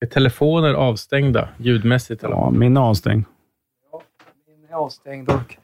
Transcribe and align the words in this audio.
Är 0.00 0.06
telefoner 0.06 0.74
avstängda 0.74 1.48
ljudmässigt? 1.58 2.24
Eller? 2.24 2.34
Ja, 2.34 2.50
min 2.50 2.76
är 2.76 2.80
avstängd. 2.80 3.24
Min 4.48 4.70
är 4.70 4.74
avstängd 4.74 5.28
och 5.30 5.56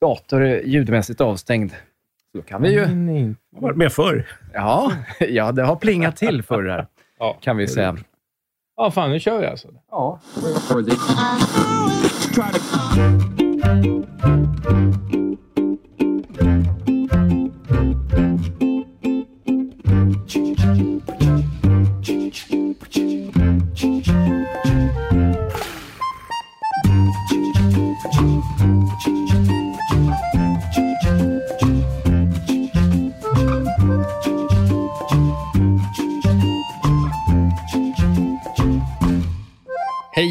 dator 0.00 0.42
är 0.42 0.62
ljudmässigt 0.62 1.20
avstängd. 1.20 1.70
Så 1.70 2.38
då 2.38 2.42
kan 2.42 2.62
vi 2.62 2.68
ju... 2.72 2.78
Jag 2.80 2.86
har 2.88 3.62
varit 3.62 3.76
med 3.76 3.92
förr. 3.92 4.28
Ja, 4.54 4.92
ja, 5.20 5.52
det 5.52 5.62
har 5.62 5.76
plingat 5.76 6.16
till 6.16 6.42
förr 6.42 6.64
här, 6.68 6.86
Ja. 7.18 7.36
kan 7.40 7.56
vi 7.56 7.68
säga. 7.68 7.96
ja, 8.76 8.90
fan 8.90 9.10
nu 9.10 9.20
kör 9.20 9.40
vi 9.40 9.46
alltså. 9.46 9.68
Ja. 9.90 10.20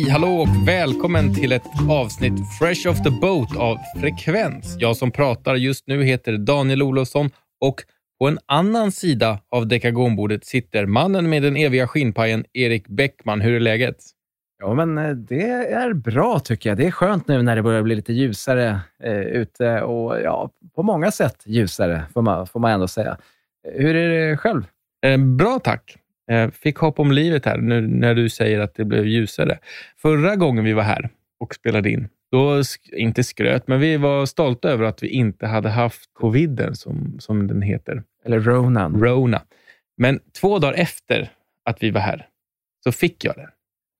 Hej, 0.09 0.13
hallå 0.13 0.35
och 0.35 0.67
välkommen 0.67 1.35
till 1.35 1.51
ett 1.51 1.89
avsnitt 1.89 2.33
Fresh 2.59 2.89
off 2.89 3.03
the 3.03 3.09
boat 3.09 3.57
av 3.57 3.77
Frekvens. 3.99 4.75
Jag 4.79 4.97
som 4.97 5.11
pratar 5.11 5.55
just 5.55 5.87
nu 5.87 6.03
heter 6.03 6.37
Daniel 6.37 6.81
Olofsson 6.83 7.29
och 7.61 7.83
på 8.19 8.27
en 8.27 8.39
annan 8.45 8.91
sida 8.91 9.39
av 9.49 9.67
dekagonbordet 9.67 10.45
sitter 10.45 10.85
mannen 10.85 11.29
med 11.29 11.43
den 11.43 11.55
eviga 11.55 11.87
skinnpajen 11.87 12.45
Erik 12.53 12.87
Bäckman. 12.87 13.41
Hur 13.41 13.53
är 13.53 13.59
läget? 13.59 13.95
ja, 14.59 14.73
men 14.73 14.97
eh, 14.97 15.09
det 15.09 15.49
är 15.49 15.93
bra 15.93 16.39
tycker 16.39 16.69
jag. 16.69 16.77
Det 16.77 16.85
är 16.85 16.91
skönt 16.91 17.27
nu 17.27 17.41
när 17.41 17.55
det 17.55 17.63
börjar 17.63 17.81
bli 17.81 17.95
lite 17.95 18.13
ljusare 18.13 18.79
eh, 19.03 19.19
ute 19.19 19.81
och 19.81 20.21
ja, 20.21 20.49
på 20.75 20.83
många 20.83 21.11
sätt 21.11 21.43
ljusare, 21.45 22.03
får 22.13 22.21
man, 22.21 22.47
får 22.47 22.59
man 22.59 22.71
ändå 22.71 22.87
säga. 22.87 23.17
Hur 23.73 23.95
är 23.95 24.29
det 24.29 24.37
själv? 24.37 24.63
Eh, 25.05 25.17
bra 25.17 25.59
tack. 25.63 25.97
Eh, 26.29 26.49
fick 26.49 26.77
hopp 26.77 26.99
om 26.99 27.11
livet 27.11 27.45
här 27.45 27.57
nu 27.57 27.81
när 27.81 28.15
du 28.15 28.29
säger 28.29 28.59
att 28.59 28.75
det 28.75 28.85
blev 28.85 29.05
ljusare. 29.07 29.59
Förra 29.97 30.35
gången 30.35 30.63
vi 30.63 30.73
var 30.73 30.83
här 30.83 31.09
och 31.39 31.55
spelade 31.55 31.89
in, 31.89 32.07
då, 32.31 32.61
inte 32.91 33.23
skröt, 33.23 33.67
men 33.67 33.79
vi 33.79 33.97
var 33.97 34.25
stolta 34.25 34.69
över 34.69 34.83
att 34.85 35.03
vi 35.03 35.07
inte 35.07 35.47
hade 35.47 35.69
haft 35.69 36.09
coviden 36.13 36.75
som, 36.75 37.15
som 37.19 37.47
den 37.47 37.61
heter. 37.61 38.03
Eller 38.25 38.39
Ronan? 38.39 38.99
Rona. 39.03 39.41
Men 39.97 40.19
två 40.41 40.59
dagar 40.59 40.73
efter 40.73 41.29
att 41.65 41.83
vi 41.83 41.91
var 41.91 42.01
här 42.01 42.27
så 42.83 42.91
fick 42.91 43.25
jag 43.25 43.35
det. 43.35 43.49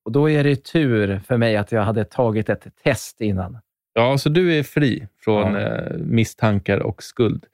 Och 0.04 0.12
då 0.12 0.30
är 0.30 0.44
det 0.44 0.64
tur 0.64 1.18
för 1.26 1.36
mig 1.36 1.56
att 1.56 1.72
jag 1.72 1.82
hade 1.82 2.04
tagit 2.04 2.48
ett 2.48 2.66
test 2.84 3.20
innan. 3.20 3.58
Ja, 3.92 4.18
så 4.18 4.28
du 4.28 4.58
är 4.58 4.62
fri 4.62 5.06
från 5.24 5.54
Ja. 5.54 5.60
eh, 5.60 5.96
misstankar 5.98 6.78
och 6.78 7.02
skuld. 7.02 7.46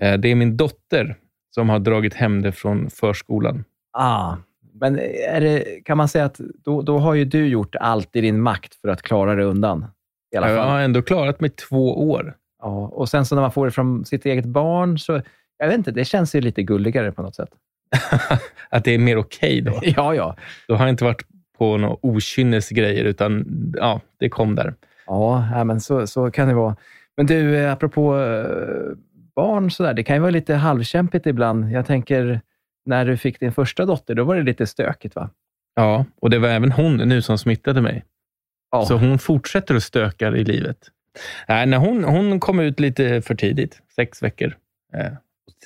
Eh, 0.00 0.18
det 0.18 0.28
är 0.28 0.34
min 0.34 0.56
dotter 0.56 1.16
som 1.54 1.68
har 1.68 1.78
dragit 1.78 2.14
hem 2.14 2.42
det 2.42 2.52
från 2.52 2.90
förskolan. 2.90 3.64
Ah, 3.92 4.36
men 4.80 4.94
det, 4.94 5.84
kan 5.84 5.96
man 5.96 6.08
säga 6.08 6.24
att 6.24 6.40
då, 6.64 6.82
då 6.82 6.98
har 6.98 7.14
ju 7.14 7.24
du 7.24 7.46
gjort 7.46 7.76
allt 7.80 8.16
i 8.16 8.20
din 8.20 8.40
makt 8.40 8.74
för 8.74 8.88
att 8.88 9.02
klara 9.02 9.34
det 9.34 9.44
undan? 9.44 9.86
I 10.34 10.36
alla 10.36 10.48
Jag 10.50 10.58
fall. 10.58 10.68
har 10.68 10.80
ändå 10.80 11.02
klarat 11.02 11.40
mig 11.40 11.50
två 11.50 12.10
år. 12.10 12.34
Ja, 12.62 12.86
och 12.92 13.08
sen 13.08 13.26
så 13.26 13.34
när 13.34 13.42
man 13.42 13.52
får 13.52 13.66
det 13.66 13.72
från 13.72 14.04
sitt 14.04 14.26
eget 14.26 14.44
barn, 14.44 14.98
så 14.98 15.20
jag 15.58 15.66
vet 15.68 15.76
inte, 15.76 15.90
det 15.90 16.04
känns 16.04 16.34
ju 16.34 16.40
lite 16.40 16.62
gulligare 16.62 17.12
på 17.12 17.22
något 17.22 17.34
sätt. 17.34 17.48
att 18.70 18.84
det 18.84 18.94
är 18.94 18.98
mer 18.98 19.16
okej 19.16 19.60
då. 19.60 19.80
Ja, 19.82 20.14
ja. 20.14 20.36
Då 20.68 20.74
har 20.74 20.84
jag 20.84 20.92
inte 20.92 21.04
varit 21.04 21.22
på 21.58 21.76
några 21.76 21.96
okynnesgrejer, 22.02 23.04
utan 23.04 23.44
ja, 23.76 24.00
det 24.18 24.28
kom 24.28 24.54
där. 24.54 24.74
Ja, 25.06 25.48
ja, 25.52 25.64
men 25.64 25.80
så, 25.80 26.06
så 26.06 26.30
kan 26.30 26.48
det 26.48 26.54
vara. 26.54 26.76
Men 27.16 27.26
du, 27.26 27.56
eh, 27.56 27.72
apropå 27.72 28.18
eh, 28.18 28.96
barn, 29.36 29.70
så 29.70 29.82
där, 29.82 29.94
det 29.94 30.02
kan 30.02 30.16
ju 30.16 30.20
vara 30.20 30.30
lite 30.30 30.54
halvkämpigt 30.54 31.26
ibland. 31.26 31.70
Jag 31.72 31.86
tänker, 31.86 32.40
när 32.84 33.04
du 33.04 33.16
fick 33.16 33.40
din 33.40 33.52
första 33.52 33.84
dotter, 33.84 34.14
då 34.14 34.24
var 34.24 34.36
det 34.36 34.42
lite 34.42 34.66
stökigt, 34.66 35.16
va? 35.16 35.30
Ja, 35.74 36.04
och 36.20 36.30
det 36.30 36.38
var 36.38 36.48
även 36.48 36.72
hon 36.72 36.96
nu 36.96 37.22
som 37.22 37.38
smittade 37.38 37.80
mig. 37.80 38.04
Ja. 38.70 38.84
Så 38.86 38.96
hon 38.96 39.18
fortsätter 39.18 39.74
att 39.74 39.82
stöka 39.82 40.28
i 40.28 40.44
livet. 40.44 40.78
Nej, 41.48 41.66
när 41.66 41.78
hon, 41.78 42.04
hon 42.04 42.40
kom 42.40 42.60
ut 42.60 42.80
lite 42.80 43.22
för 43.22 43.34
tidigt, 43.34 43.82
sex 43.96 44.22
veckor. 44.22 44.56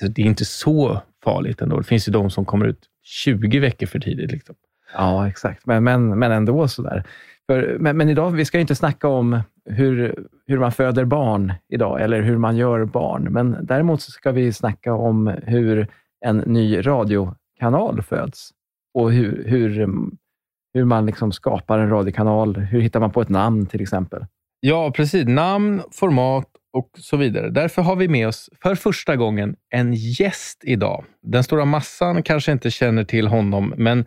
Så 0.00 0.06
det 0.06 0.22
är 0.22 0.27
inte 0.27 0.44
så 0.44 1.03
farligt 1.25 1.60
ändå. 1.60 1.78
Det 1.78 1.84
finns 1.84 2.09
ju 2.09 2.12
de 2.12 2.31
som 2.31 2.44
kommer 2.44 2.66
ut 2.66 2.87
20 3.03 3.59
veckor 3.59 3.87
för 3.87 3.98
tidigt. 3.98 4.33
Liksom. 4.33 4.54
Ja, 4.94 5.28
exakt. 5.28 5.66
Men, 5.66 5.84
men, 5.84 6.19
men 6.19 6.33
ändå 6.33 6.69
sådär. 6.69 7.04
För, 7.47 7.77
men, 7.81 7.97
men 7.97 8.09
idag, 8.09 8.31
vi 8.31 8.44
ska 8.44 8.59
ju 8.59 8.60
inte 8.60 8.75
snacka 8.75 9.09
om 9.09 9.41
hur, 9.65 10.25
hur 10.47 10.59
man 10.59 10.72
föder 10.72 11.04
barn 11.04 11.53
idag, 11.69 12.03
eller 12.03 12.22
hur 12.22 12.38
man 12.38 12.56
gör 12.56 12.84
barn. 12.84 13.22
Men 13.31 13.56
däremot 13.62 14.03
så 14.03 14.10
ska 14.10 14.33
vi 14.33 14.53
snacka 14.53 14.94
om 14.94 15.27
hur 15.43 15.88
en 16.25 16.37
ny 16.37 16.87
radiokanal 16.87 18.03
föds. 18.03 18.50
Och 18.94 19.12
hur, 19.12 19.44
hur, 19.49 19.87
hur 20.75 20.84
man 20.84 21.06
liksom 21.06 21.32
skapar 21.32 21.78
en 21.78 21.91
radiokanal. 21.91 22.56
Hur 22.56 22.81
hittar 22.81 23.00
man 23.00 23.10
på 23.10 23.21
ett 23.21 23.28
namn 23.28 23.66
till 23.66 23.82
exempel? 23.82 24.27
Ja, 24.60 24.91
precis. 24.91 25.27
Namn, 25.27 25.82
format 25.93 26.47
och 26.72 26.91
så 26.99 27.16
vidare. 27.16 27.50
Därför 27.50 27.82
har 27.82 27.97
vi 27.97 28.09
med 28.09 28.28
oss 28.28 28.50
för 28.62 28.75
första 28.75 29.16
gången 29.16 29.56
en 29.71 29.94
gäst 29.94 30.65
idag. 30.65 31.04
Den 31.22 31.44
stora 31.44 31.65
massan 31.65 32.22
kanske 32.22 32.53
inte 32.53 32.71
känner 32.71 33.04
till 33.04 33.27
honom, 33.27 33.75
men 33.77 34.04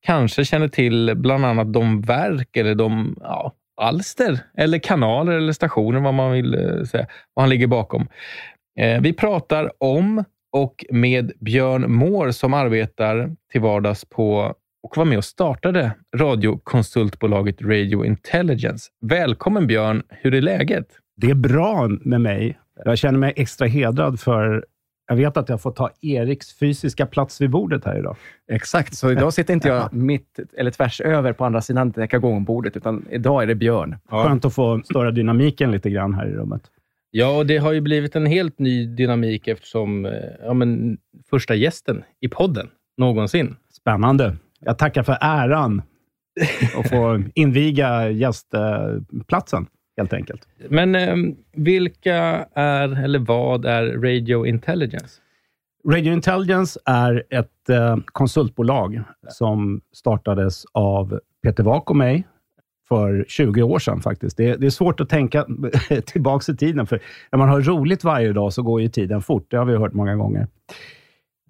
kanske 0.00 0.44
känner 0.44 0.68
till 0.68 1.12
bland 1.16 1.44
annat 1.44 1.72
de 1.72 2.00
verk 2.00 2.56
eller 2.56 2.74
de 2.74 3.16
ja, 3.20 3.52
alster 3.80 4.38
eller 4.56 4.78
kanaler 4.78 5.32
eller 5.32 5.52
stationer, 5.52 6.00
vad 6.00 6.14
man 6.14 6.32
vill 6.32 6.54
eh, 6.54 6.84
säga, 6.84 7.06
vad 7.34 7.42
han 7.42 7.50
ligger 7.50 7.66
bakom. 7.66 8.08
Eh, 8.78 9.00
vi 9.00 9.12
pratar 9.12 9.72
om 9.78 10.24
och 10.52 10.84
med 10.90 11.32
Björn 11.40 11.92
Mohr 11.92 12.30
som 12.30 12.54
arbetar 12.54 13.30
till 13.52 13.60
vardags 13.60 14.04
på 14.04 14.54
och 14.82 14.96
var 14.96 15.04
med 15.04 15.18
och 15.18 15.24
startade 15.24 15.92
radiokonsultbolaget 16.16 17.62
Radio 17.62 18.04
Intelligence. 18.04 18.90
Välkommen 19.00 19.66
Björn, 19.66 20.02
hur 20.08 20.34
är 20.34 20.40
läget? 20.40 20.86
Det 21.16 21.30
är 21.30 21.34
bra 21.34 21.88
med 21.88 22.20
mig. 22.20 22.58
Jag 22.84 22.98
känner 22.98 23.18
mig 23.18 23.32
extra 23.36 23.66
hedrad 23.66 24.20
för 24.20 24.64
jag 25.06 25.16
vet 25.16 25.36
att 25.36 25.48
jag 25.48 25.60
får 25.60 25.72
ta 25.72 25.90
Eriks 26.00 26.58
fysiska 26.58 27.06
plats 27.06 27.40
vid 27.40 27.50
bordet 27.50 27.84
här 27.84 27.98
idag. 27.98 28.16
Exakt, 28.52 28.94
så 28.94 29.10
idag 29.10 29.32
sitter 29.34 29.54
inte 29.54 29.68
jag 29.68 29.92
mitt 29.94 30.38
eller 30.56 30.70
tvärs 30.70 31.00
över 31.00 31.32
på 31.32 31.44
andra 31.44 31.60
sidan 31.60 31.90
dekagongbordet, 31.90 32.76
utan 32.76 33.06
idag 33.10 33.42
är 33.42 33.46
det 33.46 33.54
Björn. 33.54 33.96
Skönt 34.08 34.44
att 34.44 34.54
få 34.54 34.80
störa 34.84 35.10
dynamiken 35.10 35.70
lite 35.70 35.90
grann 35.90 36.14
här 36.14 36.26
i 36.26 36.32
rummet. 36.32 36.62
Ja, 37.14 37.38
och 37.38 37.46
det 37.46 37.58
har 37.58 37.72
ju 37.72 37.80
blivit 37.80 38.16
en 38.16 38.26
helt 38.26 38.58
ny 38.58 38.86
dynamik 38.86 39.48
eftersom 39.48 40.06
eh, 40.06 40.12
ja, 40.42 40.54
men, 40.54 40.98
första 41.30 41.54
gästen 41.54 42.04
i 42.20 42.28
podden 42.28 42.68
någonsin. 42.96 43.56
Spännande. 43.72 44.36
Jag 44.60 44.78
tackar 44.78 45.02
för 45.02 45.18
äran 45.20 45.82
att 46.78 46.88
få 46.88 47.22
inviga 47.34 48.10
gästplatsen, 48.10 49.66
helt 49.96 50.12
enkelt. 50.12 50.48
Men 50.68 50.94
eh, 50.94 51.16
vilka 51.52 52.46
är, 52.54 53.04
eller 53.04 53.18
vad 53.18 53.64
är 53.64 53.92
Radio 53.92 54.46
Intelligence? 54.46 55.20
Radio 55.88 56.12
Intelligence 56.12 56.80
är 56.84 57.24
ett 57.30 57.68
eh, 57.68 57.96
konsultbolag 58.04 59.02
som 59.28 59.80
startades 59.92 60.64
av 60.72 61.20
Peter 61.42 61.62
Wak 61.62 61.90
och 61.90 61.96
mig 61.96 62.26
för 62.92 63.24
20 63.28 63.62
år 63.62 63.78
sedan 63.78 64.00
faktiskt. 64.00 64.36
Det, 64.36 64.56
det 64.56 64.66
är 64.66 64.70
svårt 64.70 65.00
att 65.00 65.08
tänka 65.08 65.46
tillbaka 66.06 66.52
i 66.52 66.56
tiden, 66.56 66.86
för 66.86 67.00
när 67.32 67.38
man 67.38 67.48
har 67.48 67.60
roligt 67.60 68.04
varje 68.04 68.32
dag 68.32 68.52
så 68.52 68.62
går 68.62 68.80
ju 68.80 68.88
tiden 68.88 69.22
fort. 69.22 69.46
Det 69.50 69.56
har 69.56 69.64
vi 69.64 69.76
hört 69.76 69.92
många 69.92 70.16
gånger. 70.16 70.46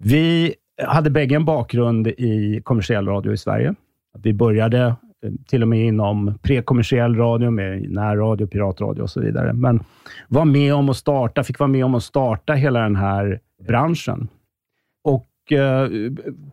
Vi 0.01 0.53
hade 0.83 1.09
bägge 1.09 1.35
en 1.35 1.45
bakgrund 1.45 2.07
i 2.07 2.61
kommersiell 2.63 3.07
radio 3.07 3.33
i 3.33 3.37
Sverige. 3.37 3.75
Vi 4.17 4.33
började 4.33 4.81
eh, 4.85 4.95
till 5.47 5.61
och 5.61 5.67
med 5.67 5.85
inom 5.85 6.39
prekommersiell 6.41 7.15
radio 7.15 7.49
med 7.49 7.91
närradio, 7.91 8.47
piratradio 8.47 9.01
och 9.01 9.09
så 9.09 9.21
vidare. 9.21 9.53
Men 9.53 9.79
var 10.27 10.45
med 10.45 10.73
om 10.73 10.89
att 10.89 10.97
starta, 10.97 11.43
fick 11.43 11.59
vara 11.59 11.67
med 11.67 11.85
om 11.85 11.95
att 11.95 12.03
starta 12.03 12.53
hela 12.53 12.79
den 12.79 12.95
här 12.95 13.39
branschen. 13.67 14.27
Och 15.03 15.27
Eh, 15.51 15.87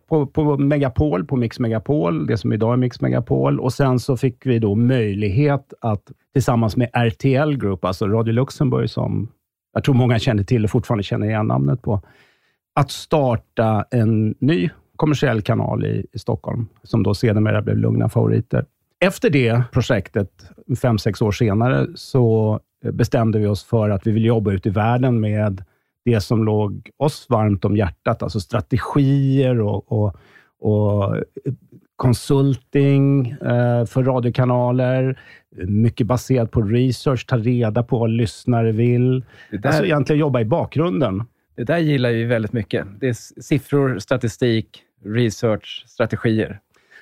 på, 0.07 0.25
på 0.25 0.57
Megapol, 0.57 1.25
på 1.25 1.35
Mix 1.35 1.59
Megapol, 1.59 2.27
det 2.27 2.37
som 2.37 2.53
idag 2.53 2.73
är 2.73 2.77
Mix 2.77 3.01
Megapol. 3.01 3.59
Och 3.59 3.73
sen 3.73 3.99
så 3.99 4.17
fick 4.17 4.45
vi 4.45 4.59
då 4.59 4.75
möjlighet 4.75 5.73
att 5.81 6.11
tillsammans 6.33 6.77
med 6.77 6.89
RTL 6.93 7.57
Group, 7.57 7.85
alltså 7.85 8.07
Radio 8.07 8.33
Luxemburg, 8.33 8.89
som 8.89 9.27
jag 9.73 9.83
tror 9.83 9.95
många 9.95 10.19
känner 10.19 10.43
till 10.43 10.63
och 10.63 10.71
fortfarande 10.71 11.03
känner 11.03 11.27
igen 11.27 11.47
namnet 11.47 11.81
på, 11.81 12.01
att 12.75 12.91
starta 12.91 13.85
en 13.91 14.35
ny 14.39 14.69
kommersiell 14.95 15.41
kanal 15.41 15.85
i, 15.85 16.05
i 16.13 16.19
Stockholm, 16.19 16.67
som 16.83 17.03
då 17.03 17.13
sedermera 17.13 17.61
blev 17.61 17.77
Lugna 17.77 18.09
Favoriter. 18.09 18.65
Efter 18.99 19.29
det 19.29 19.63
projektet, 19.71 20.49
fem, 20.81 20.97
sex 20.97 21.21
år 21.21 21.31
senare, 21.31 21.87
så 21.95 22.59
bestämde 22.91 23.39
vi 23.39 23.47
oss 23.47 23.63
för 23.63 23.89
att 23.89 24.07
vi 24.07 24.11
vill 24.11 24.25
jobba 24.25 24.51
ute 24.51 24.69
i 24.69 24.71
världen 24.71 25.19
med 25.19 25.63
det 26.05 26.21
som 26.21 26.43
låg 26.43 26.89
oss 26.97 27.25
varmt 27.29 27.65
om 27.65 27.77
hjärtat, 27.77 28.23
alltså 28.23 28.39
strategier 28.39 29.61
och, 29.61 29.91
och, 29.91 30.15
och 30.59 31.15
konsulting 31.95 33.27
eh, 33.29 33.85
för 33.85 34.03
radiokanaler, 34.03 35.19
mycket 35.67 36.07
baserat 36.07 36.51
på 36.51 36.61
research, 36.61 37.27
ta 37.27 37.37
reda 37.37 37.83
på 37.83 37.99
vad 37.99 38.09
lyssnare 38.09 38.71
vill. 38.71 39.25
Det 39.51 39.57
där, 39.57 39.69
Alltså 39.69 39.85
egentligen 39.85 40.19
jobba 40.19 40.41
i 40.41 40.45
bakgrunden. 40.45 41.23
det 41.55 41.63
där 41.63 41.77
gillar 41.77 42.09
vi 42.09 42.23
väldigt 42.23 42.53
mycket. 42.53 42.87
Det 42.99 43.07
är 43.07 43.41
siffror, 43.41 43.99
statistik, 43.99 44.83
research, 45.05 45.83
strategier. 45.87 46.59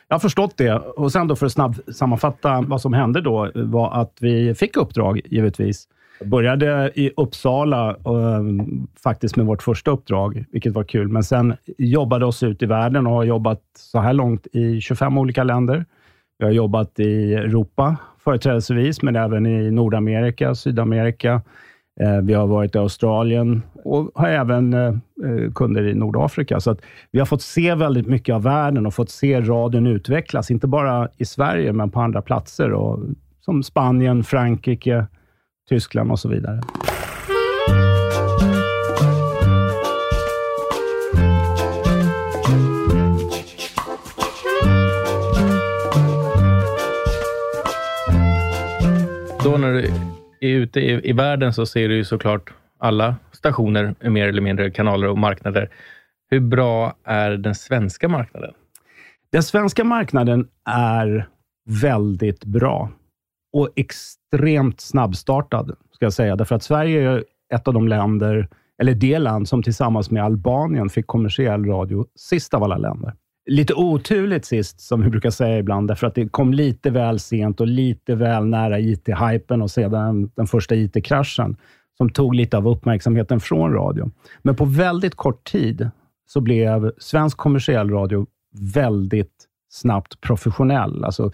Jag 0.08 0.16
har 0.16 0.20
förstått 0.20 0.58
det. 0.58 0.74
Och 0.74 1.12
sen 1.12 1.28
då 1.28 1.36
för 1.36 1.46
att 1.46 1.52
snabbt 1.52 1.96
sammanfatta 1.96 2.62
vad 2.68 2.82
som 2.82 2.94
hände 2.94 3.22
då, 3.22 3.52
var 3.56 4.02
att 4.02 4.18
vi 4.20 4.56
fick 4.56 4.78
uppdrag, 4.78 5.22
givetvis. 5.26 5.88
Började 6.26 6.92
i 6.96 7.12
Uppsala, 7.18 7.90
eh, 7.90 8.44
faktiskt 9.04 9.36
med 9.36 9.46
vårt 9.46 9.64
första 9.64 9.92
uppdrag, 9.92 10.46
vilket 10.52 10.74
var 10.74 10.84
kul. 10.84 11.08
Men 11.08 11.24
sen 11.24 11.56
jobbade 11.78 12.26
oss 12.26 12.44
ut 12.44 12.64
i 12.64 12.66
världen 12.66 13.08
och 13.08 13.14
har 13.14 13.24
jobbat 13.24 13.62
så 13.78 14.00
här 14.00 14.14
långt 14.14 14.48
i 14.54 14.82
25 14.82 15.18
olika 15.18 15.44
länder. 15.44 15.86
Vi 16.40 16.46
har 16.46 16.52
jobbat 16.52 17.00
i 17.00 17.34
Europa 17.34 17.98
företrädesvis, 18.24 19.02
men 19.02 19.16
även 19.16 19.46
i 19.46 19.72
Nordamerika, 19.72 20.56
Sydamerika. 20.56 21.42
Eh, 22.02 22.22
Vi 22.22 22.34
har 22.34 22.48
varit 22.48 22.76
i 22.76 22.78
Australien 22.78 23.62
och 23.84 24.12
har 24.16 24.30
även 24.30 24.74
eh, 24.74 24.88
eh, 25.26 25.52
kunder 25.56 25.88
i 25.88 25.94
Nordafrika. 25.94 26.60
Så 26.60 26.72
att 26.72 26.82
vi 27.12 27.20
har 27.20 27.26
fått 27.26 27.42
se 27.42 27.76
väldigt 27.76 28.08
mycket 28.08 28.36
av 28.36 28.44
världen 28.44 28.86
och 28.86 28.94
fått 28.94 29.10
se 29.10 29.42
radion 29.42 29.88
utvecklas, 29.88 30.52
inte 30.52 30.68
bara 30.68 31.10
i 31.18 31.26
Sverige, 31.26 31.74
men 31.74 31.90
på 31.92 32.00
andra 32.00 32.22
platser. 32.22 32.74
Och, 32.74 33.00
som 33.40 33.64
Spanien, 33.64 34.24
Frankrike, 34.24 35.08
Tyskland 35.70 36.12
och 36.12 36.20
så 36.20 36.30
vidare. 36.30 36.62
Då 49.44 49.58
när 49.58 49.74
du 49.74 49.92
är 50.40 50.50
ute 50.50 50.80
i, 50.80 51.10
i 51.10 51.14
världen 51.14 51.54
så 51.54 51.66
ser 51.66 51.90
du 51.90 51.96
ju 51.96 52.06
såklart 52.06 52.54
alla 52.80 53.16
stationer, 53.32 53.96
mer 54.10 54.28
eller 54.28 54.42
mindre 54.42 54.72
kanaler 54.72 55.08
och 55.08 55.18
marknader. 55.18 55.70
Hur 56.30 56.40
bra 56.40 56.94
är 57.04 57.32
den 57.32 57.56
svenska 57.56 58.08
marknaden? 58.08 58.54
Den 59.32 59.44
svenska 59.44 59.84
marknaden 59.84 60.48
är 60.66 61.28
väldigt 61.66 62.46
bra 62.46 62.92
och 63.54 63.70
extremt 63.76 64.82
snabbstartad, 64.82 65.76
ska 65.92 66.06
jag 66.06 66.14
säga. 66.14 66.36
Därför 66.36 66.56
att 66.56 66.64
Sverige 66.64 67.10
är 67.10 67.24
ett 67.54 67.68
av 67.68 67.74
de 67.74 67.88
länder, 67.88 68.48
eller 68.82 68.94
det 68.94 69.20
land 69.20 69.48
som 69.48 69.64
tillsammans 69.64 70.12
med 70.12 70.24
Albanien 70.24 70.90
fick 70.90 71.08
kommersiell 71.08 71.66
radio 71.66 72.06
sist 72.16 72.54
av 72.54 72.64
alla 72.64 72.78
länder. 72.78 73.14
Lite 73.50 73.74
oturligt 73.74 74.46
sist, 74.46 74.82
som 74.82 75.02
vi 75.02 75.10
brukar 75.10 75.30
säga 75.30 75.58
ibland, 75.58 75.88
därför 75.88 76.08
att 76.08 76.16
det 76.16 76.30
kom 76.30 76.54
lite 76.54 76.90
väl 76.90 77.20
sent 77.20 77.62
och 77.62 77.68
lite 77.68 78.16
väl 78.16 78.46
nära 78.46 78.80
IT-hypen 78.80 79.62
och 79.62 79.72
sedan 79.72 80.32
den 80.36 80.48
första 80.48 80.76
IT-kraschen, 80.76 81.58
som 81.98 82.10
tog 82.10 82.36
lite 82.36 82.58
av 82.58 82.68
uppmärksamheten 82.68 83.40
från 83.40 83.74
radio. 83.74 84.12
Men 84.42 84.56
på 84.56 84.66
väldigt 84.66 85.16
kort 85.16 85.52
tid 85.52 85.90
så 86.28 86.42
blev 86.42 86.92
svensk 86.98 87.38
kommersiell 87.38 87.90
radio 87.90 88.26
väldigt 88.74 89.46
snabbt 89.70 90.22
professionell. 90.22 91.06
Alltså, 91.06 91.32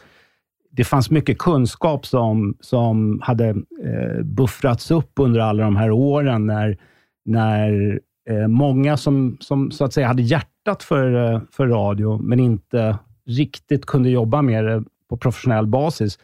det 0.75 0.83
fanns 0.83 1.09
mycket 1.09 1.37
kunskap 1.37 2.05
som, 2.05 2.57
som 2.59 3.21
hade 3.23 3.49
eh, 3.83 4.23
buffrats 4.23 4.91
upp 4.91 5.11
under 5.19 5.39
alla 5.39 5.63
de 5.63 5.75
här 5.75 5.91
åren 5.91 6.45
när, 6.45 6.77
när 7.25 7.99
eh, 8.29 8.47
många 8.47 8.97
som, 8.97 9.37
som 9.39 9.71
så 9.71 9.85
att 9.85 9.93
säga 9.93 10.07
hade 10.07 10.21
hjärtat 10.21 10.83
för, 10.83 11.33
eh, 11.33 11.41
för 11.51 11.67
radio, 11.67 12.17
men 12.21 12.39
inte 12.39 12.97
riktigt 13.27 13.85
kunde 13.85 14.09
jobba 14.09 14.41
med 14.41 14.65
det 14.65 14.83
på 15.09 15.17
professionell 15.17 15.67
basis, 15.67 16.19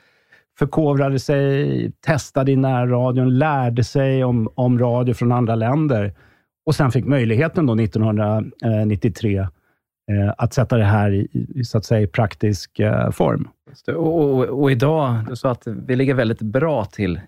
förkovrade 0.59 1.19
sig, 1.19 1.91
testade 2.05 2.51
i 2.51 2.55
närradion, 2.55 3.37
lärde 3.37 3.83
sig 3.83 4.23
om, 4.23 4.49
om 4.55 4.79
radio 4.79 5.13
från 5.13 5.31
andra 5.31 5.55
länder 5.55 6.13
och 6.65 6.75
sen 6.75 6.91
fick 6.91 7.05
möjligheten 7.05 7.65
då 7.65 7.73
1993 7.73 9.47
att 10.37 10.53
sätta 10.53 10.77
det 10.77 10.83
här 10.83 11.11
i, 11.11 11.63
så 11.63 11.77
att 11.77 11.85
säga, 11.85 12.01
i 12.01 12.07
praktisk 12.07 12.79
eh, 12.79 13.11
form. 13.11 13.47
Och, 13.87 13.97
och, 13.97 14.61
och 14.61 14.71
idag, 14.71 15.25
du 15.29 15.35
sa 15.35 15.51
att 15.51 15.67
vi 15.67 15.95
ligger 15.95 16.13
väldigt 16.13 16.41
bra 16.41 16.85
till 16.85 17.21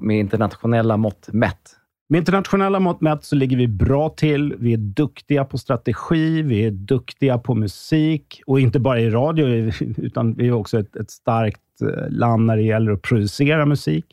med 0.00 0.18
internationella 0.18 0.96
mått 0.96 1.28
mätt. 1.32 1.76
Med 2.08 2.18
internationella 2.18 2.80
mått 2.80 3.00
mätt 3.00 3.24
så 3.24 3.36
ligger 3.36 3.56
vi 3.56 3.68
bra 3.68 4.08
till. 4.08 4.54
Vi 4.58 4.72
är 4.72 4.76
duktiga 4.76 5.44
på 5.44 5.58
strategi, 5.58 6.42
vi 6.42 6.64
är 6.64 6.70
duktiga 6.70 7.38
på 7.38 7.54
musik 7.54 8.42
och 8.46 8.60
inte 8.60 8.80
bara 8.80 9.00
i 9.00 9.10
radio, 9.10 9.46
utan 9.96 10.34
vi 10.34 10.48
är 10.48 10.52
också 10.52 10.78
ett, 10.78 10.96
ett 10.96 11.10
starkt 11.10 11.82
eh, 11.82 12.10
land 12.10 12.46
när 12.46 12.56
det 12.56 12.62
gäller 12.62 12.92
att 12.92 13.02
producera 13.02 13.66
musik. 13.66 14.04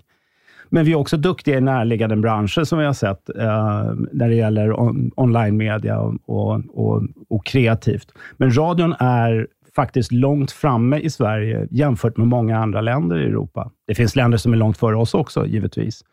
Men 0.70 0.86
vi 0.86 0.92
är 0.92 0.96
också 0.96 1.18
duktiga 1.18 1.58
i 1.58 1.62
närliggande 1.62 2.16
branscher 2.16 2.64
som 2.64 2.80
vi 2.80 2.86
har 2.86 2.94
sett 2.94 3.30
eh, 3.30 3.94
när 4.12 4.30
det 4.30 4.36
gäller 4.36 4.80
on, 4.80 5.12
online-media 5.16 6.00
och, 6.00 6.16
och, 6.26 6.62
och, 6.70 7.04
och 7.30 7.46
kreativt. 7.46 8.12
Men 8.38 8.58
radion 8.58 8.96
är 9.00 9.48
faktiskt 9.76 10.12
långt 10.12 10.52
framme 10.52 11.00
i 11.00 11.10
Sverige 11.10 11.68
jämfört 11.72 12.18
med 12.18 12.28
många 12.28 12.58
andra 12.58 12.82
länder 12.82 13.18
i 13.20 13.24
Europa. 13.24 13.72
Det 13.88 13.96
finns 13.96 14.16
länder 14.16 14.38
som 14.38 14.54
är 14.54 14.58
långt 14.58 14.78
före 14.78 14.96
oss 14.96 15.14
också, 15.14 15.46
givetvis. 15.46 16.04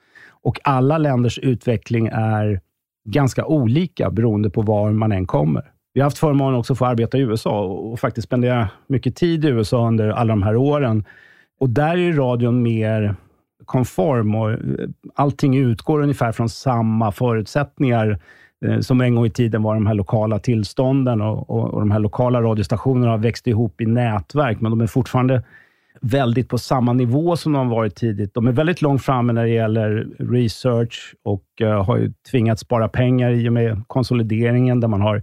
Och 0.42 0.60
alla 0.64 0.98
länders 0.98 1.38
utveckling 1.38 2.08
är 2.12 2.60
ganska 3.08 3.44
olika 3.44 4.10
beroende 4.10 4.50
på 4.50 4.62
var 4.62 4.90
man 4.90 5.12
än 5.12 5.26
kommer. 5.26 5.62
Vi 5.94 6.00
har 6.00 6.06
haft 6.06 6.18
förmånen 6.18 6.58
också 6.58 6.72
att 6.72 6.78
få 6.78 6.86
arbeta 6.86 7.18
i 7.18 7.20
USA 7.20 7.64
och, 7.64 8.00
faktiskt 8.00 8.26
spendera 8.26 8.68
mycket 8.86 9.16
tid 9.16 9.44
i 9.44 9.48
USA 9.48 9.88
under 9.88 10.08
alla 10.08 10.32
de 10.32 10.42
här 10.42 10.56
åren. 10.56 11.04
Och 11.60 11.70
där 11.70 11.96
är 11.96 12.12
radion 12.12 12.62
mer 12.62 13.16
konform 13.66 14.34
och 14.34 14.50
eh, 14.50 14.58
allting 15.14 15.56
utgår 15.56 16.00
ungefär 16.00 16.32
från 16.32 16.48
samma 16.48 17.12
förutsättningar 17.12 18.18
eh, 18.66 18.80
som 18.80 19.00
en 19.00 19.14
gång 19.14 19.26
i 19.26 19.30
tiden 19.30 19.62
var 19.62 19.74
de 19.74 19.86
här 19.86 19.94
lokala 19.94 20.38
tillstånden 20.38 21.20
och, 21.20 21.50
och, 21.50 21.74
och 21.74 21.80
de 21.80 21.90
här 21.90 21.98
lokala 21.98 22.42
radiostationerna 22.42 23.10
har 23.10 23.18
växt 23.18 23.46
ihop 23.46 23.80
i 23.80 23.86
nätverk, 23.86 24.60
men 24.60 24.70
de 24.70 24.80
är 24.80 24.86
fortfarande 24.86 25.42
väldigt 26.00 26.48
på 26.48 26.58
samma 26.58 26.92
nivå 26.92 27.36
som 27.36 27.52
de 27.52 27.68
har 27.68 27.76
varit 27.76 27.94
tidigt. 27.94 28.34
De 28.34 28.46
är 28.46 28.52
väldigt 28.52 28.82
långt 28.82 29.02
framme 29.02 29.32
när 29.32 29.42
det 29.42 29.50
gäller 29.50 30.08
research 30.18 31.14
och 31.22 31.44
uh, 31.62 31.84
har 31.84 31.96
ju 31.96 32.12
tvingats 32.30 32.62
spara 32.62 32.88
pengar 32.88 33.30
i 33.30 33.48
och 33.48 33.52
med 33.52 33.82
konsolideringen, 33.86 34.80
där 34.80 34.88
man 34.88 35.00
har 35.00 35.22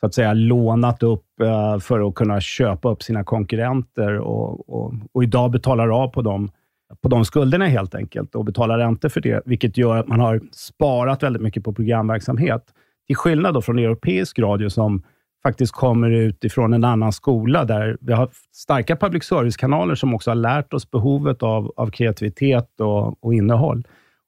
så 0.00 0.06
att 0.06 0.14
säga 0.14 0.32
lånat 0.32 1.02
upp 1.02 1.24
uh, 1.42 1.78
för 1.78 2.08
att 2.08 2.14
kunna 2.14 2.40
köpa 2.40 2.88
upp 2.90 3.02
sina 3.02 3.24
konkurrenter 3.24 4.18
och, 4.18 4.68
och, 4.68 4.94
och 5.12 5.22
idag 5.22 5.50
betalar 5.50 6.02
av 6.02 6.08
på 6.08 6.22
dem 6.22 6.50
på 7.02 7.08
de 7.08 7.24
skulderna 7.24 7.66
helt 7.66 7.94
enkelt 7.94 8.34
och 8.34 8.44
betala 8.44 8.78
räntor 8.78 9.08
för 9.08 9.20
det, 9.20 9.42
vilket 9.46 9.76
gör 9.76 9.96
att 9.96 10.08
man 10.08 10.20
har 10.20 10.40
sparat 10.52 11.22
väldigt 11.22 11.42
mycket 11.42 11.64
på 11.64 11.72
programverksamhet. 11.72 12.62
Till 13.06 13.16
skillnad 13.16 13.54
då 13.54 13.62
från 13.62 13.78
europeisk 13.78 14.38
radio 14.38 14.68
som 14.68 15.02
faktiskt 15.42 15.72
kommer 15.72 16.10
utifrån 16.10 16.72
en 16.72 16.84
annan 16.84 17.12
skola, 17.12 17.64
där 17.64 17.96
vi 18.00 18.12
har 18.12 18.28
starka 18.52 18.96
public 18.96 19.24
service-kanaler 19.24 19.94
som 19.94 20.14
också 20.14 20.30
har 20.30 20.36
lärt 20.36 20.72
oss 20.72 20.90
behovet 20.90 21.42
av, 21.42 21.72
av 21.76 21.90
kreativitet 21.90 22.80
och, 22.80 23.24
och 23.24 23.34
innehåll. 23.34 23.84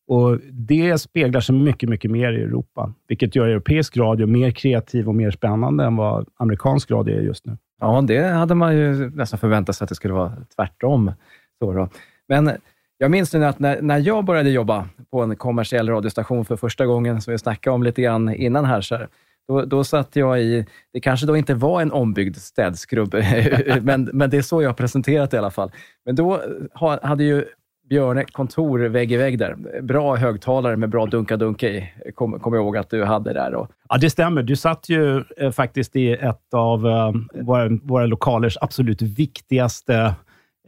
Och 0.08 0.38
Det 0.50 0.98
speglar 0.98 1.40
sig 1.40 1.54
mycket, 1.54 1.88
mycket 1.88 2.10
mer 2.10 2.32
i 2.32 2.42
Europa, 2.42 2.92
vilket 3.08 3.36
gör 3.36 3.48
europeisk 3.48 3.96
radio 3.96 4.26
mer 4.26 4.50
kreativ 4.50 5.08
och 5.08 5.14
mer 5.14 5.30
spännande 5.30 5.84
än 5.84 5.96
vad 5.96 6.28
amerikansk 6.36 6.90
radio 6.90 7.16
är 7.16 7.20
just 7.20 7.46
nu. 7.46 7.56
Ja, 7.80 8.04
det 8.06 8.22
hade 8.22 8.54
man 8.54 8.76
ju 8.76 9.10
nästan 9.10 9.38
förväntat 9.38 9.76
sig 9.76 9.84
att 9.84 9.88
det 9.88 9.94
skulle 9.94 10.14
vara 10.14 10.32
tvärtom. 10.56 11.12
Så 11.58 11.72
då. 11.72 11.88
Men 12.28 12.50
jag 12.98 13.10
minns 13.10 13.32
nu 13.32 13.44
att 13.44 13.58
när, 13.58 13.82
när 13.82 13.98
jag 13.98 14.24
började 14.24 14.50
jobba 14.50 14.88
på 15.10 15.22
en 15.22 15.36
kommersiell 15.36 15.88
radiostation 15.88 16.44
för 16.44 16.56
första 16.56 16.86
gången, 16.86 17.22
som 17.22 17.30
vi 17.30 17.38
snackade 17.38 17.74
om 17.74 17.82
lite 17.82 18.02
grann 18.02 18.34
innan 18.34 18.64
här, 18.64 18.80
så 18.80 18.96
här, 18.96 19.08
då, 19.48 19.64
då 19.64 19.84
satt 19.84 20.16
jag 20.16 20.42
i, 20.42 20.66
det 20.92 21.00
kanske 21.00 21.26
då 21.26 21.36
inte 21.36 21.54
var 21.54 21.82
en 21.82 21.92
ombyggd 21.92 22.36
städskrubb, 22.36 23.14
men, 23.82 24.10
men 24.12 24.30
det 24.30 24.36
är 24.36 24.42
så 24.42 24.62
jag 24.62 24.68
har 24.68 24.74
presenterat 24.74 25.30
det 25.30 25.34
i 25.34 25.38
alla 25.38 25.50
fall. 25.50 25.72
Men 26.04 26.14
då 26.14 26.40
ha, 26.74 27.06
hade 27.06 27.24
ju 27.24 27.44
Björne 27.88 28.24
kontor 28.24 28.78
vägg 28.78 29.12
i 29.12 29.16
vägg 29.16 29.38
där. 29.38 29.82
Bra 29.82 30.16
högtalare 30.16 30.76
med 30.76 30.88
bra 30.88 31.06
dunka-dunka 31.06 31.68
i, 31.68 31.92
kommer 32.14 32.38
kom 32.38 32.54
jag 32.54 32.62
ihåg 32.62 32.76
att 32.76 32.90
du 32.90 33.04
hade 33.04 33.32
där. 33.32 33.54
Och, 33.54 33.70
Ja, 33.88 33.98
det 33.98 34.10
stämmer. 34.10 34.42
Du 34.42 34.56
satt 34.56 34.88
ju 34.88 35.24
eh, 35.36 35.50
faktiskt 35.50 35.96
i 35.96 36.12
ett 36.12 36.54
av 36.54 36.86
eh, 36.86 37.12
våra, 37.42 37.68
våra 37.82 38.06
lokalers 38.06 38.58
absolut 38.60 39.02
viktigaste 39.02 40.14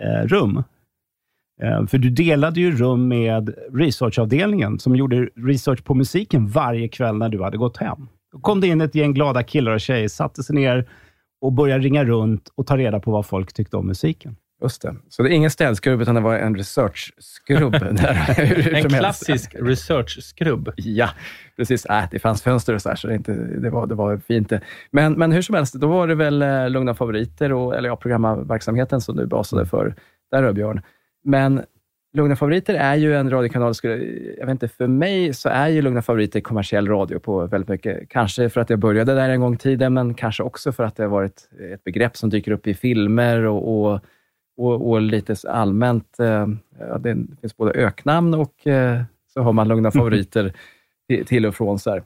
eh, 0.01 0.27
rum. 0.27 0.63
Eh, 1.63 1.87
för 1.87 1.99
du 1.99 2.11
delade 2.11 2.61
ju 2.61 2.77
rum 2.77 3.09
med 3.09 3.55
researchavdelningen 3.73 4.79
som 4.79 4.97
gjorde 4.97 5.29
research 5.37 5.85
på 5.85 5.95
musiken 5.95 6.47
varje 6.47 6.89
kväll 6.89 7.17
när 7.17 7.29
du 7.29 7.43
hade 7.43 7.57
gått 7.57 7.77
hem. 7.77 8.09
Då 8.33 8.39
kom 8.39 8.61
det 8.61 8.67
in 8.67 8.81
ett 8.81 8.95
gäng 8.95 9.15
glada 9.15 9.43
killar 9.43 9.73
och 9.73 9.81
tjejer, 9.81 10.09
satte 10.09 10.43
sig 10.43 10.57
ner 10.57 10.89
och 11.41 11.53
började 11.53 11.85
ringa 11.85 12.05
runt 12.05 12.53
och 12.55 12.67
ta 12.67 12.77
reda 12.77 13.01
på 13.01 13.11
vad 13.11 13.27
folk 13.27 13.53
tyckte 13.53 13.77
om 13.77 13.87
musiken. 13.87 14.37
Just 14.63 14.83
det. 14.83 14.97
Så 15.09 15.23
det 15.23 15.29
är 15.29 15.33
ingen 15.33 15.51
städskrubb, 15.51 16.01
utan 16.01 16.15
det 16.15 16.21
var 16.21 16.35
en 16.35 16.57
researchskrubb. 16.57 17.75
en 18.73 18.89
klassisk 18.89 19.55
researchskrubb. 19.55 20.73
Ja, 20.77 21.11
precis. 21.57 21.87
Äh, 21.87 22.05
det 22.11 22.19
fanns 22.19 22.43
fönster 22.43 22.75
och 22.75 22.83
så, 22.83 22.89
här, 22.89 22.97
så 22.97 23.09
det, 23.09 23.15
inte, 23.15 23.33
det, 23.33 23.71
var, 23.71 23.87
det 23.87 23.95
var 23.95 24.19
fint. 24.19 24.53
Men, 24.91 25.13
men 25.13 25.33
hur 25.33 25.43
som 25.43 25.55
helst, 25.55 25.75
då 25.75 25.87
var 25.87 26.09
det 26.09 26.15
väl 26.15 26.43
eh, 26.43 26.71
Lugna 26.71 26.95
favoriter, 26.95 27.53
och, 27.53 27.77
eller 27.77 27.89
ja, 27.89 27.97
programverksamheten 27.97 29.01
som 29.01 29.17
du 29.17 29.27
basade 29.27 29.67
för 29.67 29.95
där, 30.31 30.53
Björn. 30.53 30.83
Men 31.29 31.63
Lugna 32.13 32.37
favoriter 32.37 32.75
är 32.75 32.95
ju 32.95 33.15
en 33.15 33.31
radiokanal, 33.31 33.75
jag 34.39 34.47
vet 34.47 34.51
inte, 34.51 34.69
för 34.69 34.87
mig 34.87 35.35
så 35.35 35.49
är 35.49 35.69
ju 35.69 35.83
Lugna 35.83 36.03
favoriter 36.03 36.41
kommersiell 36.41 36.89
radio 36.89 37.19
på 37.19 37.47
väldigt 37.47 37.69
mycket. 37.69 38.09
Kanske 38.09 38.51
för 38.51 38.61
att 38.61 38.71
jag 38.71 38.79
började 38.79 39.15
där 39.15 39.29
en 39.29 39.41
gång 39.41 39.55
i 39.55 39.59
tiden, 39.59 39.95
men 39.95 40.15
kanske 40.15 40.43
också 40.43 40.73
för 40.73 40.85
att 40.85 40.97
det 40.97 41.03
har 41.03 41.11
varit 41.11 41.49
ett 41.73 41.85
begrepp 41.85 42.17
som 42.17 42.31
dyker 42.31 42.53
upp 42.53 42.67
i 42.67 42.75
filmer 42.75 43.43
och, 43.43 43.91
och, 43.93 44.01
och, 44.57 44.91
och 44.91 45.01
lite 45.01 45.37
allmänt. 45.49 46.21
Eh, 46.21 46.47
ja, 46.79 46.99
det 46.99 47.17
finns 47.41 47.57
både 47.57 47.73
öknamn 47.73 48.35
och 48.35 48.67
eh, 48.67 49.03
så 49.33 49.43
har 49.43 49.53
man 49.53 49.69
Lugna 49.69 49.91
favoriter 49.91 50.53
till, 51.09 51.27
till 51.27 51.47
och 51.47 51.55
från. 51.55 51.79
Så 51.79 51.91
här. 51.91 52.03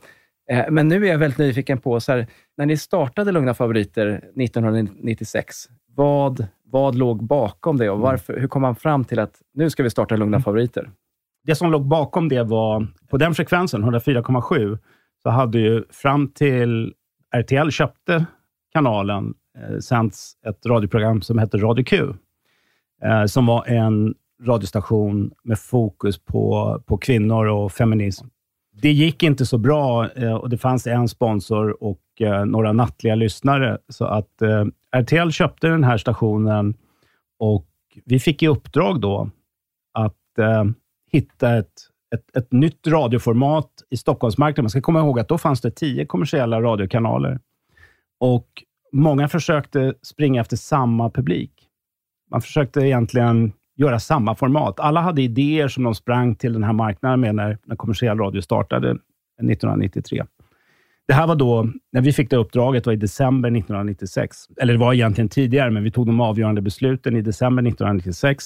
Eh, 0.50 0.70
men 0.70 0.88
nu 0.88 1.06
är 1.06 1.10
jag 1.10 1.18
väldigt 1.18 1.38
nyfiken 1.38 1.78
på, 1.78 2.00
så 2.00 2.12
här, 2.12 2.26
när 2.56 2.66
ni 2.66 2.76
startade 2.76 3.32
Lugna 3.32 3.54
favoriter 3.54 4.08
1996, 4.36 5.56
vad 5.94 6.46
vad 6.72 6.94
låg 6.94 7.24
bakom 7.24 7.76
det 7.76 7.90
och 7.90 7.96
mm. 7.96 8.02
varför, 8.02 8.40
hur 8.40 8.48
kom 8.48 8.62
man 8.62 8.76
fram 8.76 9.04
till 9.04 9.18
att 9.18 9.42
nu 9.54 9.70
ska 9.70 9.82
vi 9.82 9.90
starta 9.90 10.16
Lugna 10.16 10.36
mm. 10.36 10.42
favoriter? 10.42 10.90
Det 11.44 11.54
som 11.54 11.70
låg 11.70 11.86
bakom 11.86 12.28
det 12.28 12.42
var, 12.42 12.86
på 13.10 13.16
den 13.16 13.34
frekvensen, 13.34 13.84
104,7, 13.84 14.78
så 15.22 15.30
hade 15.30 15.58
ju 15.58 15.84
fram 15.90 16.28
till 16.28 16.94
RTL 17.34 17.70
köpte 17.70 18.26
kanalen 18.72 19.34
eh, 19.58 19.78
sänds 19.78 20.32
ett 20.46 20.66
radioprogram 20.66 21.22
som 21.22 21.38
hette 21.38 21.56
Radio 21.56 21.84
Q, 21.84 22.12
eh, 23.02 23.24
som 23.24 23.46
var 23.46 23.66
en 23.66 24.14
radiostation 24.42 25.32
med 25.44 25.58
fokus 25.58 26.24
på, 26.24 26.80
på 26.86 26.98
kvinnor 26.98 27.46
och 27.46 27.72
feminism. 27.72 28.26
Det 28.82 28.92
gick 28.92 29.22
inte 29.22 29.46
så 29.46 29.58
bra 29.58 30.10
eh, 30.10 30.34
och 30.34 30.50
det 30.50 30.58
fanns 30.58 30.86
en 30.86 31.08
sponsor 31.08 31.84
och 31.84 32.02
eh, 32.20 32.44
några 32.44 32.72
nattliga 32.72 33.14
lyssnare, 33.14 33.78
så 33.88 34.04
att 34.04 34.42
eh, 34.42 34.64
RTL 34.96 35.30
köpte 35.30 35.68
den 35.68 35.84
här 35.84 35.96
stationen 35.96 36.74
och 37.38 37.66
vi 38.04 38.20
fick 38.20 38.42
i 38.42 38.48
uppdrag 38.48 39.00
då 39.00 39.30
att 39.92 40.38
eh, 40.38 40.64
hitta 41.12 41.56
ett, 41.56 41.72
ett, 42.14 42.36
ett 42.36 42.52
nytt 42.52 42.86
radioformat 42.86 43.70
i 43.90 43.96
Stockholmsmarknaden. 43.96 44.64
Man 44.64 44.70
ska 44.70 44.80
komma 44.80 45.00
ihåg 45.00 45.20
att 45.20 45.28
då 45.28 45.38
fanns 45.38 45.60
det 45.60 45.70
tio 45.70 46.06
kommersiella 46.06 46.60
radiokanaler 46.60 47.40
och 48.20 48.48
många 48.92 49.28
försökte 49.28 49.94
springa 50.02 50.40
efter 50.40 50.56
samma 50.56 51.10
publik. 51.10 51.68
Man 52.30 52.42
försökte 52.42 52.80
egentligen 52.80 53.52
göra 53.76 54.00
samma 54.00 54.34
format. 54.34 54.80
Alla 54.80 55.00
hade 55.00 55.22
idéer 55.22 55.68
som 55.68 55.84
de 55.84 55.94
sprang 55.94 56.34
till 56.34 56.52
den 56.52 56.64
här 56.64 56.72
marknaden 56.72 57.20
med 57.20 57.34
när, 57.34 57.58
när 57.64 57.76
kommersiell 57.76 58.18
radio 58.18 58.40
startade 58.40 58.90
eh, 58.90 58.94
1993. 59.50 60.24
Det 61.08 61.14
här 61.14 61.26
var 61.26 61.36
då, 61.36 61.68
när 61.92 62.00
vi 62.00 62.12
fick 62.12 62.30
det 62.30 62.36
uppdraget, 62.36 62.86
var 62.86 62.92
i 62.92 62.96
december 62.96 63.48
1996. 63.48 64.36
Eller 64.60 64.72
det 64.72 64.78
var 64.78 64.94
egentligen 64.94 65.28
tidigare, 65.28 65.70
men 65.70 65.82
vi 65.82 65.90
tog 65.90 66.06
de 66.06 66.20
avgörande 66.20 66.62
besluten 66.62 67.16
i 67.16 67.22
december 67.22 67.62
1996. 67.62 68.44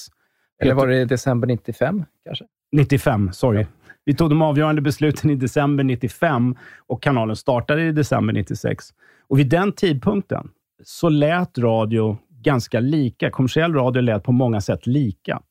Eller 0.62 0.74
var 0.74 0.86
det 0.86 1.04
december 1.04 1.46
95 1.46 2.04
kanske? 2.24 2.44
95, 2.72 3.32
sorry. 3.32 3.66
Vi 4.04 4.14
tog 4.14 4.30
de 4.30 4.42
avgörande 4.42 4.82
besluten 4.82 5.30
i 5.30 5.34
december 5.34 5.84
95 5.84 6.56
och 6.86 7.02
kanalen 7.02 7.36
startade 7.36 7.82
i 7.82 7.92
december 7.92 8.32
96. 8.32 8.84
Och 9.28 9.38
vid 9.38 9.48
den 9.48 9.72
tidpunkten 9.72 10.48
så 10.84 11.08
lät 11.08 11.58
radio 11.58 12.18
ganska 12.42 12.80
lika. 12.80 13.30
Kommersiell 13.30 13.74
radio 13.74 14.00
lät 14.00 14.24
på 14.24 14.32
många 14.32 14.60
sätt 14.60 14.86
lika. 14.86 15.42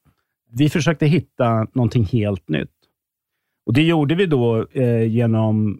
Vi 0.51 0.69
försökte 0.69 1.05
hitta 1.05 1.67
någonting 1.73 2.03
helt 2.03 2.49
nytt. 2.49 2.71
Och 3.65 3.73
Det 3.73 3.83
gjorde 3.83 4.15
vi 4.15 4.25
då 4.25 4.67
eh, 4.71 5.03
genom 5.03 5.79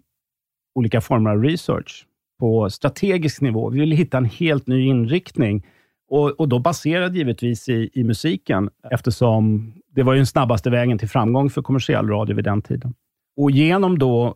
olika 0.76 1.00
former 1.00 1.30
av 1.30 1.42
research 1.42 2.06
på 2.40 2.70
strategisk 2.70 3.40
nivå. 3.40 3.70
Vi 3.70 3.80
ville 3.80 3.96
hitta 3.96 4.18
en 4.18 4.24
helt 4.24 4.66
ny 4.66 4.86
inriktning 4.86 5.66
och, 6.08 6.30
och 6.40 6.48
då 6.48 6.58
baserad 6.58 7.16
givetvis 7.16 7.68
i, 7.68 7.90
i 7.92 8.04
musiken, 8.04 8.70
eftersom 8.90 9.72
det 9.94 10.02
var 10.02 10.12
ju 10.12 10.18
den 10.18 10.26
snabbaste 10.26 10.70
vägen 10.70 10.98
till 10.98 11.08
framgång 11.08 11.50
för 11.50 11.62
kommersiell 11.62 12.08
radio 12.08 12.36
vid 12.36 12.44
den 12.44 12.62
tiden. 12.62 12.94
Och 13.36 13.50
genom 13.50 13.98
då 13.98 14.34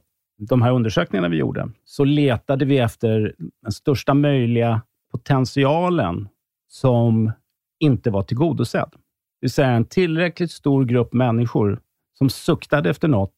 de 0.48 0.62
här 0.62 0.72
undersökningarna 0.72 1.28
vi 1.28 1.36
gjorde, 1.36 1.68
så 1.84 2.04
letade 2.04 2.64
vi 2.64 2.78
efter 2.78 3.34
den 3.62 3.72
största 3.72 4.14
möjliga 4.14 4.82
potentialen 5.12 6.28
som 6.68 7.32
inte 7.80 8.10
var 8.10 8.22
tillgodosedd. 8.22 8.90
Det 8.92 8.98
vill 9.40 9.50
säga 9.50 9.68
en 9.68 9.84
tillräckligt 9.84 10.50
stor 10.50 10.84
grupp 10.84 11.12
människor 11.12 11.80
som 12.18 12.30
suktade 12.30 12.90
efter 12.90 13.08
något, 13.08 13.34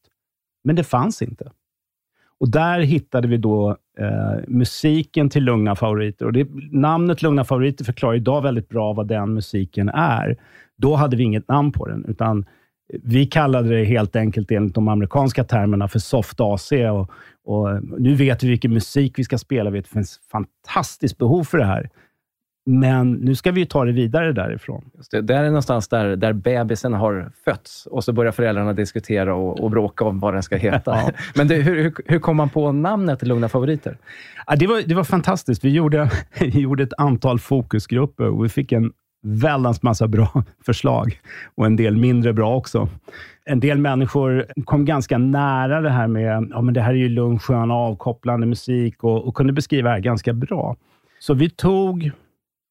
men 0.64 0.76
det 0.76 0.84
fanns 0.84 1.22
inte. 1.22 1.52
Och 2.42 2.50
Där 2.50 2.80
hittade 2.80 3.28
vi 3.28 3.36
då 3.36 3.76
eh, 3.98 4.40
musiken 4.48 5.30
till 5.30 5.44
Lugna 5.44 5.76
favoriter. 5.76 6.26
Och 6.26 6.32
det, 6.32 6.48
namnet 6.70 7.22
Lugna 7.22 7.44
favoriter 7.44 7.84
förklarar 7.84 8.14
idag 8.14 8.42
väldigt 8.42 8.68
bra 8.68 8.92
vad 8.92 9.08
den 9.08 9.34
musiken 9.34 9.88
är. 9.88 10.36
Då 10.76 10.94
hade 10.94 11.16
vi 11.16 11.22
inget 11.22 11.48
namn 11.48 11.72
på 11.72 11.88
den, 11.88 12.04
utan 12.08 12.38
eh, 12.38 13.00
vi 13.02 13.26
kallade 13.26 13.68
det 13.68 13.84
helt 13.84 14.16
enkelt 14.16 14.50
enligt 14.50 14.74
de 14.74 14.88
amerikanska 14.88 15.44
termerna 15.44 15.88
för 15.88 15.98
soft 15.98 16.40
AC. 16.40 16.72
Och, 16.72 17.10
och 17.44 17.84
nu 17.98 18.14
vet 18.14 18.42
vi 18.42 18.48
vilken 18.48 18.72
musik 18.72 19.18
vi 19.18 19.24
ska 19.24 19.38
spela. 19.38 19.70
Vi 19.70 19.78
vet 19.78 19.84
att 19.84 19.90
det 19.90 19.94
finns 19.94 20.20
fantastiskt 20.32 21.18
behov 21.18 21.44
för 21.44 21.58
det 21.58 21.64
här. 21.64 21.90
Men 22.64 23.12
nu 23.12 23.34
ska 23.34 23.52
vi 23.52 23.66
ta 23.66 23.84
det 23.84 23.92
vidare 23.92 24.32
därifrån. 24.32 24.84
Just 24.96 25.10
det, 25.10 25.20
där 25.20 25.44
är 25.44 25.46
någonstans 25.46 25.88
där, 25.88 26.16
där 26.16 26.32
bebisen 26.32 26.92
har 26.92 27.30
fötts 27.44 27.86
och 27.86 28.04
så 28.04 28.12
börjar 28.12 28.32
föräldrarna 28.32 28.72
diskutera 28.72 29.34
och, 29.34 29.60
och 29.60 29.70
bråka 29.70 30.04
om 30.04 30.20
vad 30.20 30.34
den 30.34 30.42
ska 30.42 30.56
heta. 30.56 30.90
Ja. 30.96 31.10
Men 31.34 31.48
det, 31.48 31.54
hur, 31.54 31.82
hur, 31.82 31.94
hur 32.06 32.18
kom 32.18 32.36
man 32.36 32.48
på 32.48 32.72
namnet 32.72 33.22
Lugna 33.22 33.48
favoriter? 33.48 33.98
Ja, 34.46 34.56
det, 34.56 34.66
var, 34.66 34.82
det 34.86 34.94
var 34.94 35.04
fantastiskt. 35.04 35.64
Vi 35.64 35.70
gjorde, 35.70 36.10
vi 36.40 36.60
gjorde 36.60 36.82
ett 36.82 36.92
antal 36.98 37.38
fokusgrupper 37.38 38.26
och 38.26 38.44
vi 38.44 38.48
fick 38.48 38.72
en 38.72 38.92
väldans 39.22 39.82
massa 39.82 40.08
bra 40.08 40.44
förslag 40.66 41.20
och 41.54 41.66
en 41.66 41.76
del 41.76 41.96
mindre 41.96 42.32
bra 42.32 42.56
också. 42.56 42.88
En 43.44 43.60
del 43.60 43.78
människor 43.78 44.46
kom 44.64 44.84
ganska 44.84 45.18
nära 45.18 45.80
det 45.80 45.90
här 45.90 46.06
med 46.06 46.48
ja, 46.50 46.60
men 46.60 46.74
det 46.74 46.80
här 46.80 46.90
är 46.90 46.98
ju 46.98 47.08
lugn, 47.08 47.38
skön, 47.38 47.70
avkopplande 47.70 48.46
musik 48.46 49.04
och, 49.04 49.28
och 49.28 49.34
kunde 49.34 49.52
beskriva 49.52 49.88
det 49.88 49.94
här 49.94 50.00
ganska 50.00 50.32
bra. 50.32 50.76
Så 51.18 51.34
vi 51.34 51.50
tog 51.50 52.10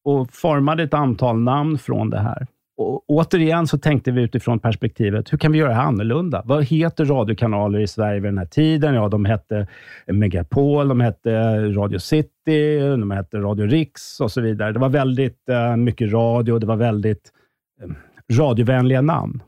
och 0.03 0.33
formade 0.33 0.83
ett 0.83 0.93
antal 0.93 1.39
namn 1.39 1.77
från 1.77 2.09
det 2.09 2.19
här. 2.19 2.47
Och 2.77 3.03
återigen 3.07 3.67
så 3.67 3.77
tänkte 3.77 4.11
vi 4.11 4.21
utifrån 4.21 4.59
perspektivet, 4.59 5.33
hur 5.33 5.37
kan 5.37 5.51
vi 5.51 5.57
göra 5.57 5.69
det 5.69 5.75
här 5.75 5.83
annorlunda? 5.83 6.41
Vad 6.45 6.63
heter 6.65 7.05
radiokanaler 7.05 7.79
i 7.79 7.87
Sverige 7.87 8.19
vid 8.19 8.31
den 8.31 8.37
här 8.37 8.45
tiden? 8.45 8.95
Ja, 8.95 9.09
de 9.09 9.25
hette 9.25 9.67
Megapol, 10.07 10.87
de 10.87 10.99
hette 10.99 11.61
Radio 11.71 11.99
City, 11.99 12.79
de 12.79 13.11
hette 13.11 13.37
Radio 13.37 13.65
Riks 13.65 14.19
och 14.19 14.31
så 14.31 14.41
vidare. 14.41 14.71
Det 14.71 14.79
var 14.79 14.89
väldigt 14.89 15.39
uh, 15.49 15.75
mycket 15.75 16.11
radio, 16.13 16.59
det 16.59 16.67
var 16.67 16.75
väldigt 16.75 17.31
uh, 17.83 17.93
radiovänliga 18.39 19.01
namn. 19.01 19.43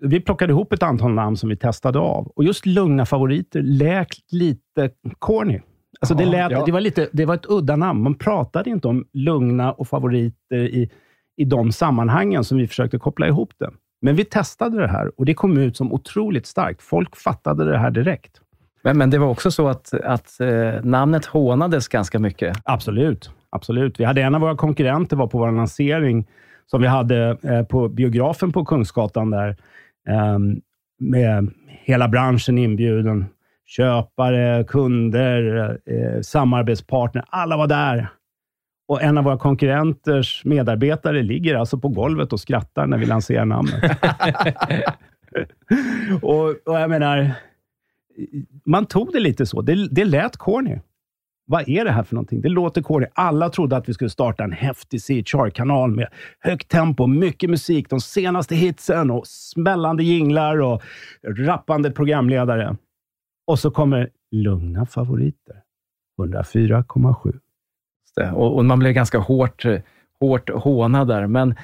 Vi 0.00 0.20
plockade 0.20 0.52
ihop 0.52 0.72
ett 0.72 0.82
antal 0.82 1.12
namn 1.12 1.36
som 1.36 1.48
vi 1.48 1.56
testade 1.56 1.98
av 1.98 2.26
och 2.26 2.44
just 2.44 2.66
lugna 2.66 3.06
favoriter 3.06 3.62
lät 3.62 4.32
lite 4.32 4.90
corny. 5.18 5.60
Alltså 6.00 6.14
det, 6.14 6.24
lät, 6.24 6.50
ja. 6.50 6.64
det, 6.66 6.72
var 6.72 6.80
lite, 6.80 7.08
det 7.12 7.24
var 7.24 7.34
ett 7.34 7.46
udda 7.48 7.76
namn. 7.76 8.02
Man 8.02 8.14
pratade 8.14 8.70
inte 8.70 8.88
om 8.88 9.06
lugna 9.12 9.72
och 9.72 9.88
favoriter 9.88 10.56
i, 10.56 10.90
i 11.36 11.44
de 11.44 11.72
sammanhangen 11.72 12.44
som 12.44 12.58
vi 12.58 12.66
försökte 12.66 12.98
koppla 12.98 13.26
ihop 13.26 13.52
det. 13.58 13.70
Men 14.00 14.16
vi 14.16 14.24
testade 14.24 14.78
det 14.78 14.88
här 14.88 15.20
och 15.20 15.24
det 15.24 15.34
kom 15.34 15.58
ut 15.58 15.76
som 15.76 15.92
otroligt 15.92 16.46
starkt. 16.46 16.82
Folk 16.82 17.16
fattade 17.16 17.64
det 17.64 17.78
här 17.78 17.90
direkt. 17.90 18.40
Men, 18.82 18.98
men 18.98 19.10
det 19.10 19.18
var 19.18 19.28
också 19.28 19.50
så 19.50 19.68
att, 19.68 19.94
att 19.94 20.40
eh, 20.40 20.84
namnet 20.84 21.24
hånades 21.24 21.88
ganska 21.88 22.18
mycket? 22.18 22.56
Absolut. 22.64 23.30
Absolut. 23.50 24.00
Vi 24.00 24.04
hade 24.04 24.22
en 24.22 24.34
av 24.34 24.40
våra 24.40 24.56
konkurrenter 24.56 25.16
var 25.16 25.26
på 25.26 25.38
vår 25.38 25.52
lansering 25.52 26.26
som 26.66 26.80
vi 26.80 26.86
hade 26.86 27.36
eh, 27.42 27.62
på 27.62 27.88
biografen 27.88 28.52
på 28.52 28.64
Kungsgatan 28.64 29.30
där, 29.30 29.48
eh, 30.08 30.38
med 30.98 31.50
hela 31.68 32.08
branschen 32.08 32.58
inbjuden 32.58 33.26
köpare, 33.68 34.64
kunder, 34.64 35.70
eh, 35.86 36.20
samarbetspartner. 36.20 37.24
Alla 37.28 37.56
var 37.56 37.66
där. 37.66 38.08
Och 38.88 39.02
en 39.02 39.18
av 39.18 39.24
våra 39.24 39.38
konkurrenters 39.38 40.44
medarbetare 40.44 41.22
ligger 41.22 41.54
alltså 41.54 41.78
på 41.78 41.88
golvet 41.88 42.32
och 42.32 42.40
skrattar 42.40 42.86
när 42.86 42.98
vi 42.98 43.06
lanserar 43.06 43.44
namnet. 43.44 43.82
och, 46.22 46.48
och, 46.48 46.80
jag 46.80 46.90
menar, 46.90 47.32
man 48.64 48.86
tog 48.86 49.12
det 49.12 49.20
lite 49.20 49.46
så. 49.46 49.62
Det, 49.62 49.88
det 49.88 50.04
lät 50.04 50.36
corny. 50.36 50.78
Vad 51.46 51.68
är 51.68 51.84
det 51.84 51.90
här 51.90 52.02
för 52.02 52.14
någonting? 52.14 52.40
Det 52.40 52.48
låter 52.48 52.82
corny. 52.82 53.06
Alla 53.14 53.50
trodde 53.50 53.76
att 53.76 53.88
vi 53.88 53.94
skulle 53.94 54.10
starta 54.10 54.44
en 54.44 54.52
häftig 54.52 55.00
CHR-kanal 55.00 55.90
med 55.90 56.08
högt 56.40 56.68
tempo, 56.68 57.06
mycket 57.06 57.50
musik, 57.50 57.90
de 57.90 58.00
senaste 58.00 58.54
hitsen 58.54 59.10
och 59.10 59.26
smällande 59.26 60.04
jinglar 60.04 60.60
och 60.60 60.82
rappande 61.26 61.90
programledare. 61.90 62.76
Och 63.48 63.58
så 63.58 63.70
kommer 63.70 64.10
lugna 64.30 64.86
favoriter. 64.86 65.62
104,7. 66.18 67.38
Och, 68.34 68.56
och, 68.56 68.64
man 68.64 68.78
blev 68.78 68.92
ganska 68.92 69.18
hårt, 69.18 69.64
hårt 70.20 70.50
hånad 70.50 71.08
där. 71.08 71.26
Men, 71.26 71.54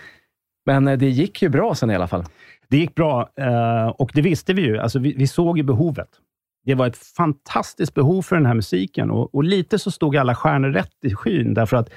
men 0.67 0.85
det 0.85 1.09
gick 1.09 1.43
ju 1.43 1.49
bra 1.49 1.75
sen 1.75 1.91
i 1.91 1.95
alla 1.95 2.07
fall. 2.07 2.25
Det 2.69 2.76
gick 2.76 2.95
bra 2.95 3.29
eh, 3.37 3.87
och 3.87 4.11
det 4.14 4.23
visste 4.23 4.53
vi 4.53 4.62
ju. 4.62 4.79
Alltså, 4.79 4.99
vi, 4.99 5.14
vi 5.14 5.26
såg 5.26 5.59
ju 5.59 5.64
behovet. 5.64 6.09
Det 6.64 6.75
var 6.75 6.87
ett 6.87 6.97
fantastiskt 6.97 7.95
behov 7.95 8.23
för 8.23 8.37
den 8.37 8.47
här 8.47 8.55
musiken 8.55 9.11
och, 9.11 9.35
och 9.35 9.45
lite 9.45 9.79
så 9.79 9.91
stod 9.91 10.17
alla 10.17 10.35
stjärnor 10.35 10.69
rätt 10.69 11.05
i 11.05 11.14
skyn, 11.14 11.55
därför 11.55 11.76
att 11.76 11.91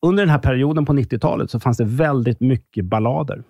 under 0.00 0.22
den 0.22 0.30
här 0.30 0.38
perioden 0.38 0.84
på 0.84 0.92
90-talet 0.92 1.50
så 1.50 1.60
fanns 1.60 1.76
det 1.76 1.84
väldigt 1.84 2.40
mycket 2.40 2.84
ballader. 2.84 3.42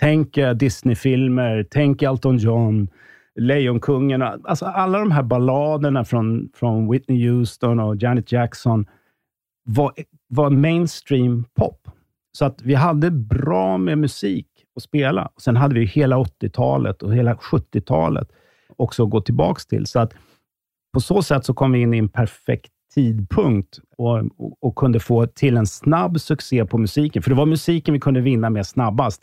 Tänk 0.00 0.36
eh, 0.36 0.54
Disney-filmer, 0.54 1.66
tänk 1.70 2.02
Elton 2.02 2.38
John, 2.38 2.88
Lejonkungen. 3.38 4.22
Alltså 4.22 4.66
alla 4.66 4.98
de 4.98 5.10
här 5.10 5.22
balladerna 5.22 6.04
från, 6.04 6.48
från 6.54 6.90
Whitney 6.90 7.28
Houston 7.28 7.80
och 7.80 7.96
Janet 8.02 8.32
Jackson 8.32 8.86
var, 9.64 9.92
var 10.28 10.50
mainstream 10.50 11.44
pop. 11.54 11.88
Så 12.32 12.44
att 12.44 12.62
vi 12.62 12.74
hade 12.74 13.10
bra 13.10 13.78
med 13.78 13.98
musik 13.98 14.46
att 14.76 14.82
spela. 14.82 15.30
Sen 15.40 15.56
hade 15.56 15.74
vi 15.74 15.84
hela 15.84 16.16
80-talet 16.16 17.02
och 17.02 17.14
hela 17.14 17.34
70-talet 17.34 18.28
också 18.76 19.04
att 19.04 19.10
gå 19.10 19.20
tillbaka 19.20 19.60
till. 19.68 19.86
Så 19.86 19.98
att 19.98 20.14
på 20.92 21.00
så 21.00 21.22
sätt 21.22 21.44
så 21.44 21.54
kom 21.54 21.72
vi 21.72 21.80
in 21.80 21.94
i 21.94 21.98
en 21.98 22.08
perfekt 22.08 22.72
tidpunkt 22.94 23.78
och, 23.96 24.16
och, 24.16 24.56
och, 24.60 24.76
kunde 24.76 25.00
få 25.00 25.26
till 25.26 25.56
en 25.56 25.66
snabb 25.66 26.20
succé 26.20 26.64
på 26.64 26.78
musiken. 26.78 27.22
För 27.22 27.30
det 27.30 27.36
var 27.36 27.46
musiken 27.46 27.94
vi 27.94 28.00
kunde 28.00 28.20
vinna 28.20 28.50
med 28.50 28.66
snabbast. 28.66 29.22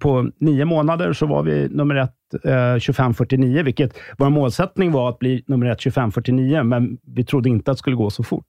På 0.00 0.30
nio 0.38 0.64
månader 0.64 1.12
så 1.12 1.26
var 1.26 1.42
vi 1.42 1.68
nummer 1.68 1.94
ett 1.94 2.34
eh, 2.34 2.72
2549, 2.72 3.62
vilket 3.62 3.98
vår 4.18 4.30
målsättning 4.30 4.92
var 4.92 5.08
att 5.08 5.18
bli 5.18 5.44
nummer 5.46 5.66
ett 5.66 5.78
2549, 5.78 6.62
men 6.62 6.98
vi 7.02 7.24
trodde 7.24 7.48
inte 7.48 7.70
att 7.70 7.76
det 7.76 7.78
skulle 7.78 7.96
gå 7.96 8.10
så 8.10 8.22
fort. 8.22 8.48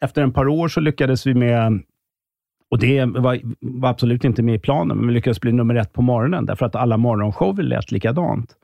Efter 0.00 0.26
ett 0.26 0.34
par 0.34 0.48
år 0.48 0.68
så 0.68 0.80
lyckades 0.80 1.26
vi 1.26 1.34
med 1.34 1.82
och 2.72 2.78
Det 2.78 3.04
var, 3.04 3.40
var, 3.60 3.90
absolut 3.90 4.24
inte 4.24 4.42
med 4.42 4.54
i 4.54 4.58
planen, 4.58 4.96
men 4.96 5.06
vi 5.06 5.14
lyckades 5.14 5.40
bli 5.40 5.52
nummer 5.52 5.74
ett 5.74 5.92
på 5.92 6.02
morgonen, 6.02 6.46
därför 6.46 6.66
att 6.66 6.74
alla 6.74 6.96
morgonshower 6.96 7.62
lät 7.62 7.92
likadant. 7.92 8.56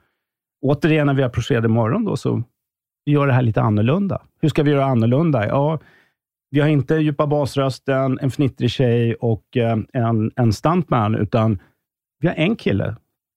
Återigen, 0.63 1.07
när 1.07 1.15
vi 1.15 1.23
approcherade 1.23 1.69
morgon 1.69 2.05
då, 2.05 2.17
så 2.17 2.43
vi 3.05 3.13
gör 3.13 3.27
det 3.27 3.33
här 3.33 3.43
lite 3.43 3.63
annorlunda. 3.63 4.23
Hur 4.41 4.49
ska 4.49 4.63
vi 4.63 4.71
göra 4.71 4.85
annorlunda? 4.85 5.47
Ja, 5.47 5.79
vi 6.51 6.61
har 6.61 6.69
inte 6.69 6.95
djupa 6.95 7.27
basrösten, 7.27 8.19
en 8.23 8.31
fnittrig 8.31 8.71
tjej 8.71 9.15
och 9.15 9.57
eh, 9.57 9.79
en, 9.93 10.31
en 10.37 10.53
stuntman, 10.53 11.15
utan 11.15 11.59
vi 12.21 12.29
har 12.29 12.35
en 12.35 12.57
kille 12.57 12.97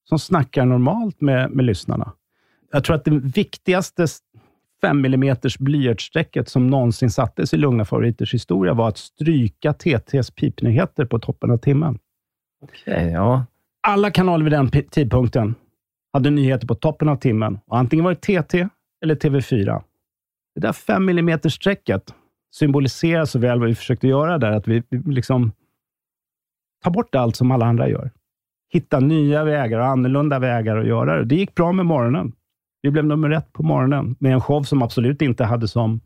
som 0.10 0.20
snackar 0.20 0.66
normalt 0.66 1.22
med, 1.22 1.52
med 1.52 1.66
lyssnarna. 1.66 2.14
Jag 2.72 2.84
tror 2.84 2.96
att 2.96 3.06
det 3.06 3.12
viktigaste 3.12 4.08
5 4.82 5.06
mm 5.06 5.36
blyertsstrecket 5.60 6.50
som 6.50 6.68
någonsin 6.68 7.12
sattes 7.12 7.54
i 7.54 7.58
Lugna 7.58 7.86
Favoriters 7.86 8.34
historia 8.34 8.74
var 8.74 8.88
att 8.88 8.98
stryka 8.98 9.74
TTs 9.74 10.32
pipnyheter 10.32 11.06
på 11.06 11.20
toppen 11.20 11.52
av 11.52 11.58
timmen. 11.58 12.00
Okay, 12.62 13.10
ja. 13.10 13.46
Alla 13.88 14.12
kanaler 14.12 14.44
vid 14.44 14.54
den 14.54 14.70
tidpunkten 14.70 15.56
hade 16.14 16.30
nyheter 16.30 16.68
på 16.68 16.76
toppen 16.76 17.10
av 17.10 17.16
timmen. 17.16 17.60
Och 17.66 17.78
antingen 17.78 18.06
var 18.06 18.12
det 18.22 18.42
TT 18.42 18.68
eller 19.04 19.16
TV4. 19.16 19.84
Det 20.56 20.62
där 20.62 20.74
5 20.74 21.10
mm 21.10 21.40
strecket 21.40 22.14
symboliserar 22.52 23.26
så 23.26 23.40
väl 23.40 23.60
vad 23.60 23.70
vi 23.70 23.76
försökte 23.76 24.08
göra 24.08 24.38
där, 24.38 24.52
att 24.52 24.68
vi, 24.68 24.84
vi 24.90 25.14
liksom 25.14 25.52
tar 26.84 26.92
bort 26.92 27.16
allt 27.16 27.36
som 27.36 27.52
alla 27.52 27.66
andra 27.66 27.90
gör. 27.90 28.12
Hitta 28.74 29.00
nya 29.00 29.44
vägar 29.44 29.80
och 29.80 29.86
annorlunda 29.86 30.40
vägar 30.40 30.78
att 30.78 30.88
göra 30.88 31.18
det. 31.18 31.26
Det 31.26 31.36
gick 31.36 31.56
bra 31.56 31.72
med 31.72 31.86
morgonen. 31.86 32.32
Vi 32.82 32.92
blev 32.92 33.06
nummer 33.06 33.30
ett 33.30 33.54
på 33.54 33.64
morgonen 33.64 34.16
med 34.20 34.34
en 34.34 34.42
show 34.42 34.64
som 34.64 34.82
absolut 34.82 35.22
inte 35.22 35.44
hade 35.44 35.68
som 35.68 36.00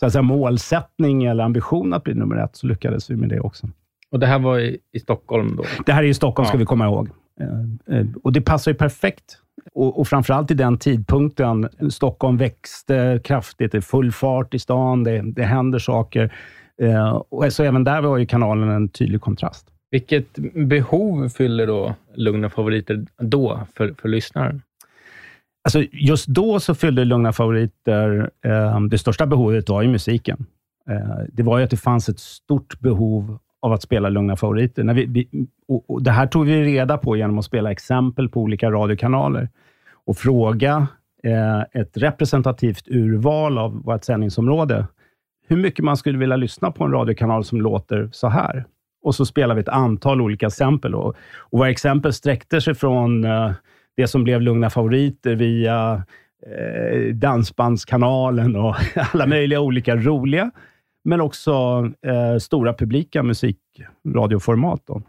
så 0.00 0.06
att 0.06 0.12
säga, 0.12 0.22
målsättning 0.22 1.24
eller 1.24 1.44
ambition 1.44 1.92
att 1.92 2.04
bli 2.04 2.14
nummer 2.14 2.36
ett, 2.36 2.56
så 2.56 2.66
lyckades 2.66 3.10
vi 3.10 3.16
med 3.16 3.28
det 3.28 3.40
också. 3.40 3.66
Och 4.10 4.18
Det 4.18 4.26
här 4.26 4.38
var 4.38 4.58
i, 4.58 4.78
i 4.92 5.00
Stockholm 5.00 5.56
då? 5.56 5.64
Det 5.86 5.92
här 5.92 6.02
är 6.02 6.06
i 6.06 6.14
Stockholm, 6.14 6.44
ja. 6.44 6.48
ska 6.48 6.58
vi 6.58 6.64
komma 6.64 6.84
ihåg. 6.84 7.08
Eh, 7.40 7.98
eh, 7.98 8.06
och 8.22 8.32
Det 8.32 8.40
passar 8.40 8.70
ju 8.70 8.74
perfekt. 8.76 9.38
Och, 9.74 10.00
och 10.00 10.08
framförallt 10.08 10.50
i 10.50 10.54
den 10.54 10.78
tidpunkten. 10.78 11.68
Stockholm 11.90 12.36
växte 12.36 13.20
kraftigt. 13.24 13.72
Det 13.72 13.78
är 13.78 13.82
full 13.82 14.12
fart 14.12 14.54
i 14.54 14.58
stan. 14.58 15.04
Det, 15.04 15.22
det 15.22 15.42
händer 15.42 15.78
saker. 15.78 16.32
Eh, 16.82 17.22
och 17.28 17.52
så 17.52 17.64
även 17.64 17.84
där 17.84 18.02
var 18.02 18.16
ju 18.16 18.26
kanalen 18.26 18.68
en 18.68 18.88
tydlig 18.88 19.20
kontrast. 19.20 19.68
Vilket 19.90 20.38
behov 20.54 21.28
fyller 21.28 21.66
då 21.66 21.94
Lugna 22.14 22.50
favoriter 22.50 23.06
då 23.18 23.60
för, 23.74 23.94
för 24.00 24.08
lyssnaren? 24.08 24.62
Alltså 25.64 25.84
just 25.92 26.26
då 26.26 26.60
så 26.60 26.74
fyllde 26.74 27.04
Lugna 27.04 27.32
favoriter, 27.32 28.30
eh, 28.44 28.80
det 28.80 28.98
största 28.98 29.26
behovet 29.26 29.68
var 29.68 29.82
ju 29.82 29.88
musiken. 29.88 30.46
Eh, 30.90 31.24
det 31.32 31.42
var 31.42 31.58
ju 31.58 31.64
att 31.64 31.70
det 31.70 31.76
fanns 31.76 32.08
ett 32.08 32.18
stort 32.18 32.80
behov 32.80 33.38
av 33.62 33.72
att 33.72 33.82
spela 33.82 34.08
Lugna 34.08 34.36
favoriter. 34.36 34.84
När 34.84 34.94
vi, 34.94 35.06
vi 35.06 35.46
och, 35.68 35.90
och 35.90 36.02
det 36.02 36.10
här 36.10 36.26
tog 36.26 36.46
vi 36.46 36.62
reda 36.62 36.98
på 36.98 37.16
genom 37.16 37.38
att 37.38 37.44
spela 37.44 37.72
exempel 37.72 38.28
på 38.28 38.40
olika 38.40 38.70
radiokanaler 38.70 39.48
och 40.06 40.16
fråga 40.16 40.86
eh, 41.22 41.80
ett 41.80 41.96
representativt 41.96 42.88
urval 42.88 43.58
av 43.58 43.82
vårt 43.82 44.04
sändningsområde, 44.04 44.86
hur 45.46 45.56
mycket 45.56 45.84
man 45.84 45.96
skulle 45.96 46.18
vilja 46.18 46.36
lyssna 46.36 46.70
på 46.70 46.84
en 46.84 46.92
radiokanal 46.92 47.44
som 47.44 47.60
låter 47.60 48.08
så 48.12 48.28
här. 48.28 48.64
Och 49.02 49.14
så 49.14 49.26
spelade 49.26 49.54
vi 49.54 49.60
ett 49.60 49.68
antal 49.68 50.20
olika 50.20 50.46
exempel. 50.46 50.94
Och, 50.94 51.16
och 51.38 51.58
våra 51.58 51.70
exempel 51.70 52.12
sträckte 52.12 52.60
sig 52.60 52.74
från 52.74 53.24
eh, 53.24 53.52
det 53.96 54.08
som 54.08 54.24
blev 54.24 54.42
Lugna 54.42 54.70
favoriter 54.70 55.34
via 55.34 56.02
eh, 56.46 57.14
Dansbandskanalen 57.14 58.56
och 58.56 58.76
alla 59.12 59.26
möjliga 59.26 59.60
olika 59.60 59.96
roliga, 59.96 60.50
men 61.04 61.20
också 61.20 61.52
eh, 62.06 62.38
stora 62.38 62.74
publika 62.74 63.22
musikradioformat. 63.22 64.82
Då. 64.86 65.02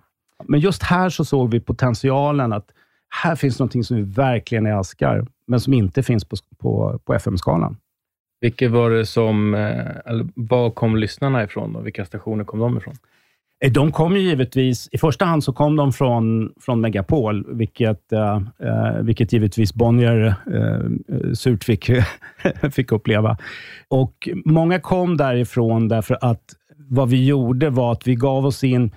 Men 0.44 0.60
just 0.60 0.84
här 0.84 1.10
så 1.10 1.26
såg 1.26 1.52
vi 1.52 1.60
potentialen 1.60 2.54
att 2.54 2.72
här 3.10 3.36
finns 3.36 3.60
någonting 3.60 3.84
som 3.84 3.98
vi 3.98 4.04
verkligen 4.04 4.66
älskar, 4.66 5.26
men 5.48 5.60
som 5.60 5.74
inte 5.74 6.04
finns 6.04 6.26
på, 6.26 6.36
på, 6.58 7.00
på 7.06 7.14
FM-skalan. 7.14 7.78
Vilket 8.42 8.72
var 8.72 8.90
det 8.90 9.06
som, 9.06 9.54
eh, 9.54 9.98
eller 10.06 10.28
var 10.36 10.70
kom 10.70 10.96
lyssnarna 10.96 11.44
ifrån? 11.44 11.74
Då? 11.74 11.80
Vilka 11.80 12.06
stationer 12.06 12.44
kom 12.44 12.60
de 12.60 12.78
ifrån? 12.78 12.96
Eh, 13.62 13.72
de 13.72 13.92
kom 13.92 14.16
ju 14.16 14.22
givetvis, 14.22 14.90
i 14.92 14.98
första 14.98 15.26
hand 15.26 15.44
så 15.44 15.54
kom 15.54 15.76
de 15.76 15.94
från, 15.94 16.54
från 16.62 16.82
Megapol, 16.82 17.58
vilket, 17.58 18.14
uh, 18.14 19.02
vilket 19.02 19.34
givetvis 19.34 19.74
Bonnier 19.74 20.34
uh, 20.54 21.34
surt 21.34 21.64
fick, 21.64 21.92
fick 22.72 22.92
uppleva. 22.92 23.38
Och 23.88 24.30
Många 24.46 24.80
kom 24.80 25.18
därifrån 25.18 25.88
därför 25.88 26.18
att 26.22 26.44
vad 26.90 27.10
vi 27.10 27.26
gjorde 27.26 27.70
var 27.70 27.92
att 27.92 28.08
vi 28.08 28.16
gav 28.16 28.46
oss 28.46 28.64
in 28.64 28.92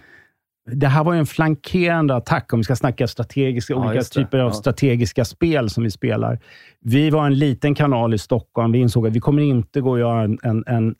det 0.70 0.87
här 0.87 1.05
var 1.05 1.14
en 1.14 1.27
flankerande 1.27 2.16
attack, 2.16 2.53
om 2.53 2.61
vi 2.61 2.64
ska 2.64 2.77
snacka 2.77 3.07
strategiska, 3.07 3.72
ja, 3.72 3.88
olika 3.88 4.03
typer 4.03 4.38
av 4.38 4.48
ja. 4.48 4.53
strategiska 4.53 5.25
spel 5.25 5.70
som 5.70 5.85
vi 5.85 5.90
spelar. 5.90 6.38
Vi 6.81 7.11
var 7.11 7.27
en 7.27 7.38
liten 7.38 7.75
kanal 7.75 8.14
i 8.14 8.18
Stockholm. 8.18 8.72
Vi 8.72 8.79
insåg 8.79 9.07
att 9.07 9.12
vi 9.12 9.20
kommer 9.20 9.42
inte 9.42 9.81
gå 9.81 9.90
och 9.90 9.98
göra 9.98 10.22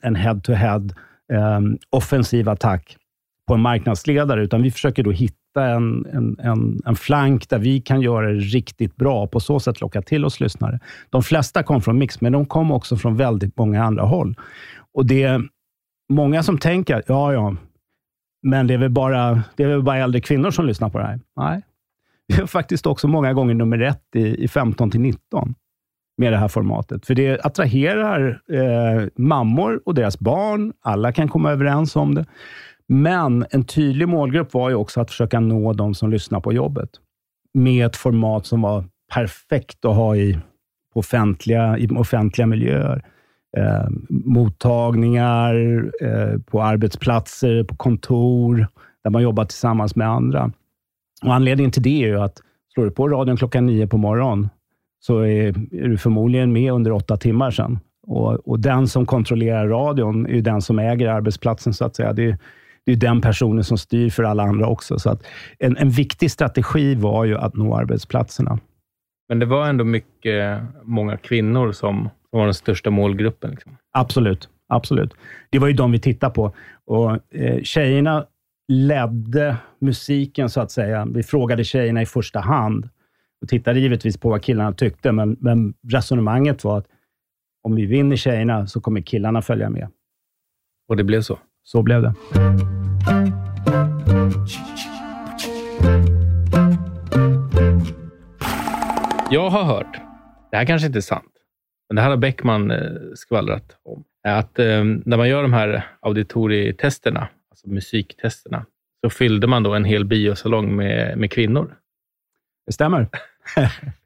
en, 0.01 0.15
head-to-head 0.15 0.89
um, 1.33 1.77
offensiv 1.89 2.49
attack 2.49 2.97
på 3.47 3.53
en 3.53 3.61
marknadsledare, 3.61 4.43
utan 4.43 4.61
vi 4.61 4.71
försöker 4.71 5.03
då 5.03 5.11
hitta 5.11 5.65
en, 5.65 6.05
en, 6.05 6.39
en, 6.39 6.81
en, 6.85 6.95
flank 6.95 7.49
där 7.49 7.59
vi 7.59 7.81
kan 7.81 8.01
göra 8.01 8.27
det 8.27 8.39
riktigt 8.39 8.95
bra 8.95 9.23
och 9.23 9.31
på 9.31 9.39
så 9.39 9.59
sätt 9.59 9.81
locka 9.81 10.01
till 10.01 10.25
oss 10.25 10.39
lyssnare. 10.39 10.79
De 11.09 11.23
flesta 11.23 11.63
kom 11.63 11.81
från 11.81 11.97
Mix, 11.97 12.21
men 12.21 12.31
de 12.31 12.45
kom 12.45 12.71
också 12.71 12.97
från 12.97 13.17
väldigt 13.17 13.57
många 13.57 13.83
andra 13.83 14.03
håll. 14.03 14.35
Och 14.93 15.05
det 15.05 15.23
är 15.23 15.41
många 16.13 16.43
som 16.43 16.57
tänker, 16.57 17.03
ja, 17.07 17.33
ja, 17.33 17.55
men 18.43 18.67
det 18.67 18.73
är 18.73 18.77
väl 18.77 18.89
bara, 18.89 19.43
det 19.55 19.63
är 19.63 19.67
väl 19.67 19.83
bara 19.83 19.97
äldre 19.97 20.21
kvinnor 20.21 20.51
som 20.51 20.65
lyssnar 20.65 20.89
på 20.89 20.97
det 20.97 21.05
här. 21.05 21.19
Nej, 21.35 21.61
vi 22.27 22.41
är 22.41 22.45
faktiskt 22.45 22.85
också 22.85 23.07
många 23.07 23.33
gånger 23.33 23.53
nummer 23.53 23.79
ett 23.79 24.15
i, 24.15 24.43
i 24.43 24.47
15 24.47 24.91
till 24.91 25.01
19 25.01 25.55
med 26.17 26.33
det 26.33 26.37
här 26.37 26.47
formatet. 26.47 27.05
För 27.05 27.15
det 27.15 27.45
attraherar 27.45 28.41
eh, 28.51 29.07
mammor 29.15 29.81
och 29.85 29.93
deras 29.93 30.19
barn. 30.19 30.73
Alla 30.81 31.11
kan 31.11 31.27
komma 31.27 31.51
överens 31.51 31.95
om 31.95 32.15
det. 32.15 32.25
Men 32.87 33.45
en 33.51 33.63
tydlig 33.63 34.07
målgrupp 34.07 34.53
var 34.53 34.69
ju 34.69 34.75
också 34.75 35.01
att 35.01 35.11
försöka 35.11 35.39
nå 35.39 35.73
de 35.73 35.93
som 35.93 36.09
lyssnar 36.09 36.39
på 36.39 36.53
jobbet 36.53 36.89
med 37.53 37.85
ett 37.85 37.95
format 37.95 38.45
som 38.45 38.61
var 38.61 38.83
perfekt 39.13 39.85
att 39.85 39.95
ha 39.95 40.15
i, 40.15 40.39
offentliga, 40.93 41.77
i 41.77 41.87
offentliga 41.87 42.47
miljöer. 42.47 43.05
Eh, 43.57 43.87
mottagningar, 44.09 45.55
eh, 46.01 46.39
på 46.45 46.63
arbetsplatser, 46.63 47.63
på 47.63 47.75
kontor, 47.75 48.67
där 49.03 49.11
man 49.11 49.23
jobbar 49.23 49.45
tillsammans 49.45 49.95
med 49.95 50.07
andra. 50.07 50.51
Och 51.23 51.33
Anledningen 51.33 51.71
till 51.71 51.83
det 51.83 52.03
är 52.03 52.07
ju 52.07 52.19
att 52.19 52.41
slår 52.73 52.85
du 52.85 52.91
på 52.91 53.09
radion 53.09 53.37
klockan 53.37 53.65
nio 53.65 53.87
på 53.87 53.97
morgonen, 53.97 54.49
så 54.99 55.19
är, 55.19 55.47
är 55.71 55.87
du 55.87 55.97
förmodligen 55.97 56.53
med 56.53 56.71
under 56.71 56.91
åtta 56.91 57.17
timmar 57.17 57.51
sen. 57.51 57.79
Och, 58.07 58.33
och, 58.33 58.59
den 58.59 58.87
som 58.87 59.05
kontrollerar 59.05 59.67
radion 59.67 60.25
är 60.25 60.33
ju 60.33 60.41
den 60.41 60.61
som 60.61 60.79
äger 60.79 61.07
arbetsplatsen, 61.07 61.73
så 61.73 61.85
att 61.85 61.95
säga. 61.95 62.13
Det 62.13 62.23
är, 62.23 62.37
det 62.85 62.91
är 62.91 62.95
den 62.95 63.21
personen 63.21 63.63
som 63.63 63.77
styr 63.77 64.09
för 64.09 64.23
alla 64.23 64.43
andra 64.43 64.67
också. 64.67 64.99
Så 64.99 65.09
att 65.09 65.23
en, 65.59 65.77
en 65.77 65.89
viktig 65.89 66.31
strategi 66.31 66.95
var 66.95 67.25
ju 67.25 67.37
att 67.37 67.55
nå 67.55 67.75
arbetsplatserna. 67.75 68.59
Men 69.29 69.39
det 69.39 69.45
var 69.45 69.67
ändå 69.67 69.83
mycket, 69.83 70.61
många 70.83 71.17
kvinnor 71.17 71.71
som, 71.71 72.09
som 72.29 72.39
var 72.39 72.45
den 72.45 72.53
största 72.53 72.89
målgruppen? 72.89 73.51
Liksom. 73.51 73.77
Absolut. 73.91 74.49
Absolut. 74.67 75.13
Det 75.49 75.59
var 75.59 75.67
ju 75.67 75.73
de 75.73 75.91
vi 75.91 75.99
tittade 75.99 76.33
på. 76.33 76.55
Och, 76.85 77.35
eh, 77.35 77.61
tjejerna 77.61 78.25
ledde 78.67 79.57
musiken, 79.79 80.49
så 80.49 80.61
att 80.61 80.71
säga. 80.71 81.05
Vi 81.05 81.23
frågade 81.23 81.63
tjejerna 81.63 82.01
i 82.01 82.05
första 82.05 82.39
hand 82.39 82.89
och 83.41 83.49
tittade 83.49 83.79
givetvis 83.79 84.17
på 84.17 84.29
vad 84.29 84.41
killarna 84.41 84.73
tyckte, 84.73 85.11
men, 85.11 85.37
men 85.39 85.73
resonemanget 85.87 86.63
var 86.63 86.77
att 86.77 86.87
om 87.63 87.75
vi 87.75 87.85
vinner 87.85 88.15
tjejerna 88.15 88.67
så 88.67 88.81
kommer 88.81 89.01
killarna 89.01 89.41
följa 89.41 89.69
med. 89.69 89.87
Och 90.87 90.97
det 90.97 91.03
blev 91.03 91.21
så? 91.21 91.39
Så 91.63 91.81
blev 91.81 92.01
det. 92.01 92.13
Jag 99.31 99.49
har 99.49 99.63
hört, 99.63 99.97
det 100.51 100.57
här 100.57 100.65
kanske 100.65 100.87
inte 100.87 100.99
är 100.99 101.01
sant, 101.01 101.31
men 101.89 101.95
det 101.95 102.01
här 102.01 102.09
har 102.09 102.17
Beckman 102.17 102.71
eh, 102.71 102.91
skvallrat 103.15 103.77
om, 103.83 104.03
att 104.23 104.59
eh, 104.59 104.83
när 104.83 105.17
man 105.17 105.29
gör 105.29 105.41
de 105.41 105.53
här 105.53 105.85
auditorietesterna, 105.99 107.27
alltså 107.51 107.69
musiktesterna, 107.69 108.65
så 109.03 109.09
fyllde 109.09 109.47
man 109.47 109.63
då 109.63 109.73
en 109.73 109.85
hel 109.85 110.05
biosalong 110.05 110.75
med, 110.75 111.17
med 111.17 111.31
kvinnor. 111.31 111.75
Det 112.65 112.73
stämmer. 112.73 113.07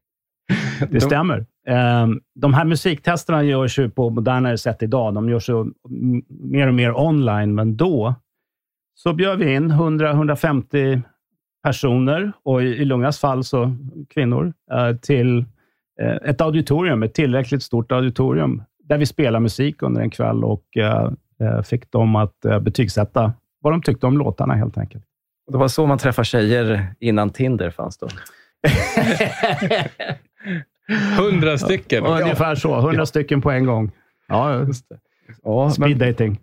det 0.90 1.02
stämmer. 1.02 1.46
Ehm, 1.68 2.22
de 2.36 2.54
här 2.54 2.66
musiktesterna 2.66 3.44
görs 3.44 3.80
ju 3.80 3.90
på 3.90 4.10
modernare 4.10 4.58
sätt 4.58 4.84
idag. 4.84 5.14
De 5.14 5.30
görs 5.30 5.50
ju 5.50 5.66
mer 6.30 6.68
och 6.68 6.74
mer 6.74 6.98
online, 6.98 7.56
men 7.56 7.78
då 7.78 8.16
så 8.96 9.14
bjöd 9.14 9.40
vi 9.40 9.54
in 9.54 9.72
100-150 9.72 11.02
personer, 11.64 12.32
och 12.44 12.64
i 12.64 12.86
Lungas 12.86 13.20
fall 13.20 13.44
så 13.44 13.76
kvinnor, 14.10 14.54
eh, 14.72 14.96
till 14.96 15.46
eh, 16.02 16.30
ett 16.30 16.42
auditorium, 16.42 17.04
ett 17.04 17.14
tillräckligt 17.14 17.64
stort 17.64 17.92
auditorium, 17.92 18.64
där 18.84 18.98
vi 18.98 19.06
spelade 19.06 19.40
musik 19.40 19.82
under 19.82 20.02
en 20.02 20.10
kväll 20.10 20.44
och 20.44 20.78
eh, 20.78 21.12
fick 21.64 21.92
dem 21.92 22.16
att 22.16 22.40
betygsätta 22.62 23.34
vad 23.62 23.74
de 23.74 23.82
tyckte 23.82 24.08
om 24.08 24.18
låtarna 24.18 24.54
helt 24.54 24.78
enkelt. 24.78 25.04
Det 25.52 25.58
var 25.58 25.68
så 25.68 25.86
man 25.86 25.98
träffade 25.98 26.26
tjejer 26.26 26.96
innan 27.00 27.30
Tinder 27.30 27.70
fanns 27.70 27.98
då? 27.98 28.08
Hundra 31.18 31.58
stycken? 31.58 32.04
Ja, 32.04 32.22
ungefär 32.22 32.56
så. 32.56 32.76
Hundra 32.76 33.06
stycken 33.06 33.42
på 33.42 33.52
en 33.52 33.66
gång. 33.66 33.92
Ja, 34.28 34.60
just 34.60 34.90
det. 34.90 35.00
Ja, 35.44 35.72
Speed 35.72 35.98
men, 35.98 36.08
dating. 36.08 36.40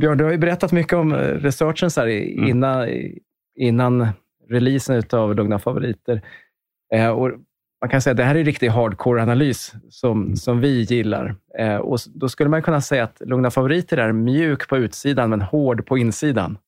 Björn, 0.00 0.18
du 0.18 0.24
har 0.24 0.30
ju 0.30 0.38
berättat 0.38 0.72
mycket 0.72 0.92
om 0.92 1.14
researchen 1.14 1.90
så 1.90 2.00
här, 2.00 2.08
mm. 2.08 2.48
innan, 2.48 2.88
innan 3.56 4.08
releasen 4.48 5.02
av 5.12 5.34
Lugna 5.34 5.58
favoriter. 5.58 6.22
Eh, 6.94 7.08
och 7.08 7.30
man 7.80 7.90
kan 7.90 8.02
säga 8.02 8.10
att 8.10 8.16
det 8.16 8.24
här 8.24 8.34
är 8.34 8.44
riktig 8.44 8.68
hardcore-analys 8.68 9.74
som, 9.90 10.22
mm. 10.22 10.36
som 10.36 10.60
vi 10.60 10.82
gillar. 10.82 11.34
Eh, 11.58 11.76
och 11.76 11.98
då 12.14 12.28
skulle 12.28 12.50
man 12.50 12.62
kunna 12.62 12.80
säga 12.80 13.04
att 13.04 13.20
Lugna 13.20 13.50
favoriter 13.50 13.96
är 13.96 14.12
mjuk 14.12 14.68
på 14.68 14.76
utsidan, 14.76 15.30
men 15.30 15.42
hård 15.42 15.86
på 15.86 15.98
insidan. 15.98 16.58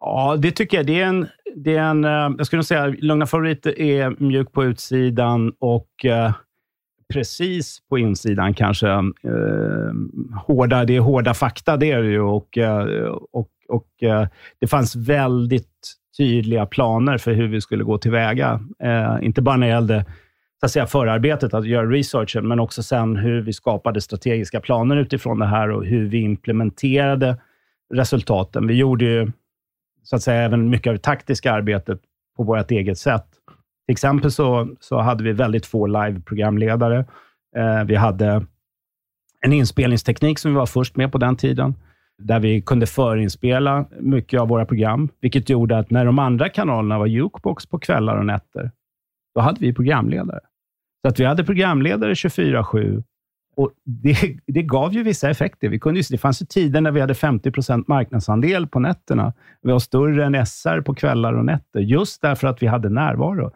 Ja, 0.00 0.36
det 0.38 0.50
tycker 0.50 0.76
jag. 0.76 0.86
Det 0.86 1.00
är 1.00 1.06
en, 1.06 1.26
det 1.56 1.76
är 1.76 1.82
en, 1.82 2.04
eh, 2.04 2.10
jag 2.38 2.46
skulle 2.46 2.64
säga 2.64 2.84
att 2.84 3.00
Lugna 3.00 3.26
favoriter 3.26 3.80
är 3.80 4.16
mjuk 4.18 4.52
på 4.52 4.64
utsidan 4.64 5.52
och 5.58 6.04
eh, 6.04 6.32
precis 7.12 7.78
på 7.88 7.98
insidan 7.98 8.54
kanske. 8.54 8.88
Eh, 8.88 9.92
hårda, 10.46 10.84
det 10.84 10.96
är 10.96 11.00
hårda 11.00 11.34
fakta, 11.34 11.76
det 11.76 11.90
är 11.90 12.02
det 12.02 12.08
ju. 12.08 12.20
Och, 12.20 12.58
eh, 12.58 13.08
och, 13.32 13.48
och, 13.68 14.02
eh, 14.02 14.26
det 14.58 14.66
fanns 14.66 14.96
väldigt 14.96 15.96
tydliga 16.18 16.66
planer 16.66 17.18
för 17.18 17.32
hur 17.32 17.48
vi 17.48 17.60
skulle 17.60 17.84
gå 17.84 17.98
tillväga. 17.98 18.60
Eh, 18.82 19.16
inte 19.22 19.42
bara 19.42 19.56
när 19.56 19.66
det 19.66 19.72
gällde 19.72 20.04
så 20.60 20.66
att 20.66 20.72
säga, 20.72 20.86
förarbetet, 20.86 21.54
att 21.54 21.66
göra 21.66 21.86
researchen, 21.86 22.48
men 22.48 22.60
också 22.60 22.82
sen 22.82 23.16
hur 23.16 23.40
vi 23.40 23.52
skapade 23.52 24.00
strategiska 24.00 24.60
planer 24.60 24.96
utifrån 24.96 25.38
det 25.38 25.46
här 25.46 25.70
och 25.70 25.84
hur 25.84 26.08
vi 26.08 26.18
implementerade 26.18 27.36
resultaten. 27.94 28.66
Vi 28.66 28.74
gjorde 28.74 29.04
ju 29.04 29.32
så 30.06 30.16
att 30.16 30.22
säga 30.22 30.42
även 30.42 30.70
mycket 30.70 30.86
av 30.86 30.94
det 30.94 31.02
taktiska 31.02 31.52
arbetet 31.52 32.00
på 32.36 32.42
vårt 32.42 32.70
eget 32.70 32.98
sätt. 32.98 33.26
Till 33.86 33.92
exempel 33.92 34.30
så, 34.30 34.68
så 34.80 34.98
hade 34.98 35.24
vi 35.24 35.32
väldigt 35.32 35.66
få 35.66 35.86
live-programledare. 35.86 36.98
Eh, 37.56 37.84
vi 37.84 37.94
hade 37.94 38.46
en 39.40 39.52
inspelningsteknik 39.52 40.38
som 40.38 40.50
vi 40.50 40.56
var 40.56 40.66
först 40.66 40.96
med 40.96 41.12
på 41.12 41.18
den 41.18 41.36
tiden 41.36 41.74
där 42.18 42.40
vi 42.40 42.62
kunde 42.62 42.86
förinspela 42.86 43.86
mycket 44.00 44.40
av 44.40 44.48
våra 44.48 44.66
program, 44.66 45.08
vilket 45.20 45.50
gjorde 45.50 45.78
att 45.78 45.90
när 45.90 46.04
de 46.04 46.18
andra 46.18 46.48
kanalerna 46.48 46.98
var 46.98 47.06
jukebox 47.06 47.66
på 47.66 47.78
kvällar 47.78 48.16
och 48.16 48.26
nätter, 48.26 48.70
då 49.34 49.40
hade 49.40 49.60
vi 49.60 49.74
programledare. 49.74 50.40
Så 51.02 51.08
att 51.08 51.20
vi 51.20 51.24
hade 51.24 51.44
programledare 51.44 52.14
24-7 52.14 53.02
och 53.56 53.70
det, 53.84 54.36
det 54.46 54.62
gav 54.62 54.94
ju 54.94 55.02
vissa 55.02 55.30
effekter. 55.30 55.68
Vi 55.68 55.78
kunde, 55.78 56.02
det 56.10 56.18
fanns 56.18 56.42
ju 56.42 56.46
tider 56.46 56.80
när 56.80 56.90
vi 56.90 57.00
hade 57.00 57.14
50% 57.14 57.84
marknadsandel 57.86 58.66
på 58.66 58.80
nätterna. 58.80 59.32
Vi 59.62 59.72
var 59.72 59.78
större 59.78 60.24
än 60.24 60.46
SR 60.46 60.80
på 60.80 60.94
kvällar 60.94 61.32
och 61.32 61.44
nätter, 61.44 61.80
just 61.80 62.22
därför 62.22 62.48
att 62.48 62.62
vi 62.62 62.66
hade 62.66 62.88
närvaro. 62.88 63.52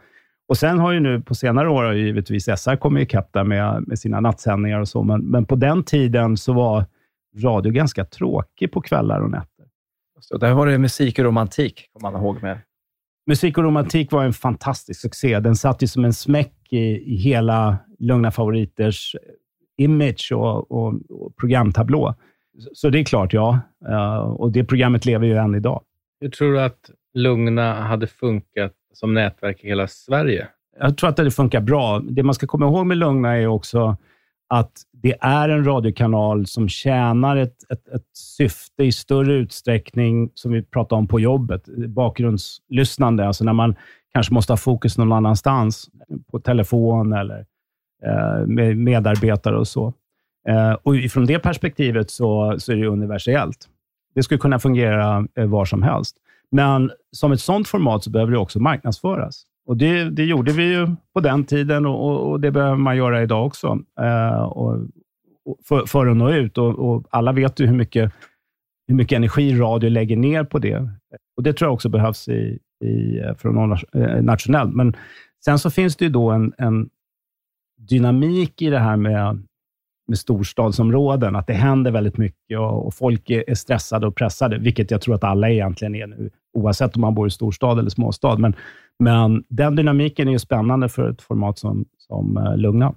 Och 0.49 0.57
Sen 0.57 0.79
har 0.79 0.93
ju 0.93 1.01
nu 1.01 1.21
på 1.21 1.35
senare 1.35 1.71
år 1.71 1.85
har 1.85 1.93
givetvis 1.93 2.45
SR 2.45 2.77
kommit 2.77 3.03
ikapp 3.03 3.33
där 3.33 3.45
med, 3.45 3.85
med 3.89 3.99
sina 3.99 4.21
nattsändningar 4.21 4.81
och 4.81 4.89
så, 4.89 5.03
men, 5.03 5.21
men 5.21 5.47
på 5.47 5.57
den 5.57 5.85
tiden 5.85 6.37
så 6.37 6.53
var 6.53 6.85
radio 7.43 7.73
ganska 7.73 8.05
tråkig 8.05 8.73
på 8.73 8.81
kvällar 8.81 9.21
och 9.21 9.31
nätter. 9.31 9.67
Så 10.21 10.39
där 10.39 10.53
var 10.53 10.67
det 10.67 10.79
musik 10.79 11.19
och 11.19 11.25
romantik, 11.25 11.91
kommer 11.93 12.13
man 12.13 12.23
ihåg. 12.23 12.43
Med. 12.43 12.59
Musik 13.27 13.59
och 13.59 13.65
romantik 13.65 14.13
var 14.13 14.25
en 14.25 14.33
fantastisk 14.33 15.01
succé. 15.01 15.41
Den 15.41 15.57
satt 15.57 15.83
ju 15.83 15.87
som 15.87 16.05
en 16.05 16.13
smäck 16.13 16.55
i, 16.71 16.79
i 17.15 17.17
hela 17.17 17.79
Lugna 17.99 18.31
Favoriters 18.31 19.17
image 19.81 20.33
och, 20.33 20.73
och, 20.73 20.95
och 21.09 21.37
programtablå. 21.37 22.15
Så 22.73 22.89
det 22.89 23.01
är 23.01 23.05
klart, 23.05 23.33
ja. 23.33 23.61
Uh, 23.89 24.19
och 24.19 24.53
det 24.53 24.65
programmet 24.65 25.07
lever 25.07 25.27
ju 25.27 25.37
än 25.37 25.55
idag. 25.55 25.83
Hur 26.21 26.29
tror 26.31 26.53
du 26.53 26.61
att 26.61 26.91
Lugna 27.15 27.75
hade 27.75 28.07
funkat 28.07 28.73
som 28.95 29.15
nätverk 29.15 29.65
i 29.65 29.69
hela 29.69 29.89
Sverige? 29.89 30.49
Jag 30.81 30.97
tror 30.97 31.11
att 31.11 31.17
det 31.17 31.31
funkar 31.31 31.61
bra. 31.61 32.01
Det 32.01 32.23
man 32.23 32.35
ska 32.35 32.47
komma 32.47 32.67
ihåg 32.67 32.87
med 32.87 32.97
Lugna 32.97 33.37
är 33.37 33.47
också 33.47 33.97
att 34.49 34.73
det 34.93 35.17
är 35.21 35.49
en 35.49 35.65
radiokanal 35.65 36.47
som 36.47 36.69
tjänar 36.69 37.37
ett, 37.37 37.57
ett, 37.73 37.89
ett, 37.89 38.07
syfte 38.13 38.85
i 38.85 38.93
större 38.93 39.33
utsträckning, 39.33 40.31
som 40.35 40.53
vi 40.53 40.63
pratar 40.63 40.97
om 40.97 41.09
på 41.09 41.21
jobbet, 41.21 41.65
bakgrundslyssnande, 41.89 43.27
alltså 43.27 43.45
när 43.45 43.53
man 43.53 43.77
kanske 44.13 44.35
måste 44.35 44.53
ha 44.53 44.57
fokus 44.57 44.99
någon 44.99 45.13
annanstans, 45.13 45.89
på 46.31 46.41
telefon 46.41 47.13
eller 47.13 47.39
eh, 47.39 47.45
Eh, 48.07 48.47
med 48.47 48.77
medarbetare 48.77 49.59
och 49.59 49.69
så. 49.69 49.95
Eh, 50.49 50.73
och 50.73 50.95
Från 51.11 51.27
det 51.27 51.39
perspektivet 51.39 52.11
så, 52.11 52.55
så 52.59 52.73
är 52.73 52.77
det 52.77 52.87
universellt. 52.87 53.69
Det 54.15 54.23
skulle 54.23 54.39
kunna 54.39 54.59
fungera 54.59 55.27
eh, 55.35 55.47
var 55.47 55.65
som 55.65 55.83
helst. 55.83 56.17
Men 56.51 56.91
som 57.13 57.33
ett 57.33 57.41
sådant 57.41 57.69
format 57.69 58.05
så 58.05 58.11
behöver 58.11 58.33
det 58.33 58.39
också 58.39 58.61
marknadsföras. 58.61 59.43
Och 59.67 59.77
det, 59.77 60.11
det 60.11 60.25
gjorde 60.25 60.53
vi 60.53 60.63
ju 60.63 60.89
på 61.15 61.21
den 61.21 61.45
tiden 61.45 61.87
och, 61.87 62.31
och 62.31 62.41
det 62.41 62.51
behöver 62.51 62.77
man 62.77 62.97
göra 62.97 63.23
idag 63.23 63.47
också 63.47 63.79
eh, 64.01 64.43
och, 64.43 64.73
och 65.45 65.59
för, 65.65 65.87
för, 65.87 66.07
att 66.07 66.17
nå 66.17 66.31
ut. 66.31 66.59
Och, 66.59 66.79
och, 66.79 67.05
alla 67.11 67.33
vet 67.33 67.61
ju 67.61 67.67
hur 67.67 67.77
mycket, 67.77 68.13
hur 68.89 68.95
mycket 68.95 69.17
energi 69.17 69.55
radio 69.55 69.89
lägger 69.89 70.17
ner 70.17 70.45
på 70.45 70.59
det. 70.59 70.91
Och 71.37 71.43
Det 71.43 71.53
tror 71.53 71.67
jag 71.67 71.75
också 71.75 71.89
behövs 71.89 72.29
i, 72.29 72.59
i, 72.85 73.21
från 73.39 73.77
nationellt. 74.21 74.75
Men 74.75 74.97
sen 75.45 75.59
så 75.59 75.71
finns 75.71 75.97
det 75.97 76.05
ju 76.05 76.11
då 76.11 76.31
en, 76.31 76.53
en 76.59 76.91
dynamik 77.89 78.63
i 78.63 78.71
det 78.71 78.79
här 78.79 78.97
med, 78.97 79.43
med 80.09 80.19
storstadsområden, 80.19 81.37
att 81.37 81.47
det 81.47 81.53
händer 81.53 81.91
väldigt 81.91 82.17
mycket 82.17 82.59
och, 82.59 82.87
och 82.87 82.95
folk 82.95 83.31
är, 83.31 83.51
är 83.51 83.55
stressade 83.55 84.07
och 84.07 84.17
pressade, 84.17 84.59
vilket 84.59 84.91
jag 84.91 85.01
tror 85.01 85.15
att 85.15 85.25
alla 85.25 85.51
egentligen 85.51 85.95
är 85.95 86.07
nu, 86.07 86.31
oavsett 86.53 86.97
om 86.97 87.01
man 87.01 87.15
bor 87.15 87.27
i 87.27 87.31
storstad 87.31 87.79
eller 87.79 87.91
småstad. 87.91 88.39
Men, 88.39 88.55
men 88.99 89.45
den 89.49 89.77
dynamiken 89.77 90.29
är 90.29 90.33
ju 90.33 90.39
spännande 90.39 90.89
för 90.89 91.11
ett 91.11 91.23
format 91.23 91.59
som, 91.59 91.85
som 91.99 92.37
uh, 92.37 92.57
Lugna. 92.57 92.95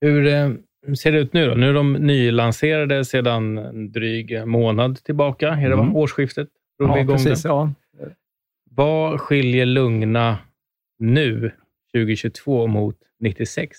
Hur, 0.00 0.26
eh, 0.26 0.50
ser 0.94 1.12
det 1.12 1.18
ut 1.18 1.32
nu 1.32 1.46
då? 1.46 1.54
Nu 1.54 1.68
är 1.68 1.74
de 1.74 1.92
nylanserade 1.92 3.04
sedan 3.04 3.58
en 3.58 3.92
dryg 3.92 4.46
månad 4.46 5.04
tillbaka. 5.04 5.48
Är 5.48 5.68
det 5.68 5.74
mm. 5.74 5.96
årsskiftet? 5.96 6.48
Ja, 6.78 7.04
precis. 7.08 7.44
Ja. 7.44 7.72
Vad 8.70 9.20
skiljer 9.20 9.66
Lugna 9.66 10.38
nu, 10.98 11.52
2022, 11.94 12.66
mot 12.66 12.96
96? 13.20 13.78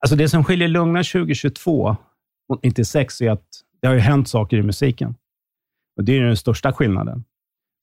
Alltså 0.00 0.16
det 0.16 0.28
som 0.28 0.44
skiljer 0.44 0.68
Lugna 0.68 0.98
2022 0.98 1.96
mot 2.48 2.62
96 2.62 3.20
är 3.20 3.30
att 3.30 3.46
det 3.80 3.86
har 3.86 3.94
ju 3.94 4.00
hänt 4.00 4.28
saker 4.28 4.56
i 4.56 4.62
musiken. 4.62 5.14
Och 5.96 6.04
Det 6.04 6.18
är 6.18 6.22
den 6.22 6.36
största 6.36 6.72
skillnaden. 6.72 7.24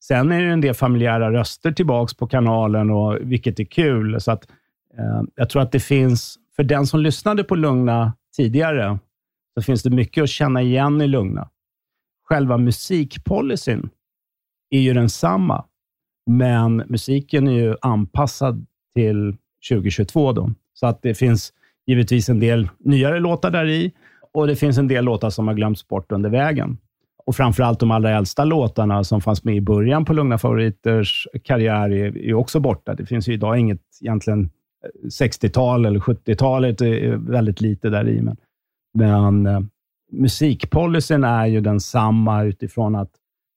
Sen 0.04 0.32
är 0.32 0.42
det 0.42 0.52
en 0.52 0.60
del 0.60 0.74
familjära 0.74 1.32
röster 1.32 1.72
tillbaka 1.72 2.14
på 2.18 2.26
kanalen, 2.26 2.90
och, 2.90 3.18
vilket 3.20 3.60
är 3.60 3.64
kul. 3.64 4.20
Så 4.20 4.32
att, 4.32 4.50
eh, 4.98 5.22
jag 5.34 5.50
tror 5.50 5.62
att 5.62 5.72
det 5.72 5.80
finns, 5.80 6.38
för 6.56 6.62
den 6.62 6.86
som 6.86 7.00
lyssnade 7.00 7.44
på 7.44 7.54
Lugna 7.54 8.12
tidigare, 8.36 8.98
så 9.54 9.62
finns 9.62 9.82
det 9.82 9.90
mycket 9.90 10.22
att 10.22 10.28
känna 10.28 10.62
igen 10.62 11.00
i 11.00 11.06
Lugna. 11.06 11.48
Själva 12.24 12.58
musikpolicyn 12.58 13.88
är 14.70 14.80
ju 14.80 14.92
densamma, 14.92 15.64
men 16.26 16.76
musiken 16.76 17.48
är 17.48 17.52
ju 17.52 17.76
anpassad 17.80 18.66
till 18.94 19.36
2022. 19.70 20.32
Då. 20.32 20.50
Så 20.74 20.86
att 20.86 21.02
det 21.02 21.14
finns 21.14 21.52
givetvis 21.86 22.28
en 22.28 22.40
del 22.40 22.68
nyare 22.78 23.20
låtar 23.20 23.50
där 23.50 23.66
i 23.66 23.92
och 24.32 24.46
det 24.46 24.56
finns 24.56 24.78
en 24.78 24.88
del 24.88 25.04
låtar 25.04 25.30
som 25.30 25.48
har 25.48 25.54
glömts 25.54 25.88
bort 25.88 26.12
under 26.12 26.30
vägen. 26.30 26.78
och 27.26 27.36
framförallt 27.36 27.80
de 27.80 27.90
allra 27.90 28.10
äldsta 28.10 28.44
låtarna 28.44 29.04
som 29.04 29.20
fanns 29.20 29.44
med 29.44 29.56
i 29.56 29.60
början 29.60 30.04
på 30.04 30.12
Lugna 30.12 30.38
Favoriters 30.38 31.28
karriär 31.44 31.90
är, 31.90 32.18
är 32.18 32.34
också 32.34 32.60
borta. 32.60 32.94
Det 32.94 33.06
finns 33.06 33.28
ju 33.28 33.32
idag 33.32 33.58
inget 33.58 33.80
egentligen 34.00 34.50
eh, 34.84 35.06
60-tal 35.06 35.86
eller 35.86 36.00
70-talet 36.00 36.80
är 36.80 37.12
eh, 37.12 37.18
väldigt 37.18 37.60
lite 37.60 37.90
där 37.90 38.08
i. 38.08 38.22
Men, 38.22 38.36
men 38.94 39.46
eh, 39.46 39.60
musikpolicyn 40.12 41.24
är 41.24 41.46
ju 41.46 41.60
densamma 41.60 42.44
utifrån 42.44 42.94
att 42.94 43.10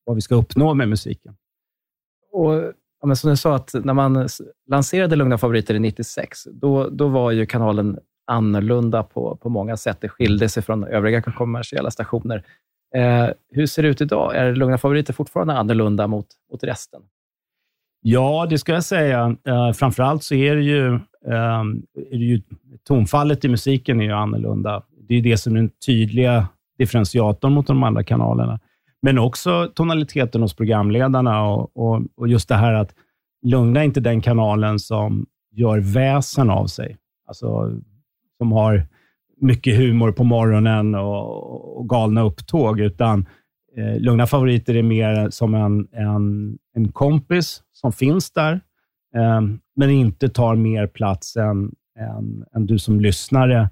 vad 0.06 0.16
vi 0.16 0.22
ska 0.22 0.36
uppnå 0.36 0.74
med 0.74 0.90
musiken. 0.90 1.36
Och, 2.32 2.54
ja, 3.02 3.08
men 3.08 3.16
som 3.16 3.30
du 3.30 3.38
sa, 3.38 3.56
att 3.56 3.74
när 3.84 3.94
man 3.94 4.28
lanserade 4.70 5.16
Lugna 5.16 5.38
Favoriter 5.38 5.74
i 5.74 5.80
96, 5.80 6.44
då, 6.44 6.90
då 6.90 7.08
var 7.08 7.32
ju 7.32 7.46
kanalen 7.46 8.00
annorlunda 8.30 9.04
på, 9.04 9.36
på 9.36 9.50
många 9.50 9.78
sätt. 9.78 9.98
Det 10.02 10.10
skilde 10.10 10.50
sig 10.50 10.64
från 10.64 10.84
övriga 10.84 11.22
kommersiella 11.22 11.92
stationer. 11.92 12.44
Eh, 12.96 13.28
hur 13.52 13.66
ser 13.66 13.84
det 13.84 13.90
ut 13.90 14.02
idag? 14.02 14.36
Är 14.36 14.56
Lugna 14.56 14.78
Favoriter 14.78 15.14
fortfarande 15.14 15.54
annorlunda 15.54 16.08
mot, 16.08 16.28
mot 16.52 16.64
resten? 16.64 17.02
Ja, 18.02 18.48
det 18.50 18.58
ska 18.58 18.74
jag 18.74 18.84
säga. 18.84 19.36
Eh, 19.48 19.72
framförallt 19.72 20.24
så 20.24 20.36
är 20.36 20.56
det, 20.56 20.62
ju, 20.62 20.94
eh, 21.28 21.64
är 22.12 22.18
det 22.18 22.26
ju 22.26 22.42
tonfallet 22.88 23.46
i 23.46 23.50
musiken 23.50 24.02
är 24.02 24.06
ju 24.06 24.12
annorlunda. 24.12 24.84
Det 25.08 25.16
är 25.16 25.22
det 25.22 25.38
som 25.38 25.54
är 25.54 25.60
den 25.60 25.70
tydliga 25.86 26.48
differentiatorn 26.78 27.54
mot 27.54 27.68
de 27.68 27.84
andra 27.84 28.04
kanalerna. 28.04 28.60
Men 29.02 29.20
också 29.20 29.72
tonaliteten 29.76 30.42
hos 30.42 30.56
programledarna 30.56 31.44
och, 31.44 31.78
och, 31.78 32.02
och 32.16 32.28
just 32.28 32.50
det 32.50 32.56
här 32.56 32.74
att 32.74 32.96
Lugna 33.42 33.80
är 33.80 33.84
inte 33.84 34.00
den 34.00 34.22
kanalen 34.22 34.80
som 34.80 35.26
gör 35.52 35.80
väsen 35.80 36.50
av 36.50 36.68
sig. 36.68 36.98
Alltså, 37.28 37.72
som 38.40 38.52
har 38.52 38.88
mycket 39.42 39.78
humor 39.78 40.12
på 40.12 40.24
morgonen 40.24 40.96
och, 40.96 41.78
och 41.78 41.90
galna 41.90 42.22
upptåg, 42.22 42.80
utan 42.80 43.26
eh, 43.78 44.00
Lugna 44.00 44.28
favoriter 44.28 44.76
är 44.76 44.84
mer 44.84 45.30
som 45.30 45.56
en, 45.56 45.88
en, 45.92 46.58
en 46.76 46.92
kompis 46.92 47.64
som 47.72 47.92
finns 47.92 48.32
där, 48.32 48.54
eh, 49.16 49.42
men 49.76 49.90
inte 49.90 50.30
tar 50.30 50.56
mer 50.56 50.88
plats 50.88 51.36
än, 51.36 51.72
än, 52.00 52.46
än 52.56 52.66
du 52.66 52.80
som 52.80 53.00
lyssnare 53.00 53.70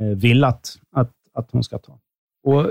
eh, 0.00 0.06
vill 0.06 0.44
att, 0.44 0.76
att, 0.92 1.12
att 1.34 1.48
hon 1.52 1.64
ska 1.64 1.78
ta. 1.78 1.98
Och 2.44 2.66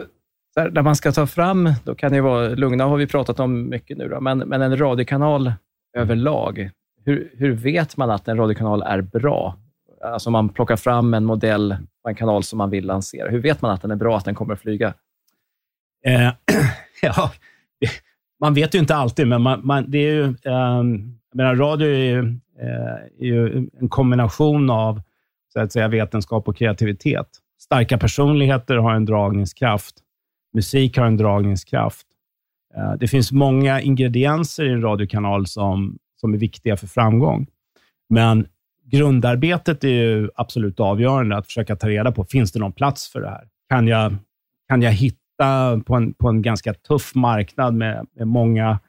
där, 0.55 0.71
när 0.71 0.81
man 0.81 0.95
ska 0.95 1.11
ta 1.11 1.27
fram, 1.27 1.73
då 1.83 1.95
kan 1.95 2.11
det 2.11 2.21
vara, 2.21 2.49
Lugna 2.49 2.83
har 2.83 2.97
vi 2.97 3.07
pratat 3.07 3.39
om 3.39 3.69
mycket 3.69 3.97
nu, 3.97 4.07
då, 4.07 4.21
men, 4.21 4.37
men 4.37 4.61
en 4.61 4.77
radiokanal 4.77 5.53
överlag, 5.97 6.69
hur, 7.05 7.31
hur 7.37 7.51
vet 7.51 7.97
man 7.97 8.09
att 8.09 8.27
en 8.27 8.37
radiokanal 8.37 8.81
är 8.81 9.01
bra? 9.01 9.55
Alltså 10.03 10.29
man 10.29 10.49
plockar 10.49 10.75
fram 10.75 11.13
en 11.13 11.25
modell 11.25 11.77
på 12.03 12.09
en 12.09 12.15
kanal 12.15 12.43
som 12.43 12.57
man 12.57 12.69
vill 12.69 12.85
lansera. 12.85 13.29
Hur 13.29 13.39
vet 13.39 13.61
man 13.61 13.71
att 13.71 13.81
den 13.81 13.91
är 13.91 13.95
bra, 13.95 14.17
att 14.17 14.25
den 14.25 14.35
kommer 14.35 14.53
att 14.53 14.59
flyga? 14.59 14.93
Eh, 16.05 16.31
ja, 17.01 17.31
man 18.39 18.53
vet 18.53 18.75
ju 18.75 18.79
inte 18.79 18.95
alltid, 18.95 19.27
men 19.27 19.41
man, 19.41 19.61
man, 19.63 19.91
det 19.91 19.97
är 19.97 20.13
ju, 20.13 20.23
eh, 20.23 20.83
menar, 21.33 21.55
radio 21.55 21.87
är 21.87 22.03
ju, 22.03 22.19
eh, 22.59 23.19
är 23.19 23.25
ju, 23.25 23.69
en 23.79 23.89
kombination 23.89 24.69
av 24.69 25.01
så 25.53 25.59
att 25.59 25.71
säga, 25.71 25.87
vetenskap 25.87 26.47
och 26.47 26.57
kreativitet. 26.57 27.27
Starka 27.61 27.97
personligheter 27.97 28.75
har 28.75 28.93
en 28.93 29.05
dragningskraft. 29.05 29.95
Musik 30.53 30.97
har 30.97 31.05
en 31.05 31.17
dragningskraft. 31.17 32.07
Eh, 32.75 32.93
det 32.93 33.07
finns 33.07 33.31
många 33.31 33.81
ingredienser 33.81 34.63
i 34.63 34.69
en 34.69 34.81
radiokanal 34.81 35.47
som, 35.47 35.97
som 36.15 36.33
är 36.33 36.37
viktiga 36.37 36.77
för 36.77 36.87
framgång. 36.87 37.47
Men 38.09 38.47
grundarbetet 38.91 39.83
är 39.83 39.87
ju 39.87 40.29
absolut 40.35 40.79
avgörande, 40.79 41.37
att 41.37 41.45
försöka 41.45 41.75
ta 41.75 41.89
reda 41.89 42.11
på, 42.11 42.23
finns 42.23 42.51
det 42.51 42.59
någon 42.59 42.73
plats 42.73 43.11
för 43.11 43.21
det 43.21 43.29
här? 43.29 43.47
Kan 43.69 43.87
jag, 43.87 44.15
kan 44.69 44.81
jag 44.81 44.91
hitta 44.91 45.81
på 45.85 45.95
en, 45.95 46.13
på 46.13 46.29
en 46.29 46.41
ganska 46.41 46.73
tuff 46.73 47.15
marknad 47.15 47.73
med, 47.73 48.07
med 48.15 48.27
många 48.27 48.79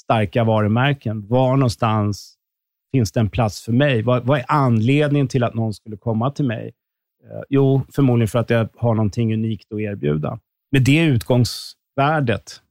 starka 0.00 0.44
varumärken, 0.44 1.28
var 1.28 1.56
någonstans 1.56 2.34
finns 2.92 3.12
det 3.12 3.20
en 3.20 3.30
plats 3.30 3.64
för 3.64 3.72
mig? 3.72 4.02
Vad, 4.02 4.26
vad 4.26 4.38
är 4.38 4.44
anledningen 4.48 5.28
till 5.28 5.44
att 5.44 5.54
någon 5.54 5.74
skulle 5.74 5.96
komma 5.96 6.30
till 6.30 6.44
mig? 6.44 6.72
Eh, 7.24 7.42
jo, 7.48 7.82
förmodligen 7.94 8.28
för 8.28 8.38
att 8.38 8.50
jag 8.50 8.68
har 8.76 8.94
någonting 8.94 9.34
unikt 9.34 9.72
att 9.72 9.80
erbjuda. 9.80 10.38
Med 10.72 10.82
det 10.82 11.04
utgångsvärdet 11.04 12.62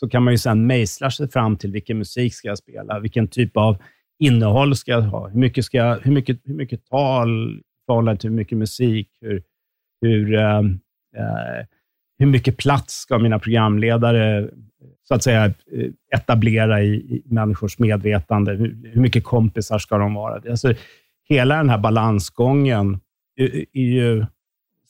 så 0.00 0.08
kan 0.08 0.22
man 0.22 0.34
ju 0.34 0.38
sedan 0.38 0.66
mejsla 0.66 1.10
sig 1.10 1.30
fram 1.30 1.56
till 1.56 1.72
vilken 1.72 1.98
musik 1.98 2.34
ska 2.34 2.48
jag 2.48 2.58
spela, 2.58 2.98
vilken 2.98 3.28
typ 3.28 3.56
av 3.56 3.76
innehåll 4.20 4.76
ska 4.76 4.92
jag 4.92 5.02
ha? 5.02 5.28
Hur 5.28 5.40
mycket, 5.40 5.64
ska 5.64 5.76
jag, 5.76 5.96
hur 5.96 6.12
mycket, 6.12 6.40
hur 6.44 6.54
mycket 6.54 6.86
tal 6.86 7.58
i 7.58 7.62
förhållande 7.86 8.20
till 8.20 8.30
hur 8.30 8.36
mycket 8.36 8.58
musik? 8.58 9.08
Hur, 9.20 9.42
hur, 10.00 10.34
eh, 10.34 10.58
eh 11.16 11.66
hur 12.18 12.26
mycket 12.26 12.56
plats 12.56 12.94
ska 12.94 13.18
mina 13.18 13.38
programledare 13.38 14.48
så 15.08 15.14
att 15.14 15.22
säga 15.22 15.44
eh, 15.44 15.90
etablera 16.14 16.82
i, 16.82 16.94
i 16.94 17.22
människors 17.24 17.78
medvetande? 17.78 18.52
Hur, 18.52 18.90
hur, 18.92 19.00
mycket 19.00 19.24
kompisar 19.24 19.78
ska 19.78 19.98
de 19.98 20.14
vara? 20.14 20.50
Alltså, 20.50 20.74
hela 21.28 21.56
den 21.56 21.68
här 21.68 21.78
balansgången 21.78 23.00
är, 23.36 23.64
är 23.72 23.82
ju, 23.82 24.26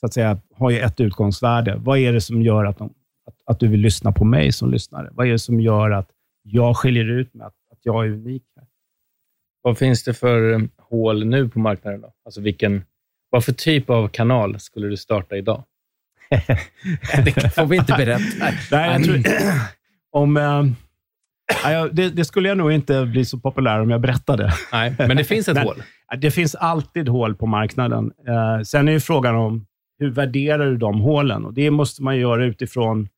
så 0.01 0.07
att 0.07 0.15
säga, 0.15 0.39
har 0.55 0.71
ju 0.71 0.79
ett 0.79 1.01
utgångsvärde. 1.01 1.77
Vad 1.79 1.99
är 1.99 2.13
det 2.13 2.21
som 2.21 2.43
gör 2.43 2.65
att, 2.65 2.79
de, 2.79 2.95
att, 3.27 3.35
att, 3.47 3.61
du 3.61 3.69
vill 3.69 3.81
lyssna 3.81 4.13
på 4.13 4.25
mig 4.25 4.53
som 4.53 4.71
lyssnare? 4.71 5.09
Vad 5.13 5.27
är 5.27 5.31
det 5.33 5.39
som 5.39 5.61
gör 5.61 5.91
att 5.91 6.11
jag 6.43 6.77
skiljer 6.77 7.05
ut 7.05 7.35
mig, 7.35 7.47
att, 7.47 7.55
att 7.73 7.79
jag 7.83 8.07
är 8.07 8.11
unik? 8.11 8.43
Vad 9.63 9.79
finns 9.79 10.05
det 10.05 10.15
för 10.15 10.53
um, 10.53 10.71
hål 10.79 11.27
nu 11.27 11.49
på 11.49 11.59
marknaden? 11.59 12.01
Då? 12.01 12.13
Alltså 12.25 12.41
vilken, 12.41 12.85
vad 13.31 13.45
för 13.45 13.53
typ 13.53 13.91
av 13.91 14.09
kanal 14.09 14.61
skulle 14.61 14.89
du 14.89 14.97
starta 14.97 15.37
idag? 15.37 15.65
det 17.25 17.55
får 17.55 17.67
vi 17.67 17.77
inte 17.77 17.93
berätta. 17.93 18.25
Nej, 18.71 18.93
jag 18.93 19.05
tror, 19.05 19.23
om, 20.13 20.37
äh, 20.37 21.85
det, 21.93 22.11
det, 22.11 22.25
skulle 22.25 22.49
jag 22.49 22.59
nog 22.59 22.73
inte 22.73 23.07
bli 23.07 23.25
så 23.25 23.39
populär 23.39 23.81
om 23.81 23.91
jag 23.91 24.01
berättade. 24.01 24.53
Nej, 24.73 24.95
men 24.99 25.17
det 25.17 25.25
finns 25.25 25.49
ett 25.49 25.55
men, 25.55 25.65
hål. 25.65 25.83
Det 26.19 26.31
finns 26.31 26.55
alltid 26.55 27.09
hål 27.09 27.35
på 27.35 27.47
marknaden. 27.47 28.13
Uh, 28.29 28.63
sen 28.63 28.89
är 28.89 28.93
ju 28.93 29.01
frågan 29.01 29.37
om 29.37 29.67
hur 29.99 30.11
värderar 30.11 30.67
du 30.67 30.77
de 30.77 31.01
hålen? 31.01 31.45
Och 31.45 31.55
Det 31.55 31.71
måste 31.71 32.03
man 32.03 32.19
göra 32.19 32.45
utifrån 32.45 33.09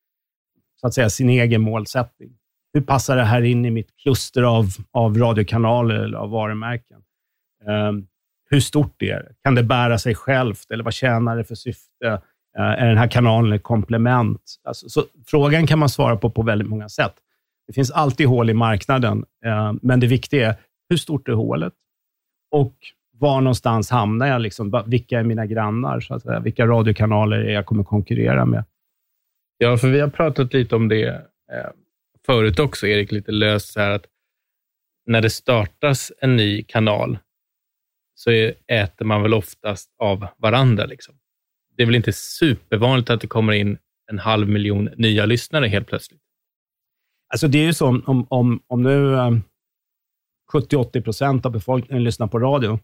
så 0.80 0.86
att 0.86 0.94
säga, 0.94 1.10
sin 1.10 1.30
egen 1.30 1.60
målsättning 1.60 2.36
hur 2.72 2.80
passar 2.80 3.16
det 3.16 3.24
här 3.24 3.42
in 3.42 3.64
i 3.64 3.70
mitt 3.70 3.96
kluster 4.02 4.42
av, 4.42 4.66
av 4.92 5.18
radiokanaler 5.18 5.94
eller 5.94 6.18
av 6.18 6.30
varumärken? 6.30 7.00
Eh, 7.66 7.92
hur 8.50 8.60
stort 8.60 9.02
är 9.02 9.16
det? 9.16 9.34
Kan 9.42 9.54
det 9.54 9.62
bära 9.62 9.98
sig 9.98 10.14
självt 10.14 10.70
eller 10.70 10.84
vad 10.84 10.94
tjänar 10.94 11.36
det 11.36 11.44
för 11.44 11.54
syfte? 11.54 12.06
Eh, 12.58 12.64
är 12.64 12.88
den 12.88 12.98
här 12.98 13.08
kanalen 13.08 13.52
ett 13.52 13.62
komplement? 13.62 14.42
Alltså, 14.64 14.88
så 14.88 15.04
frågan 15.26 15.66
kan 15.66 15.78
man 15.78 15.88
svara 15.88 16.16
på 16.16 16.30
på 16.30 16.42
väldigt 16.42 16.68
många 16.68 16.88
sätt. 16.88 17.14
Det 17.66 17.72
finns 17.72 17.90
alltid 17.90 18.26
hål 18.26 18.50
i 18.50 18.54
marknaden, 18.54 19.24
eh, 19.44 19.72
men 19.82 20.00
det 20.00 20.06
viktiga 20.06 20.48
är 20.48 20.54
hur 20.88 20.96
stort 20.96 21.28
är 21.28 21.32
hålet? 21.32 21.72
Och 22.50 22.74
var 23.18 23.40
någonstans 23.40 23.90
hamnar 23.90 24.26
jag? 24.26 24.40
Liksom, 24.40 24.82
vilka 24.86 25.18
är 25.18 25.24
mina 25.24 25.46
grannar? 25.46 26.00
Så 26.00 26.14
att 26.14 26.22
säga? 26.22 26.40
Vilka 26.40 26.66
radiokanaler 26.66 27.38
är 27.38 27.52
jag 27.52 27.66
kommer 27.66 27.84
konkurrera 27.84 28.44
med? 28.44 28.64
Ja, 29.58 29.76
för 29.76 29.88
vi 29.88 30.00
har 30.00 30.08
pratat 30.08 30.52
lite 30.52 30.76
om 30.76 30.88
det 30.88 31.08
eh, 31.08 31.70
förut 32.26 32.58
också, 32.58 32.86
Erik, 32.86 33.12
lite 33.12 33.32
löst 33.32 33.72
så 33.72 33.80
här 33.80 33.90
att 33.90 34.06
när 35.06 35.20
det 35.20 35.30
startas 35.30 36.12
en 36.20 36.36
ny 36.36 36.62
kanal 36.62 37.18
så 38.14 38.30
äter 38.66 39.04
man 39.04 39.22
väl 39.22 39.34
oftast 39.34 39.94
av 39.98 40.26
varandra. 40.36 40.86
Liksom. 40.86 41.14
Det 41.76 41.82
är 41.82 41.86
väl 41.86 41.94
inte 41.94 42.12
supervanligt 42.12 43.10
att 43.10 43.20
det 43.20 43.26
kommer 43.26 43.52
in 43.52 43.78
en 44.10 44.18
halv 44.18 44.48
miljon 44.48 44.84
nya 44.96 45.26
lyssnare 45.26 45.66
helt 45.66 45.86
plötsligt. 45.86 46.20
Alltså 47.32 47.48
det 47.48 47.58
är 47.58 47.64
ju 47.64 47.74
så 47.74 47.86
om, 47.88 48.26
om, 48.30 48.62
om 48.66 48.82
nu 48.82 49.18
ehm, 49.18 49.42
70-80 50.52 51.00
procent 51.00 51.46
av 51.46 51.52
befolkningen 51.52 52.04
lyssnar 52.04 52.26
på 52.26 52.38
radio, 52.38 52.78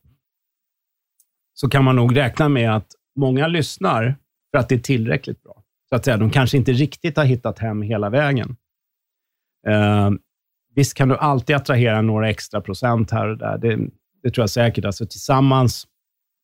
så 1.55 1.69
kan 1.69 1.85
man 1.85 1.97
nog 1.97 2.17
räkna 2.17 2.49
med 2.49 2.77
att 2.77 2.87
många 3.17 3.47
lyssnar 3.47 4.17
för 4.51 4.59
att 4.59 4.69
det 4.69 4.75
är 4.75 4.79
tillräckligt 4.79 5.43
bra. 5.43 5.63
Så 5.89 5.97
att 5.97 6.05
säga, 6.05 6.17
de 6.17 6.31
kanske 6.31 6.57
inte 6.57 6.73
riktigt 6.73 7.17
har 7.17 7.25
hittat 7.25 7.59
hem 7.59 7.83
hela 7.83 8.11
vägen. 8.11 8.57
Eh, 9.67 10.11
visst 10.75 10.95
kan 10.95 11.09
du 11.09 11.17
alltid 11.17 11.57
attrahera 11.57 12.03
några 12.03 12.31
extra 12.31 12.61
procent 12.61 13.11
här 13.11 13.29
och 13.29 13.39
där. 13.39 13.59
Det, 13.59 13.77
det 14.23 14.31
tror 14.31 14.43
jag 14.43 14.51
säkert. 14.51 14.85
Alltså 14.85 15.07
tillsammans 15.07 15.87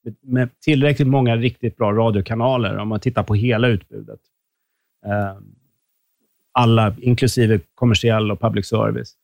med, 0.05 0.14
med, 0.22 0.61
tillräckligt 0.61 1.09
många 1.09 1.37
riktigt 1.37 1.77
bra 1.77 1.92
radiokanaler, 1.92 2.77
om 2.77 2.88
man 2.88 3.00
tittar 3.00 3.22
på 3.22 3.35
hela 3.35 3.68
utbudet. 3.68 4.20
eh, 5.07 5.38
alla, 6.53 6.96
inklusive 6.98 7.61
kommersiell 7.74 8.31
och 8.31 8.40
public 8.40 8.66
service. 8.66 9.14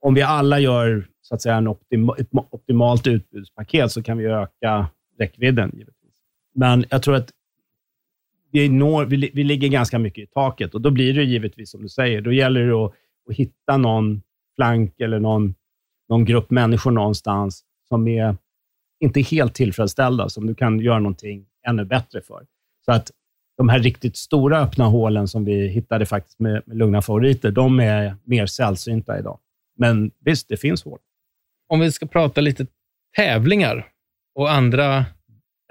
Om 0.00 0.14
vi 0.14 0.22
alla 0.22 0.58
gör 0.58 1.06
så 1.22 1.34
att 1.34 1.42
säga, 1.42 1.56
en 1.56 1.68
optima, 1.68 2.16
ett 2.18 2.28
optimalt 2.32 3.06
utbudspaket 3.06 3.92
så 3.92 4.02
kan 4.02 4.18
vi 4.18 4.24
öka 4.24 4.86
räckvidden, 5.18 5.70
givetvis. 5.72 6.12
Men 6.54 6.84
jag 6.90 7.02
tror 7.02 7.14
att 7.14 7.30
vi, 8.50 8.68
når, 8.68 9.04
vi, 9.04 9.30
vi 9.34 9.44
ligger 9.44 9.68
ganska 9.68 9.98
mycket 9.98 10.24
i 10.24 10.26
taket 10.26 10.74
och 10.74 10.80
då 10.80 10.90
blir 10.90 11.14
det 11.14 11.24
givetvis 11.24 11.70
som 11.70 11.82
du 11.82 11.88
säger. 11.88 12.20
Då 12.20 12.32
gäller 12.32 12.66
det 12.66 12.72
att 12.72 12.94
och 13.32 13.36
hitta 13.36 13.76
någon 13.76 14.22
flank 14.56 15.00
eller 15.00 15.18
någon, 15.18 15.54
någon 16.08 16.24
grupp 16.24 16.50
människor 16.50 16.90
någonstans 16.90 17.64
som 17.88 18.08
är 18.08 18.36
inte 19.00 19.20
helt 19.20 19.54
tillfredsställda, 19.54 20.28
som 20.28 20.46
du 20.46 20.54
kan 20.54 20.80
göra 20.80 20.98
någonting 20.98 21.46
ännu 21.68 21.84
bättre 21.84 22.20
för. 22.20 22.46
Så 22.84 22.92
att 22.92 23.10
de 23.56 23.68
här 23.68 23.78
riktigt 23.78 24.16
stora 24.16 24.60
öppna 24.60 24.84
hålen 24.84 25.28
som 25.28 25.44
vi 25.44 25.68
hittade 25.68 26.06
faktiskt 26.06 26.38
med, 26.38 26.62
med 26.66 26.76
lugna 26.76 27.02
favoriter, 27.02 27.50
de 27.50 27.80
är 27.80 28.16
mer 28.24 28.46
sällsynta 28.46 29.18
idag. 29.18 29.38
Men 29.78 30.10
visst, 30.24 30.48
det 30.48 30.56
finns 30.56 30.84
hål. 30.84 30.98
Om 31.68 31.80
vi 31.80 31.92
ska 31.92 32.06
prata 32.06 32.40
lite 32.40 32.66
tävlingar 33.16 33.88
och 34.34 34.50
andra 34.50 35.04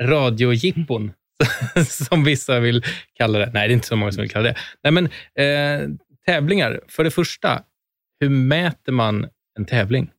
radiojippon, 0.02 1.12
som 1.88 2.24
vissa 2.24 2.60
vill 2.60 2.84
kalla 3.14 3.40
det. 3.40 3.52
Nej, 3.54 3.68
det 3.68 3.72
är 3.72 3.76
inte 3.76 3.88
så 3.88 3.96
många 3.96 4.12
som 4.12 4.22
vill 4.22 4.32
kalla 4.32 4.44
det. 4.44 4.56
Nej, 4.84 4.94
men 4.94 5.06
eh, 5.36 5.90
tävlingar. 6.32 6.80
För 6.88 7.04
det 7.04 7.12
första, 7.12 7.64
hur 8.20 8.30
mäter 8.30 8.92
man 8.92 9.28
en 9.60 9.66
tävling? 9.66 10.12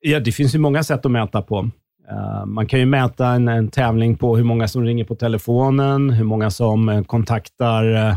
Ja, 0.00 0.20
det 0.20 0.32
finns 0.32 0.54
ju 0.54 0.58
många 0.58 0.82
sätt 0.82 1.06
att 1.06 1.12
mäta 1.12 1.42
på. 1.42 1.70
Eh, 2.10 2.46
man 2.46 2.66
kan 2.66 2.80
ju 2.80 2.86
mäta 2.86 3.28
en, 3.28 3.48
en, 3.48 3.68
tävling 3.68 4.16
på 4.16 4.36
hur 4.36 4.44
många 4.44 4.68
som 4.68 4.84
ringer 4.84 5.04
på 5.04 5.14
telefonen, 5.14 6.10
hur 6.10 6.24
många 6.24 6.50
som 6.50 6.88
eh, 6.88 7.02
kontaktar 7.04 7.94
eh, 7.94 8.16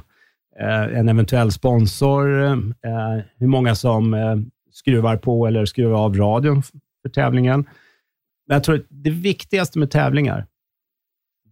en 1.00 1.10
eventuell 1.10 1.52
sponsor, 1.52 2.26
hur 3.40 3.48
många 3.48 3.76
som 3.76 4.16
skruvar 4.72 5.18
på 5.18 5.48
eller 5.48 5.66
skruvar 5.66 6.00
av 6.00 6.16
radion 6.16 6.64
för 7.02 7.10
tävlingen. 7.14 7.60
Men 8.48 8.56
jag 8.56 8.64
tror 8.64 8.76
att 8.76 8.86
det 8.90 9.10
viktigaste 9.10 9.80
med 9.80 9.92
tävlingar, 9.92 10.48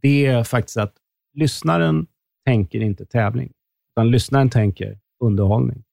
det 0.01 0.25
är 0.25 0.43
faktiskt 0.43 0.77
att 0.77 0.93
lyssnaren 1.33 2.07
tänker 2.45 2.79
inte 2.79 3.05
tävling, 3.05 3.51
utan 3.91 4.11
lyssnaren 4.11 4.49
tänker 4.49 5.00
underhållning. 5.21 5.83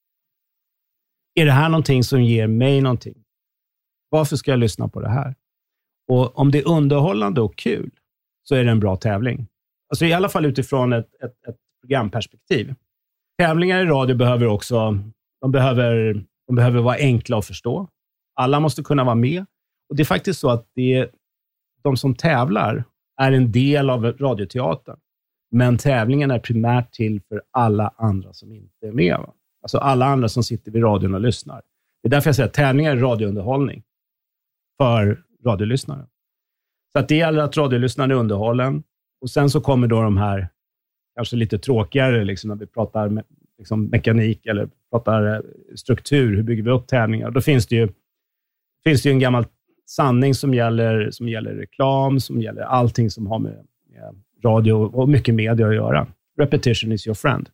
Är 1.34 1.44
det 1.44 1.52
här 1.52 1.68
någonting 1.68 2.04
som 2.04 2.22
ger 2.22 2.46
mig 2.46 2.80
någonting? 2.80 3.24
Varför 4.08 4.36
ska 4.36 4.50
jag 4.50 4.60
lyssna 4.60 4.88
på 4.88 5.00
det 5.00 5.08
här? 5.08 5.34
Och 6.08 6.38
Om 6.38 6.50
det 6.50 6.58
är 6.58 6.68
underhållande 6.68 7.40
och 7.40 7.56
kul, 7.56 7.90
så 8.42 8.54
är 8.54 8.64
det 8.64 8.70
en 8.70 8.80
bra 8.80 8.96
tävling. 8.96 9.46
Alltså 9.88 10.04
I 10.04 10.12
alla 10.12 10.28
fall 10.28 10.44
utifrån 10.44 10.92
ett, 10.92 11.14
ett, 11.14 11.48
ett 11.48 11.56
programperspektiv. 11.80 12.74
Tävlingar 13.38 13.82
i 13.82 13.84
radio 13.84 14.16
behöver 14.16 14.46
också 14.46 14.98
de 15.40 15.52
behöver, 15.52 16.24
de 16.46 16.56
behöver 16.56 16.80
vara 16.80 16.96
enkla 16.96 17.38
att 17.38 17.46
förstå. 17.46 17.88
Alla 18.34 18.60
måste 18.60 18.82
kunna 18.82 19.04
vara 19.04 19.14
med. 19.14 19.46
Och 19.88 19.96
Det 19.96 20.02
är 20.02 20.04
faktiskt 20.04 20.40
så 20.40 20.50
att 20.50 20.66
det 20.74 21.10
de 21.82 21.96
som 21.96 22.14
tävlar 22.14 22.84
är 23.20 23.32
en 23.32 23.52
del 23.52 23.90
av 23.90 24.04
radioteatern. 24.04 24.98
Men 25.50 25.78
tävlingen 25.78 26.30
är 26.30 26.38
primärt 26.38 26.92
till 26.92 27.20
för 27.28 27.42
alla 27.50 27.94
andra 27.96 28.32
som 28.32 28.52
inte 28.52 28.86
är 28.86 28.92
med. 28.92 29.16
Va? 29.18 29.32
Alltså 29.62 29.78
alla 29.78 30.06
andra 30.06 30.28
som 30.28 30.42
sitter 30.42 30.72
vid 30.72 30.82
radion 30.82 31.14
och 31.14 31.20
lyssnar. 31.20 31.62
Det 32.02 32.08
är 32.08 32.10
därför 32.10 32.28
jag 32.28 32.34
säger 32.36 32.48
att 32.48 32.54
tävlingar 32.54 32.96
är 32.96 33.00
radiounderhållning 33.00 33.82
för 34.76 35.22
radiolyssnare. 35.44 36.06
Så 36.92 36.98
att 36.98 37.08
det 37.08 37.16
gäller 37.16 37.42
att 37.42 37.56
radiolyssnaren 37.56 38.10
är 38.10 38.14
underhållen. 38.14 38.82
Och 39.20 39.30
sen 39.30 39.50
så 39.50 39.60
kommer 39.60 39.86
då 39.86 40.02
de 40.02 40.16
här, 40.16 40.48
kanske 41.16 41.36
lite 41.36 41.58
tråkigare, 41.58 42.24
liksom, 42.24 42.48
när 42.48 42.56
vi 42.56 42.66
pratar 42.66 43.08
me 43.08 43.22
liksom, 43.58 43.84
mekanik 43.84 44.46
eller 44.46 44.68
pratar 44.90 45.34
eh, 45.34 45.40
struktur. 45.76 46.36
Hur 46.36 46.42
bygger 46.42 46.62
vi 46.62 46.70
upp 46.70 46.86
tävlingar? 46.86 47.30
Då 47.30 47.40
finns 47.40 47.66
det 47.66 47.76
ju, 47.76 47.88
finns 48.84 49.02
det 49.02 49.08
ju 49.08 49.12
en 49.12 49.18
gammal 49.18 49.46
sanning 49.86 50.34
som 50.34 50.54
gäller, 50.54 51.10
som 51.10 51.28
gäller 51.28 51.54
reklam, 51.54 52.20
som 52.20 52.40
gäller 52.40 52.62
allting 52.62 53.10
som 53.10 53.26
har 53.26 53.38
med, 53.38 53.66
med 53.90 54.22
radio 54.44 54.72
och 54.72 55.08
mycket 55.08 55.34
media 55.34 55.68
att 55.68 55.74
göra. 55.74 56.06
Repetition 56.38 56.92
is 56.92 57.06
your 57.06 57.14
friend. 57.14 57.48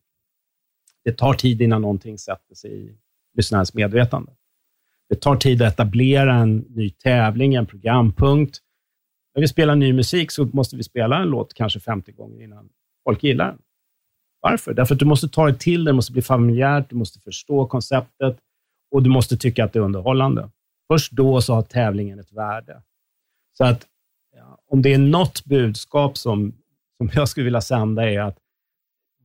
Det 1.05 1.13
tar 1.13 1.35
tid 1.35 1.63
innan 1.63 1.83
någonting 1.83 2.19
sätter 2.19 2.55
sig 2.55 2.71
i 2.71 2.97
lyssnarens 3.37 3.75
medvetande. 3.75 4.33
Det 5.09 5.21
tar 5.21 5.37
tid 5.37 5.63
att 5.63 5.73
etablera 5.73 6.35
en 6.35 6.57
ny 6.57 6.91
tävling, 6.91 7.55
en 7.55 7.67
programpunkt. 7.67 8.59
När 9.35 9.41
vi 9.41 9.49
spelar 9.49 9.75
ny 9.77 9.93
musik 9.93 10.31
så 10.31 10.45
måste 10.45 10.77
vi 10.77 10.83
spela 10.83 11.19
en 11.19 11.29
låt 11.29 11.55
kanske 11.55 11.81
50 11.81 12.13
gånger 12.13 12.43
innan 12.43 12.69
folk 13.05 13.23
gillar 13.23 13.47
den. 13.47 13.59
Varför? 14.41 14.75
Därför 14.75 14.95
att 14.95 14.99
du 14.99 15.05
måste 15.05 15.29
ta 15.29 15.47
dig 15.47 15.59
till 15.59 15.85
det, 15.85 15.91
det 15.91 15.95
måste 15.95 16.13
bli 16.13 16.23
familjärt, 16.23 16.91
du 16.91 16.97
måste 16.97 17.21
förstå 17.21 17.67
konceptet 17.67 18.39
och 18.91 19.03
du 19.03 19.11
måste 19.11 19.37
tycka 19.37 19.65
att 19.65 19.73
det 19.73 19.79
är 19.79 19.83
underhållande. 19.83 20.51
Först 20.93 21.13
då 21.13 21.41
så 21.41 21.55
har 21.55 21.63
tävlingen 21.63 22.19
ett 22.19 22.33
värde. 22.33 22.83
Så 23.53 23.65
att 23.65 23.87
ja, 24.37 24.59
om 24.71 24.83
det 24.83 24.95
är 24.95 24.99
något 24.99 25.45
budskap 25.45 26.19
som, 26.19 26.55
som 27.09 27.21
jag 27.21 27.29
skulle 27.29 27.45
vilja 27.45 27.61
sända 27.61 28.11
är 28.11 28.21
att 28.21 28.39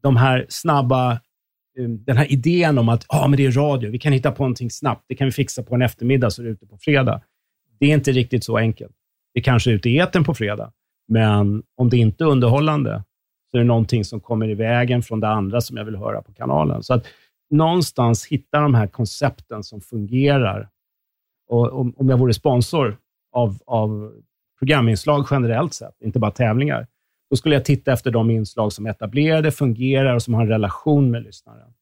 de 0.01 0.15
här 0.15 0.45
snabba 0.49 1.11
eh, 1.11 1.89
den 1.89 2.17
här 2.17 2.31
idén 2.31 2.77
om 2.77 2.89
att 2.89 3.05
ah, 3.07 3.27
men 3.27 3.37
det 3.37 3.45
är 3.45 3.51
radio, 3.51 3.91
vi 3.91 3.99
kan 3.99 4.13
hitta 4.13 4.31
på 4.31 4.43
någonting 4.43 4.71
snabbt, 4.71 5.05
det 5.07 5.15
kan 5.15 5.25
vi 5.25 5.31
fixa 5.31 5.63
på 5.63 5.75
en 5.75 5.81
eftermiddag 5.81 6.29
så 6.29 6.41
är 6.41 6.45
det 6.45 6.51
ute 6.51 6.65
på 6.65 6.77
fredag. 6.77 7.21
Det 7.79 7.85
är 7.85 7.93
inte 7.93 8.11
riktigt 8.11 8.43
så 8.43 8.57
enkelt. 8.57 8.95
Det 9.33 9.41
kanske 9.41 9.71
är 9.71 9.73
ute 9.73 9.89
i 9.89 9.97
eten 9.97 10.23
på 10.23 10.33
fredag, 10.33 10.71
men 11.07 11.63
om 11.77 11.89
det 11.89 11.97
inte 11.97 12.23
är 12.23 12.27
underhållande 12.27 13.03
så 13.51 13.57
är 13.57 13.61
det 13.61 13.67
någonting 13.67 14.05
som 14.05 14.19
kommer 14.19 14.49
i 14.49 14.55
vägen 14.55 15.01
från 15.01 15.19
det 15.19 15.27
andra 15.27 15.61
som 15.61 15.77
jag 15.77 15.85
vill 15.85 15.95
höra 15.95 16.21
på 16.21 16.33
kanalen. 16.33 16.83
Så 16.83 16.93
att 16.93 17.05
någonstans 17.49 18.25
hitta 18.27 18.59
de 18.59 18.73
här 18.73 18.87
koncepten 18.87 19.63
som 19.63 19.81
fungerar. 19.81 20.69
Och 21.47 21.79
om, 21.79 21.93
om 21.97 22.09
jag 22.09 22.17
vore 22.17 22.33
sponsor 22.33 22.97
av, 23.31 23.57
av 23.65 24.11
programinslag 24.59 25.27
generellt 25.31 25.73
sett, 25.73 26.01
inte 26.01 26.19
bara 26.19 26.31
tävlingar, 26.31 26.87
då 27.29 27.35
skulle 27.35 27.55
jag 27.55 27.65
titta 27.65 27.93
efter 27.93 28.11
de 28.11 28.29
inslag 28.29 28.73
som 28.73 28.85
är 28.85 28.89
etablerade, 28.89 29.51
fungerar 29.51 30.15
och 30.15 30.23
som 30.23 30.33
har 30.33 30.41
en 30.41 30.47
relation 30.47 31.11
med 31.11 31.23
lyssnaren 31.23 31.73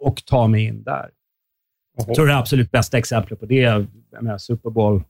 och 0.00 0.24
ta 0.26 0.46
mig 0.46 0.64
in 0.64 0.82
där. 0.82 1.10
Jag 2.06 2.14
tror 2.14 2.26
det 2.26 2.36
absolut 2.36 2.70
bästa 2.70 2.98
exemplet 2.98 3.40
på 3.40 3.46
det 3.46 3.64
är 3.64 3.86
menar, 4.20 4.38
Super 4.38 4.70
Bowl 4.70 4.96
uh, 4.96 5.02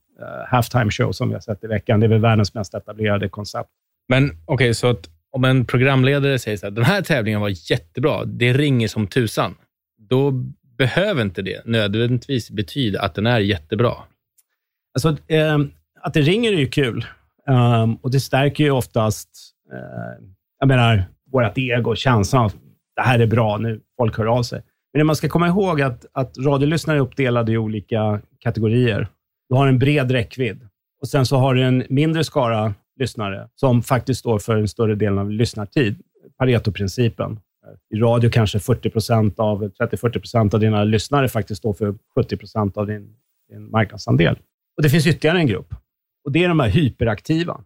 halftime 0.48 0.90
show 0.90 1.12
som 1.12 1.28
vi 1.28 1.34
har 1.34 1.40
sett 1.40 1.64
i 1.64 1.66
veckan. 1.66 2.00
Det 2.00 2.06
är 2.06 2.08
väl 2.08 2.20
världens 2.20 2.54
mest 2.54 2.74
etablerade 2.74 3.28
koncept. 3.28 3.70
Men 4.08 4.24
okej, 4.24 4.54
okay, 4.54 4.74
så 4.74 4.86
att 4.86 5.10
om 5.30 5.44
en 5.44 5.64
programledare 5.64 6.38
säger 6.38 6.56
så 6.56 6.66
här, 6.66 6.70
den 6.70 6.84
här 6.84 7.02
tävlingen 7.02 7.40
var 7.40 7.70
jättebra, 7.70 8.24
det 8.24 8.52
ringer 8.52 8.88
som 8.88 9.06
tusan, 9.06 9.54
då 9.98 10.30
behöver 10.78 11.22
inte 11.22 11.42
det 11.42 11.66
nödvändigtvis 11.66 12.50
betyda 12.50 13.02
att 13.02 13.14
den 13.14 13.26
är 13.26 13.40
jättebra. 13.40 13.94
Alltså, 14.94 15.16
eh, 15.32 15.58
att 16.00 16.14
det 16.14 16.20
ringer 16.20 16.52
är 16.52 16.56
ju 16.56 16.68
kul 16.68 17.06
um, 17.46 17.94
och 17.94 18.10
det 18.10 18.20
stärker 18.20 18.64
ju 18.64 18.70
oftast 18.70 19.54
Eh, 19.72 20.24
jag 20.58 20.68
menar, 20.68 21.04
vårt 21.32 21.58
ego, 21.58 21.94
känslan 21.94 22.44
av 22.44 22.52
det 22.96 23.02
här 23.02 23.18
är 23.18 23.26
bra 23.26 23.58
nu, 23.58 23.80
folk 23.96 24.18
hör 24.18 24.26
av 24.26 24.42
sig. 24.42 24.62
Men 24.94 25.06
man 25.06 25.16
ska 25.16 25.28
komma 25.28 25.48
ihåg 25.48 25.80
att, 25.82 26.06
att 26.12 26.38
radiolyssnare 26.38 26.96
är 26.96 27.00
uppdelade 27.00 27.52
i 27.52 27.58
olika 27.58 28.20
kategorier. 28.38 29.08
Du 29.48 29.54
har 29.54 29.66
en 29.66 29.78
bred 29.78 30.10
räckvidd 30.10 30.68
och 31.00 31.08
sen 31.08 31.26
så 31.26 31.36
har 31.36 31.54
du 31.54 31.62
en 31.62 31.84
mindre 31.88 32.24
skara 32.24 32.74
lyssnare 33.00 33.48
som 33.54 33.82
faktiskt 33.82 34.20
står 34.20 34.38
för 34.38 34.56
en 34.56 34.68
större 34.68 34.94
del 34.94 35.18
av 35.18 35.30
lyssnartid. 35.30 36.02
Pareto-principen. 36.38 37.40
I 37.94 37.96
radio 37.96 38.30
kanske 38.30 38.58
40% 38.58 39.40
av, 39.40 39.62
30-40 39.62 40.18
procent 40.18 40.54
av 40.54 40.60
dina 40.60 40.84
lyssnare 40.84 41.28
faktiskt 41.28 41.58
står 41.58 41.72
för 41.72 41.94
70 42.14 42.36
procent 42.36 42.76
av 42.76 42.86
din, 42.86 43.14
din 43.48 43.70
marknadsandel. 43.70 44.38
Och 44.76 44.82
Det 44.82 44.90
finns 44.90 45.06
ytterligare 45.06 45.38
en 45.38 45.46
grupp 45.46 45.74
och 46.24 46.32
det 46.32 46.44
är 46.44 46.48
de 46.48 46.60
här 46.60 46.68
hyperaktiva. 46.68 47.60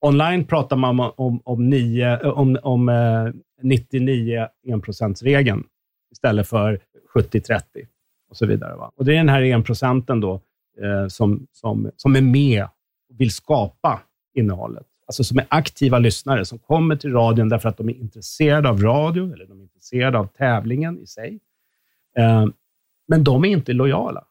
Online 0.00 0.44
pratar 0.44 0.76
man 0.76 1.12
om, 1.16 1.40
om, 1.44 1.68
nio, 1.68 2.20
eh, 2.22 2.28
om, 2.28 2.58
om 2.62 2.88
eh, 2.88 3.32
99 3.62 4.48
enprocentsregeln 4.66 5.64
istället 6.12 6.48
för 6.48 6.80
70-30 7.14 7.60
och 8.30 8.36
så 8.36 8.46
vidare. 8.46 8.76
Va? 8.76 8.92
Och 8.96 9.04
Det 9.04 9.12
är 9.12 9.16
den 9.16 9.28
här 9.28 9.42
enprocenten 9.42 10.20
då 10.20 10.40
eh, 10.82 11.08
som, 11.08 11.46
som, 11.52 11.90
som 11.96 12.16
är 12.16 12.20
med 12.20 12.64
och 13.10 13.20
vill 13.20 13.30
skapa 13.30 14.00
innehållet. 14.34 14.86
Alltså 15.06 15.24
som 15.24 15.38
är 15.38 15.46
aktiva 15.48 15.98
lyssnare 15.98 16.44
som 16.44 16.58
kommer 16.58 16.96
till 16.96 17.12
radion 17.12 17.48
därför 17.48 17.68
att 17.68 17.76
de 17.76 17.88
är 17.88 17.94
intresserade 17.94 18.68
av 18.68 18.80
radio 18.80 19.32
eller 19.32 19.46
de 19.46 19.58
är 19.58 19.62
intresserade 19.62 20.18
av 20.18 20.26
tävlingen 20.26 20.98
i 20.98 21.06
sig. 21.06 21.40
Eh, 22.18 22.46
men 23.08 23.24
de 23.24 23.44
är 23.44 23.48
inte 23.48 23.72
lojala. 23.72 24.24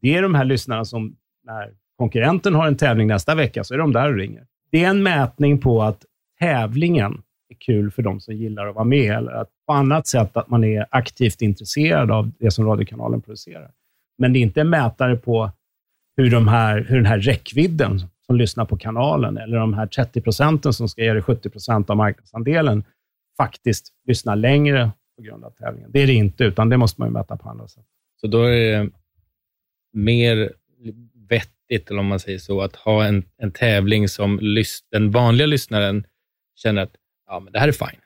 Det 0.00 0.16
är 0.16 0.22
de 0.22 0.34
här 0.34 0.44
lyssnarna 0.44 0.84
som 0.84 1.16
när 1.44 1.74
konkurrenten 1.98 2.54
har 2.54 2.66
en 2.66 2.76
tävling 2.76 3.06
nästa 3.06 3.34
vecka 3.34 3.64
så 3.64 3.74
är 3.74 3.78
de 3.78 3.92
där 3.92 4.08
och 4.08 4.16
ringer 4.16 4.46
det 4.70 4.84
är 4.84 4.90
en 4.90 5.02
mätning 5.02 5.58
på 5.60 5.82
att 5.82 6.04
tävlingen 6.38 7.22
är 7.48 7.54
kul 7.54 7.90
för 7.90 8.02
de 8.02 8.20
som 8.20 8.34
gillar 8.34 8.66
att 8.66 8.74
vara 8.74 8.84
med, 8.84 9.16
eller 9.16 9.32
att 9.32 9.48
på 9.66 9.72
annat 9.72 10.06
sätt 10.06 10.36
att 10.36 10.50
man 10.50 10.64
är 10.64 10.86
aktivt 10.90 11.42
intresserad 11.42 12.10
av 12.10 12.30
det 12.38 12.50
som 12.50 12.66
radiokanalen 12.66 13.20
producerar. 13.20 13.70
Men 14.18 14.32
det 14.32 14.38
är 14.38 14.40
inte 14.40 14.60
en 14.60 14.70
mätare 14.70 15.16
på 15.16 15.50
hur, 16.16 16.30
de 16.30 16.48
här, 16.48 16.86
hur 16.88 16.96
den 16.96 17.06
här 17.06 17.18
räckvidden 17.18 18.00
som 18.26 18.36
lyssnar 18.36 18.64
på 18.64 18.76
kanalen, 18.76 19.38
eller 19.38 19.58
de 19.58 19.74
här 19.74 19.86
30 19.86 20.20
procenten 20.20 20.72
som 20.72 20.88
ska 20.88 21.02
ge 21.02 21.12
dig 21.12 21.22
70 21.22 21.50
procent 21.50 21.90
av 21.90 21.96
marknadsandelen, 21.96 22.84
faktiskt 23.36 23.92
lyssnar 24.06 24.36
längre 24.36 24.90
på 25.16 25.22
grund 25.22 25.44
av 25.44 25.50
tävlingen. 25.50 25.90
Det 25.92 26.00
är 26.00 26.06
det 26.06 26.12
inte, 26.12 26.44
utan 26.44 26.68
det 26.68 26.76
måste 26.76 27.00
man 27.00 27.12
mäta 27.12 27.36
på 27.36 27.48
andra 27.48 27.68
sätt. 27.68 27.84
Så 28.20 28.26
då 28.26 28.42
är 28.42 28.50
det 28.50 28.90
mer 29.92 30.52
vett 31.28 31.50
eller 31.70 31.98
om 31.98 32.06
man 32.06 32.20
säger 32.20 32.38
så, 32.38 32.60
att 32.60 32.76
ha 32.76 33.04
en, 33.04 33.24
en 33.38 33.50
tävling 33.50 34.08
som 34.08 34.38
lys, 34.42 34.80
den 34.90 35.10
vanliga 35.10 35.46
lyssnaren 35.46 36.06
känner 36.56 36.82
att 36.82 36.92
ja, 37.26 37.40
men 37.40 37.52
det 37.52 37.58
här 37.58 37.68
är 37.68 37.72
fine. 37.72 38.00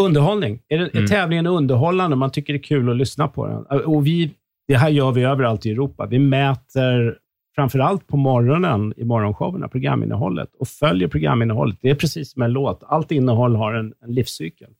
Underhållning. 0.00 0.62
Är, 0.68 0.78
det, 0.78 0.88
mm. 0.88 1.04
är 1.04 1.08
tävlingen 1.08 1.46
underhållande? 1.46 2.16
Man 2.16 2.30
tycker 2.30 2.52
det 2.52 2.58
är 2.58 2.62
kul 2.62 2.90
att 2.90 2.96
lyssna 2.96 3.28
på 3.28 3.46
den. 3.46 3.80
Och 3.80 4.06
vi, 4.06 4.30
det 4.68 4.76
här 4.76 4.88
gör 4.88 5.12
vi 5.12 5.22
överallt 5.22 5.66
i 5.66 5.70
Europa. 5.70 6.06
Vi 6.06 6.18
mäter 6.18 7.18
framförallt 7.54 8.06
på 8.06 8.16
morgonen 8.16 8.94
i 8.96 9.04
morgonshowerna, 9.04 9.68
programinnehållet, 9.68 10.54
och 10.58 10.68
följer 10.68 11.08
programinnehållet. 11.08 11.78
Det 11.82 11.90
är 11.90 11.94
precis 11.94 12.32
som 12.32 12.42
en 12.42 12.52
låt. 12.52 12.82
Allt 12.86 13.12
innehåll 13.12 13.56
har 13.56 13.74
en, 13.74 13.94
en 14.04 14.14
livscykel. 14.14 14.70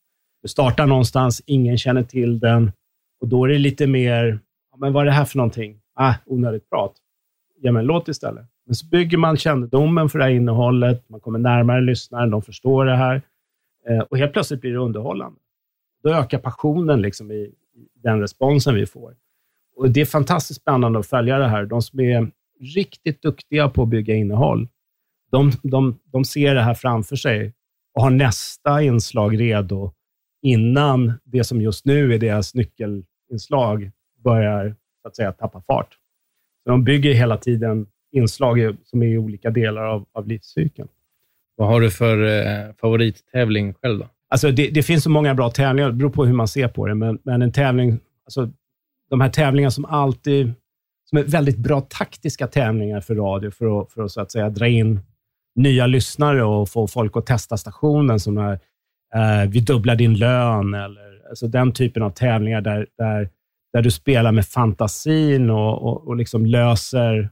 Du 0.42 0.48
startar 0.48 0.86
någonstans, 0.86 1.42
ingen 1.46 1.78
känner 1.78 2.02
till 2.02 2.40
den 2.40 2.72
och 3.20 3.28
då 3.28 3.44
är 3.44 3.48
det 3.48 3.58
lite 3.58 3.86
mer, 3.86 4.40
men 4.78 4.92
vad 4.92 5.02
är 5.02 5.06
det 5.06 5.12
här 5.12 5.24
för 5.24 5.36
någonting? 5.36 5.80
Ah, 5.94 6.14
onödigt 6.26 6.70
prat. 6.70 6.92
Ge 7.62 7.72
mig 7.72 7.80
en 7.80 7.86
låt 7.86 8.08
istället. 8.08 8.46
Men 8.66 8.74
så 8.74 8.86
bygger 8.86 9.18
man 9.18 9.36
kännedomen 9.36 10.08
för 10.08 10.18
det 10.18 10.24
här 10.24 10.32
innehållet, 10.32 11.08
man 11.08 11.20
kommer 11.20 11.38
närmare 11.38 11.80
lyssnaren, 11.80 12.30
de 12.30 12.42
förstår 12.42 12.84
det 12.84 12.96
här 12.96 13.22
eh, 13.88 13.98
och 13.98 14.18
helt 14.18 14.32
plötsligt 14.32 14.60
blir 14.60 14.72
det 14.72 14.78
underhållande. 14.78 15.38
Då 16.02 16.10
ökar 16.10 16.38
passionen 16.38 17.02
liksom 17.02 17.30
i, 17.30 17.34
i 17.34 17.54
den 18.02 18.20
responsen 18.20 18.74
vi 18.74 18.86
får. 18.86 19.14
Och 19.76 19.90
Det 19.90 20.00
är 20.00 20.04
fantastiskt 20.04 20.60
spännande 20.60 20.98
att 20.98 21.06
följa 21.06 21.38
det 21.38 21.48
här. 21.48 21.64
De 21.64 21.82
som 21.82 22.00
är 22.00 22.30
riktigt 22.60 23.22
duktiga 23.22 23.68
på 23.68 23.82
att 23.82 23.88
bygga 23.88 24.14
innehåll, 24.14 24.68
de, 25.30 25.50
de, 25.62 25.98
de 26.04 26.24
ser 26.24 26.54
det 26.54 26.62
här 26.62 26.74
framför 26.74 27.16
sig 27.16 27.54
och 27.94 28.02
har 28.02 28.10
nästa 28.10 28.82
inslag 28.82 29.40
redo 29.40 29.92
innan 30.42 31.12
det 31.24 31.44
som 31.44 31.60
just 31.60 31.84
nu 31.84 32.14
är 32.14 32.18
deras 32.18 32.54
nyckelinslag 32.54 33.90
börjar 34.24 34.76
så 35.02 35.08
att 35.08 35.16
säga, 35.16 35.32
tappa 35.32 35.60
fart. 35.60 35.99
Så 36.64 36.70
de 36.70 36.84
bygger 36.84 37.14
hela 37.14 37.36
tiden 37.36 37.86
inslag 38.12 38.76
som 38.84 39.02
är 39.02 39.06
i 39.06 39.18
olika 39.18 39.50
delar 39.50 39.82
av, 39.82 40.06
av 40.12 40.28
livscykeln. 40.28 40.88
Vad 41.56 41.68
har 41.68 41.80
du 41.80 41.90
för 41.90 42.24
eh, 42.24 42.74
favorittävling 42.80 43.74
själv 43.74 43.98
då? 43.98 44.08
Alltså 44.28 44.50
det, 44.50 44.68
det, 44.68 44.82
finns 44.82 45.04
så 45.04 45.10
många 45.10 45.34
bra 45.34 45.50
tävlingar, 45.50 45.88
det 45.90 45.96
beror 45.96 46.10
på 46.10 46.24
hur 46.24 46.32
man 46.32 46.48
ser 46.48 46.68
på 46.68 46.86
det, 46.86 46.94
men, 46.94 47.18
men 47.22 47.42
en 47.42 47.52
tävling, 47.52 47.98
alltså 48.24 48.50
de 49.10 49.20
här 49.20 49.28
tävlingarna 49.28 49.70
som 49.70 49.84
alltid, 49.84 50.52
som 51.10 51.18
är 51.18 51.22
väldigt 51.22 51.56
bra 51.58 51.80
taktiska 51.80 52.46
tävlingar 52.46 53.00
för 53.00 53.14
radio, 53.14 53.50
för 53.50 53.80
att, 53.80 53.92
för 53.92 54.02
att, 54.04 54.10
så 54.10 54.20
att 54.20 54.32
säga 54.32 54.50
dra 54.50 54.68
in 54.68 55.00
nya 55.54 55.86
lyssnare 55.86 56.44
och 56.44 56.68
få 56.68 56.86
folk 56.86 57.16
att 57.16 57.26
testa 57.26 57.56
stationen, 57.56 58.20
som 58.20 58.34
när 58.34 58.52
eh, 59.14 59.50
vi 59.50 59.60
dubblar 59.60 59.96
din 59.96 60.14
lön, 60.14 60.74
eller 60.74 61.28
alltså 61.28 61.46
den 61.46 61.72
typen 61.72 62.02
av 62.02 62.10
tävlingar 62.10 62.60
där, 62.60 62.86
där, 62.98 63.28
där 63.72 63.82
du 63.82 63.90
spelar 63.90 64.32
med 64.32 64.46
fantasin 64.46 65.50
och, 65.50 65.82
och, 65.82 66.08
och 66.08 66.16
liksom 66.16 66.46
löser 66.46 67.30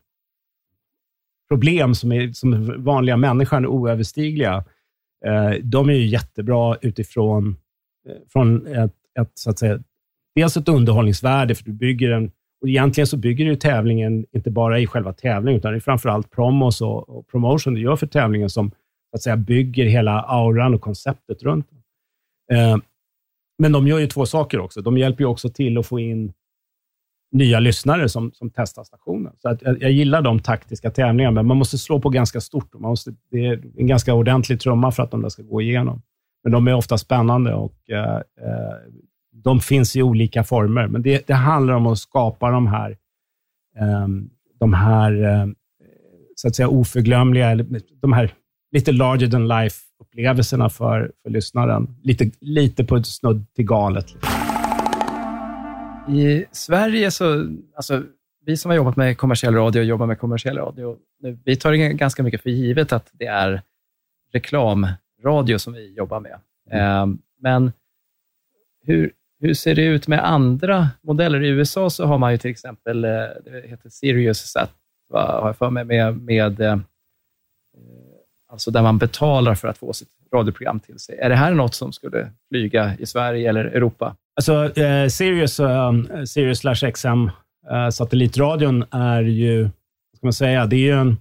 problem 1.49 1.95
som, 1.95 2.13
är, 2.13 2.33
som 2.33 2.85
vanliga 2.85 3.17
människan 3.17 3.65
är 3.65 3.69
oöverstigliga. 3.69 4.65
Eh, 5.27 5.51
de 5.63 5.89
är 5.89 5.95
ju 5.95 6.07
jättebra 6.07 6.77
utifrån 6.81 7.57
eh, 8.09 8.15
från 8.33 8.67
ett, 8.67 8.95
ett, 9.21 9.31
så 9.35 9.51
att 9.51 9.59
säga, 9.59 9.83
dels 10.35 10.57
ett 10.57 10.69
underhållningsvärde, 10.69 11.55
för 11.55 11.65
du 11.65 11.73
bygger 11.73 12.11
en 12.11 12.31
och 12.61 12.69
egentligen 12.69 13.07
så 13.07 13.17
bygger 13.17 13.45
du 13.45 13.57
tävlingen 13.57 14.27
inte 14.33 14.51
bara 14.51 14.79
i 14.79 14.87
själva 14.87 15.13
tävlingen, 15.13 15.59
utan 15.59 15.73
det 15.73 15.79
är 15.79 15.81
framförallt 15.81 16.31
promos 16.31 16.81
och, 16.81 17.09
och 17.09 17.29
promotion 17.29 17.75
du 17.75 17.81
gör 17.81 17.97
för 17.97 18.07
tävlingen 18.07 18.51
som 18.51 18.71
så 18.71 19.17
att 19.17 19.23
säga, 19.23 19.37
bygger 19.37 19.85
hela 19.85 20.23
auran 20.23 20.75
och 20.75 20.81
konceptet 20.81 21.43
runt 21.43 21.67
eh, 22.53 22.77
men 23.59 23.73
de 23.73 23.87
gör 23.87 23.99
ju 23.99 24.07
två 24.07 24.27
saker 24.27 24.61
också. 24.61 24.81
De 24.83 24.99
hjälper 24.99 25.25
ju 25.25 25.29
också 25.29 25.49
till 25.49 25.79
att 25.79 25.87
få 25.87 26.01
in 26.01 26.33
nya 27.33 27.61
lyssnare 27.61 28.09
som, 28.09 28.33
som 28.33 28.51
testar 28.51 28.85
stationen. 28.85 29.33
Så 29.39 29.49
att 29.49 29.63
jag, 29.63 29.83
jag, 29.83 29.91
gillar 29.91 30.23
de 30.23 30.41
taktiska 30.41 30.91
tävlingarna, 30.91 31.35
men 31.35 31.47
man 31.47 31.57
måste 31.57 31.79
slå 31.79 32.01
på 32.01 32.09
ganska 32.09 32.41
stort. 32.41 32.75
Man 32.75 32.91
måste, 32.91 33.15
det 33.31 33.47
är 33.47 33.63
en 33.77 33.87
ganska 33.87 34.15
ordentlig 34.15 34.61
trumma 34.61 34.93
för 34.93 35.03
att 35.03 35.11
de 35.11 35.23
där 35.23 35.29
ska 35.29 35.43
gå 35.43 35.61
igenom. 35.61 36.03
Men 36.43 36.53
de 36.53 36.69
är 36.69 36.75
ofta 36.75 36.99
spännande 36.99 37.55
och 37.55 37.91
eh, 37.91 38.17
eh 38.17 38.23
de 39.45 39.61
finns 39.61 39.97
i 39.97 40.03
olika 40.03 40.45
former. 40.45 40.87
Men 40.87 41.03
det, 41.03 41.27
det 41.27 41.35
handlar 41.35 41.75
om 41.75 41.87
att 41.87 41.99
skapa 41.99 42.51
de 42.51 42.67
här, 42.67 42.91
eh, 43.79 44.09
de 44.61 44.73
här 44.73 45.25
eh, 45.25 45.47
så 46.35 46.49
att 46.49 46.57
säga 46.57 46.69
oförglömliga, 46.69 47.55
de 48.01 48.13
här 48.13 48.33
lite 48.73 48.93
larger 48.93 49.31
than 49.31 49.49
life, 49.49 49.77
life-upplevelserna 50.15 50.69
för, 50.69 51.13
för 51.23 51.31
lyssnaren. 51.31 51.97
Lite, 52.03 52.31
lite 52.41 52.85
på 52.85 52.97
ett 52.97 53.07
snudd 53.07 53.55
till 53.55 53.65
galet. 53.65 54.07
I 56.09 56.45
Sverige 56.53 57.11
så, 57.11 57.57
alltså, 57.77 58.03
vi 58.45 58.57
som 58.57 58.71
har 58.71 58.77
jobbat 58.77 58.97
med 58.97 59.19
kommersiell 59.19 59.55
radio 59.55 59.81
och 59.81 59.87
jobbar 59.87 60.07
med 60.07 60.19
kommersiell 60.19 60.59
radio, 60.59 60.97
vi 61.45 61.57
tar 61.57 61.73
ganska 61.75 62.23
mycket 62.23 62.43
för 62.43 62.51
givet 62.51 62.93
att 62.93 63.11
det 63.13 63.27
är 63.27 63.63
reklamradio 64.33 65.59
som 65.59 65.73
vi 65.73 65.95
jobbar 65.95 66.21
med. 66.21 66.39
Mm. 66.71 67.19
Men 67.41 67.73
hur, 68.85 69.13
hur 69.41 69.55
ser 69.55 69.75
det 69.75 69.85
ut 69.85 70.09
med 70.09 70.25
andra 70.25 70.89
modeller? 71.03 71.43
I 71.43 71.49
USA 71.49 71.91
så 71.91 72.07
har 72.07 72.19
man 72.19 72.33
ju 72.33 72.39
till 72.39 72.51
exempel, 72.51 73.05
eh, 73.05 73.11
det 73.45 73.69
heter 73.69 73.89
Sirius 73.89 74.39
Sat, 74.39 74.71
har 75.13 75.47
jag 75.47 75.57
för 75.57 75.71
mig, 75.71 75.85
med, 75.85 76.17
med 76.17 76.61
eh, 76.61 76.79
alltså 78.49 78.71
där 78.71 78.83
man 78.83 78.99
betalar 78.99 79.55
för 79.55 79.69
att 79.69 79.79
få 79.79 79.93
sitt 79.93 80.09
radioprogram 80.35 80.81
till 80.81 80.99
sig. 80.99 81.19
Är 81.19 81.29
det 81.29 81.37
här 81.37 81.55
något 81.55 81.75
som 81.75 81.93
skulle 81.93 82.31
flyga 82.49 82.97
i 82.99 83.07
Sverige 83.07 83.49
eller 83.49 83.65
Europa? 83.65 84.17
Alltså, 84.37 84.79
eh, 84.79 85.09
Sirius, 85.09 85.61
eh, 85.61 85.93
Sirius 86.27 86.59
slash 86.59 86.91
XM, 86.93 87.31
eh, 87.71 87.89
satellitradion 87.91 88.85
är 88.91 89.23
ju, 89.23 89.63
vad 89.63 90.17
ska 90.17 90.27
man 90.27 90.33
säga, 90.33 90.67
det 90.67 90.77
är 90.77 90.81
ju 90.81 90.93
en, 90.93 91.17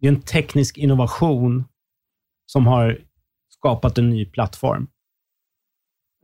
det 0.00 0.06
är 0.06 0.12
en 0.12 0.20
teknisk 0.20 0.78
innovation 0.78 1.64
som 2.46 2.66
har 2.66 2.98
skapat 3.50 3.98
en 3.98 4.10
ny 4.10 4.24
plattform. 4.24 4.86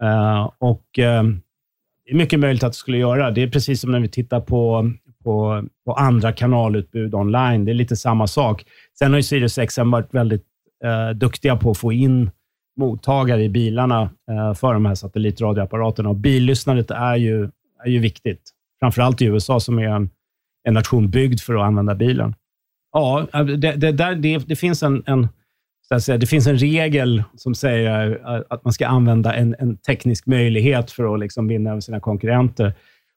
Eh, 0.03 0.51
och 0.59 0.99
eh, 0.99 1.22
Det 2.05 2.11
är 2.11 2.16
mycket 2.16 2.41
möjligt 2.41 2.62
att 2.62 2.72
det 2.72 2.76
skulle 2.76 2.99
göra. 2.99 3.30
Det 3.30 3.43
är 3.43 3.49
precis 3.49 3.80
som 3.80 3.93
när 3.93 4.01
vi 4.01 4.09
tittar 4.09 4.41
på, 4.41 4.93
på, 5.25 5.64
på 5.87 5.93
andra 5.93 6.33
kanalutbud 6.33 7.14
online. 7.14 7.64
Det 7.64 7.72
är 7.72 7.75
lite 7.75 7.97
samma 7.97 8.27
sak. 8.27 8.64
Sen 8.99 9.12
har 9.12 9.18
ju 9.18 9.22
Sirius 9.22 9.59
XM 9.68 9.91
varit 9.91 10.14
väldigt 10.14 10.45
eh, 10.85 11.16
duktiga 11.16 11.57
på 11.57 11.70
att 11.70 11.79
få 11.79 11.93
in 11.93 12.31
mottagare 12.77 13.43
i 13.43 13.49
bilarna 13.49 14.11
eh, 14.31 14.55
för 14.55 14.75
de 14.75 14.87
här 14.87 14.95
satellitradioapparaterna. 14.95 16.09
Och 16.09 16.16
billyssnandet 16.16 16.91
är 16.91 17.16
ju, 17.16 17.51
är 17.85 17.91
ju 17.91 17.99
viktigt. 17.99 18.51
Framförallt 18.81 19.22
i 19.22 19.25
USA 19.25 19.61
som 19.61 19.79
är 19.79 19.89
en, 19.89 20.11
en 20.64 20.75
nation 20.75 21.11
byggd 21.11 21.41
för 21.41 21.55
att 21.55 21.62
använda 21.62 21.95
bilen. 21.95 22.35
Ja, 22.93 23.27
eh, 23.35 23.45
det, 23.45 23.72
det, 23.72 23.93
där, 23.93 24.14
det, 24.14 24.39
det 24.39 24.57
finns 24.57 24.83
en, 24.83 25.03
en 25.07 25.29
så 25.89 25.95
att 25.95 26.03
säga, 26.03 26.18
det 26.18 26.27
finns 26.27 26.47
en 26.47 26.59
regel 26.59 27.22
som 27.37 27.55
säger 27.55 28.11
eh, 28.11 28.43
att 28.51 28.64
man 28.64 28.72
ska 28.72 28.87
använda 28.87 29.35
en, 29.35 29.57
en 29.59 29.77
teknisk 29.77 30.27
möjlighet 30.27 30.91
för 30.91 31.14
att 31.14 31.20
liksom 31.20 31.49
vinna 31.49 31.70
över 31.70 31.81
sina 31.81 32.01
konkurrenter. 32.01 32.75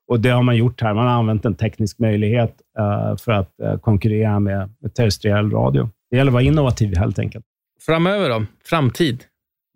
Och 0.08 0.20
Det 0.20 0.30
har 0.30 0.44
man 0.44 0.58
gjort 0.58 0.82
här. 0.82 0.94
Man 0.94 1.08
har 1.08 1.14
använt 1.14 1.46
en 1.46 1.56
teknisk 1.56 2.00
möjlighet 2.00 2.56
uh, 2.80 3.18
för 3.18 3.32
att 3.32 3.52
uh, 3.64 3.78
konkurrera 3.78 4.40
med, 4.40 4.70
med 4.80 4.94
terrestriell 4.94 5.52
radio. 5.52 5.90
Det 6.10 6.18
gäller 6.18 6.30
att 6.30 6.34
vara 6.34 6.44
innovativ 6.44 6.98
helt 6.98 7.20
enkelt. 7.20 7.46
Framöver 7.86 8.30
då? 8.30 8.46
Framtid? 8.66 9.24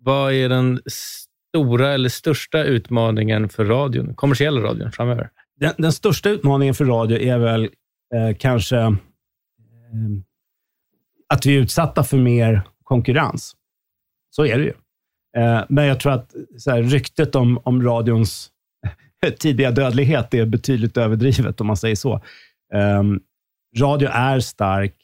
Vad 0.04 0.32
är 0.32 0.48
den 0.48 0.80
stora 0.86 1.92
eller 1.92 2.08
största 2.08 2.64
utmaningen 2.64 3.48
för 3.48 3.64
radion, 3.64 4.14
kommersiella 4.14 4.60
radion 4.60 4.92
framöver? 4.92 5.30
Den, 5.60 5.72
den 5.78 5.92
största 5.92 6.30
utmaningen 6.30 6.74
för 6.74 6.84
radio 6.84 7.18
är 7.18 7.38
väl 7.38 7.62
eh, 8.14 8.36
kanske 8.38 8.78
eh, 8.78 8.90
att 11.28 11.46
vi 11.46 11.56
är 11.56 11.60
utsatta 11.60 12.04
för 12.04 12.16
mer 12.16 12.62
konkurrens. 12.84 13.56
Så 14.30 14.46
är 14.46 14.58
det 14.58 14.64
ju. 14.64 14.72
Eh, 15.36 15.64
men 15.68 15.84
jag 15.84 16.00
tror 16.00 16.12
att 16.12 16.34
här, 16.66 16.82
ryktet 16.82 17.34
om, 17.34 17.60
om 17.64 17.82
radions 17.82 18.51
tidiga 19.38 19.70
dödlighet 19.70 20.34
är 20.34 20.46
betydligt 20.46 20.96
överdrivet, 20.96 21.60
om 21.60 21.66
man 21.66 21.76
säger 21.76 21.96
så. 21.96 22.20
Um, 22.74 23.20
radio 23.78 24.08
är 24.08 24.40
stark, 24.40 24.96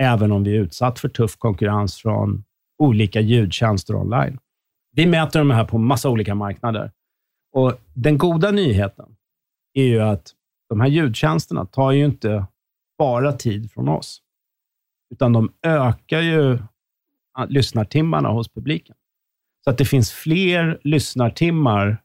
även 0.00 0.32
om 0.32 0.44
vi 0.44 0.56
är 0.56 0.60
utsatt 0.60 0.98
för 0.98 1.08
tuff 1.08 1.36
konkurrens 1.36 1.96
från 1.96 2.44
olika 2.78 3.20
ljudtjänster 3.20 3.94
online. 3.96 4.38
Vi 4.92 5.06
mäter 5.06 5.38
de 5.38 5.50
här 5.50 5.64
på 5.64 5.78
massa 5.78 6.10
olika 6.10 6.34
marknader. 6.34 6.90
Och 7.52 7.74
Den 7.94 8.18
goda 8.18 8.50
nyheten 8.50 9.16
är 9.74 9.84
ju 9.84 10.00
att 10.00 10.32
de 10.68 10.80
här 10.80 10.88
ljudtjänsterna 10.88 11.66
tar 11.66 11.92
ju 11.92 12.04
inte 12.04 12.46
bara 12.98 13.32
tid 13.32 13.72
från 13.72 13.88
oss, 13.88 14.22
utan 15.14 15.32
de 15.32 15.52
ökar 15.62 16.20
ju 16.20 16.58
lyssnartimmarna 17.48 18.28
hos 18.28 18.48
publiken. 18.48 18.96
Så 19.64 19.70
att 19.70 19.78
det 19.78 19.84
finns 19.84 20.12
fler 20.12 20.80
lyssnartimmar 20.84 22.01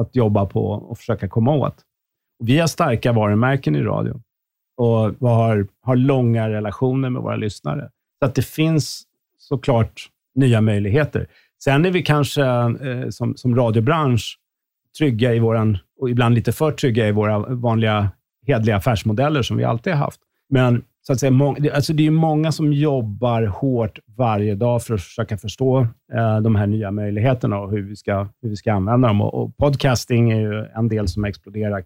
att 0.00 0.16
jobba 0.16 0.46
på 0.46 0.70
och 0.70 0.98
försöka 0.98 1.28
komma 1.28 1.54
åt. 1.54 1.76
Vi 2.44 2.58
har 2.58 2.66
starka 2.66 3.12
varumärken 3.12 3.76
i 3.76 3.82
radio 3.82 4.20
och 4.76 5.14
vi 5.18 5.26
har, 5.26 5.66
har 5.82 5.96
långa 5.96 6.48
relationer 6.48 7.10
med 7.10 7.22
våra 7.22 7.36
lyssnare. 7.36 7.90
Så 8.18 8.26
att 8.26 8.34
det 8.34 8.46
finns 8.46 9.02
såklart 9.38 10.08
nya 10.34 10.60
möjligheter. 10.60 11.26
Sen 11.64 11.84
är 11.84 11.90
vi 11.90 12.02
kanske 12.02 12.44
eh, 12.44 13.08
som, 13.10 13.36
som 13.36 13.56
radiobransch 13.56 14.38
trygga 14.98 15.34
i 15.34 15.38
våran, 15.38 15.78
och 16.00 16.10
ibland 16.10 16.34
lite 16.34 16.52
för 16.52 16.72
trygga 16.72 17.08
i 17.08 17.12
våra 17.12 17.38
vanliga 17.38 18.10
hedliga 18.46 18.76
affärsmodeller 18.76 19.42
som 19.42 19.56
vi 19.56 19.64
alltid 19.64 19.92
har 19.92 20.00
haft. 20.00 20.20
Men 20.48 20.84
så 21.02 21.12
att 21.12 21.20
säga, 21.20 21.30
må, 21.30 21.56
alltså 21.74 21.92
det 21.92 22.06
är 22.06 22.10
många 22.10 22.52
som 22.52 22.72
jobbar 22.72 23.42
hårt 23.42 23.98
varje 24.16 24.54
dag 24.54 24.82
för 24.82 24.94
att 24.94 25.02
försöka 25.02 25.38
förstå 25.38 25.80
eh, 26.12 26.40
de 26.40 26.56
här 26.56 26.66
nya 26.66 26.90
möjligheterna 26.90 27.58
och 27.58 27.70
hur 27.70 27.82
vi 27.82 27.96
ska, 27.96 28.28
hur 28.42 28.48
vi 28.48 28.56
ska 28.56 28.72
använda 28.72 29.08
dem. 29.08 29.20
Och, 29.20 29.34
och 29.34 29.56
podcasting 29.56 30.30
är 30.30 30.40
ju 30.40 30.66
en 30.76 30.88
del 30.88 31.08
som 31.08 31.24
exploderar 31.24 31.84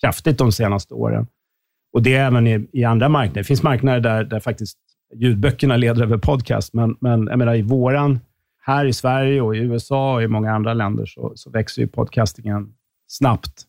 kraftigt 0.00 0.38
de 0.38 0.52
senaste 0.52 0.94
åren. 0.94 1.26
Och 1.92 2.02
det 2.02 2.14
är 2.14 2.26
även 2.26 2.46
i, 2.46 2.68
i 2.72 2.84
andra 2.84 3.08
marknader. 3.08 3.40
Det 3.40 3.44
finns 3.44 3.62
marknader 3.62 4.00
där, 4.00 4.24
där 4.24 4.40
faktiskt 4.40 4.78
ljudböckerna 5.14 5.76
leder 5.76 6.02
över 6.02 6.18
podcast, 6.18 6.74
men, 6.74 6.96
men 7.00 7.26
jag 7.26 7.38
menar, 7.38 7.54
i 7.54 7.62
våran, 7.62 8.20
här 8.60 8.84
i 8.84 8.92
Sverige 8.92 9.40
och 9.40 9.56
i 9.56 9.58
USA 9.58 10.14
och 10.14 10.22
i 10.22 10.26
många 10.26 10.52
andra 10.52 10.74
länder 10.74 11.06
så, 11.06 11.32
så 11.34 11.50
växer 11.50 11.82
ju 11.82 11.88
podcastingen 11.88 12.74
snabbt. 13.06 13.62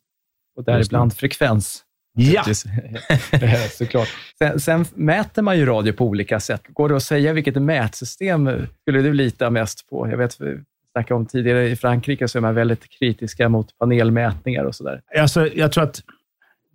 Och 0.56 0.64
däribland 0.64 1.14
frekvens. 1.14 1.84
Ja! 2.14 2.44
Såklart. 3.72 4.08
Sen, 4.38 4.60
sen, 4.60 4.86
mäter 4.96 5.42
man 5.42 5.58
ju 5.58 5.66
radio 5.66 5.94
på 5.94 6.06
olika 6.06 6.40
sätt. 6.40 6.62
Går 6.68 6.90
det 6.90 6.96
att 6.96 7.04
säga 7.04 7.34
vilket 7.34 7.62
mätsystem 7.62 8.68
skulle 8.82 9.02
du 9.02 9.14
lita 9.14 9.50
mest 9.50 9.90
på? 9.90 10.08
Jag 10.10 10.18
vet, 10.18 10.42
vi 10.42 10.58
snackade 10.92 11.20
om 11.20 11.26
tidigare 11.26 11.70
i 11.70 11.76
Frankrike, 11.76 12.28
så 12.28 12.38
är 12.38 12.42
man 12.42 12.56
väldigt 12.56 12.90
kritiska 12.90 13.50
mot 13.50 13.78
panelmätningar 13.78 14.64
och 14.64 14.76
sådär. 14.76 15.02
Alltså, 15.18 15.48
jag 15.48 15.72
tror 15.72 15.84
att 15.84 16.02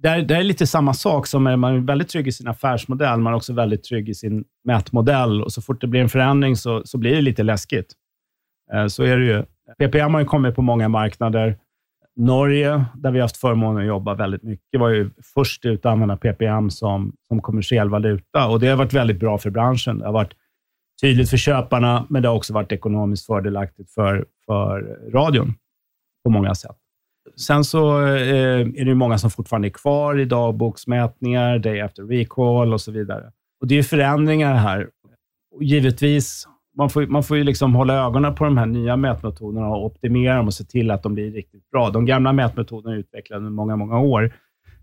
det 0.05 0.09
är, 0.09 0.23
det 0.23 0.37
är 0.37 0.43
lite 0.43 0.67
samma 0.67 0.95
sak 0.95 1.27
som 1.27 1.47
är 1.47 1.57
man 1.57 1.75
är 1.75 1.79
väldigt 1.79 2.09
trygg 2.09 2.29
i 2.29 2.33
sin 2.33 2.49
affärsmodell, 2.49 3.21
man 3.21 3.33
är 3.33 3.37
också 3.37 3.53
väldigt 3.53 3.85
trygg 3.85 4.09
i 4.09 4.15
sin 4.15 4.45
mätmodell 4.65 5.43
och 5.43 5.53
så 5.53 5.63
fort 5.63 5.81
det 5.81 5.87
blir 5.87 6.01
en 6.01 6.09
förändring 6.09 6.57
så, 6.57 6.83
så 6.85 6.99
blir 6.99 7.15
det 7.15 7.21
lite 7.21 7.43
läskigt. 7.43 7.93
Eh, 8.73 8.87
så 8.87 9.03
är 9.03 9.17
det 9.17 9.25
ju. 9.25 9.45
PPM 9.79 10.15
har 10.15 10.21
ju 10.21 10.27
kommit 10.27 10.55
på 10.55 10.63
många 10.63 10.89
marknader. 10.89 11.59
Norge, 12.17 12.85
där 12.95 13.11
vi 13.11 13.19
har 13.19 13.25
haft 13.25 13.37
förmånen 13.37 13.83
att 13.83 13.89
jobba 13.89 14.15
väldigt 14.15 14.43
mycket, 14.43 14.81
var 14.81 14.89
ju 14.89 15.11
först 15.35 15.65
ut 15.65 15.87
att 15.87 15.93
använda 15.93 16.17
PPM 16.17 16.71
som, 16.71 17.13
som 17.29 17.43
kommersiell 17.43 17.91
valuta 17.91 18.49
och 18.49 18.61
det 18.61 18.69
har 18.69 18.77
varit 18.77 18.93
väldigt 18.93 19.21
bra 19.21 19.39
för 19.39 19.51
branschen. 19.51 19.99
Det 19.99 20.07
har 20.07 20.13
varit 20.13 20.33
tydligt 21.01 21.31
för 21.31 21.37
köparna, 21.37 22.07
men 22.11 22.23
det 22.23 22.29
har 22.29 22.37
också 22.37 22.53
varit 22.53 22.73
ekonomiskt 22.73 23.27
fördelaktigt 23.27 23.91
för, 23.91 24.27
för 24.47 24.81
radion 25.13 25.55
på 26.25 26.31
många 26.31 26.55
sätt. 26.55 26.77
Sen 27.37 27.65
så 27.65 28.03
eh, 28.03 28.61
är 28.61 28.85
det 28.85 28.95
många 28.95 29.19
som 29.19 29.31
fortfarande 29.31 29.69
är 29.69 29.71
kvar 29.71 30.19
i 30.19 30.25
dagboksmätningar, 30.25 31.59
day 31.59 31.81
after 31.81 32.03
recall 32.03 32.73
och 32.73 32.81
så 32.81 32.93
vidare. 32.93 33.33
Och 33.61 33.67
Det 33.67 33.79
är 33.79 33.83
förändringar 33.83 34.55
här. 34.55 34.89
Och 35.55 35.63
givetvis, 35.63 36.49
man 36.77 36.91
får, 36.91 37.07
man 37.07 37.23
får 37.23 37.37
ju 37.37 37.45
liksom 37.45 37.75
hålla 37.75 37.95
ögonen 37.95 38.35
på 38.35 38.45
de 38.45 38.59
här 38.59 38.67
nya 38.67 38.97
mätmetoderna 38.97 39.69
och 39.69 39.87
optimera 39.87 40.37
dem 40.37 40.47
och 40.47 40.55
se 40.55 40.65
till 40.65 40.91
att 40.91 41.03
de 41.03 41.15
blir 41.15 41.33
riktigt 41.33 41.71
bra. 41.71 41.91
De 41.91 42.07
gamla 42.07 42.33
mätmetoderna 42.33 42.95
är 42.95 42.99
utvecklade 42.99 43.39
under 43.39 43.51
många, 43.51 43.77
många 43.77 43.99
år. 43.99 44.33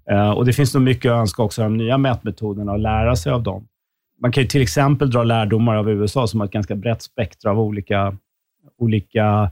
Eh, 0.10 0.32
och 0.32 0.46
Det 0.46 0.54
finns 0.54 0.74
nog 0.74 0.84
mycket 0.84 1.12
att 1.12 1.20
önska 1.20 1.44
också 1.44 1.64
av 1.64 1.70
de 1.70 1.78
nya 1.78 1.98
mätmetoderna 1.98 2.72
och 2.72 2.80
lära 2.80 3.16
sig 3.16 3.32
av 3.32 3.44
dem. 3.44 3.68
Man 4.22 4.32
kan 4.32 4.44
ju 4.44 4.48
till 4.48 4.62
exempel 4.62 5.12
dra 5.12 5.24
lärdomar 5.24 5.76
av 5.76 5.90
USA 5.90 6.28
som 6.28 6.40
har 6.40 6.48
ett 6.48 6.54
ganska 6.54 6.76
brett 6.76 7.02
spektra 7.02 7.52
av 7.52 7.60
olika, 7.60 8.18
olika 8.78 9.52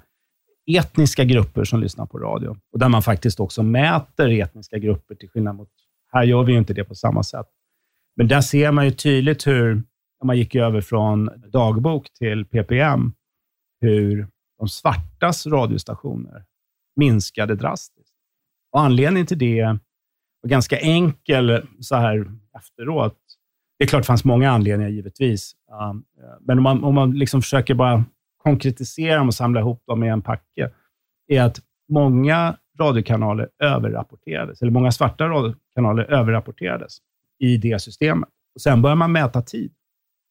etniska 0.78 1.24
grupper 1.24 1.64
som 1.64 1.80
lyssnar 1.80 2.06
på 2.06 2.18
radio. 2.18 2.58
Och 2.74 2.80
där 2.80 2.90
man 2.90 3.02
faktiskt 3.02 3.40
också 3.40 3.64
mäter 3.64 4.30
etniska 4.30 4.78
grupper 4.78 5.16
till 5.16 5.30
skillnad 5.30 5.56
mot... 5.56 5.70
Här 6.12 6.24
gör 6.24 6.44
vi 6.44 6.52
ju 6.52 6.58
inte 6.58 6.74
det 6.74 6.84
på 6.84 6.96
samma 6.96 7.24
sätt. 7.24 7.46
Men 8.16 8.28
där 8.28 8.42
ser 8.42 8.72
man 8.72 8.86
ju 8.86 8.92
tydligt 8.92 9.48
hur, 9.48 9.84
man 10.24 10.38
gick 10.38 10.55
över 10.55 10.82
från 10.82 11.30
dagbok 11.51 12.13
till 12.13 12.45
PPM, 12.45 13.13
hur 13.82 14.28
de 14.59 14.67
svartas 14.67 15.47
radiostationer 15.47 16.45
minskade 16.95 17.55
drastiskt. 17.55 18.15
Och 18.72 18.82
Anledningen 18.82 19.28
till 19.28 19.38
det 19.38 19.63
var 20.41 20.49
ganska 20.49 20.80
enkel 20.80 21.67
så 21.80 21.95
här 21.95 22.32
efteråt. 22.57 23.17
Det 23.78 23.86
är 23.86 23.88
klart 23.88 24.01
det 24.01 24.07
fanns 24.07 24.26
många 24.26 24.51
anledningar 24.51 24.89
givetvis, 24.89 25.55
men 26.41 26.57
om 26.57 26.63
man, 26.63 26.84
om 26.84 26.95
man 26.95 27.11
liksom 27.11 27.41
försöker 27.41 27.74
bara 27.74 28.05
konkretisera 28.43 29.17
dem 29.17 29.28
och 29.28 29.34
samla 29.34 29.59
ihop 29.59 29.84
dem 29.88 30.03
i 30.03 30.07
en 30.07 30.22
packe, 30.22 30.72
är 31.28 31.41
att 31.41 31.59
många 31.89 32.57
radiokanaler 32.80 33.49
överrapporterades, 33.59 34.61
eller 34.61 34.72
många 34.72 34.91
svarta 34.91 35.28
radiokanaler 35.28 36.03
överrapporterades 36.03 36.97
i 37.39 37.57
det 37.57 37.82
systemet. 37.82 38.30
Och 38.55 38.61
sen 38.61 38.82
började 38.82 38.99
man 38.99 39.11
mäta 39.11 39.41
tid, 39.41 39.72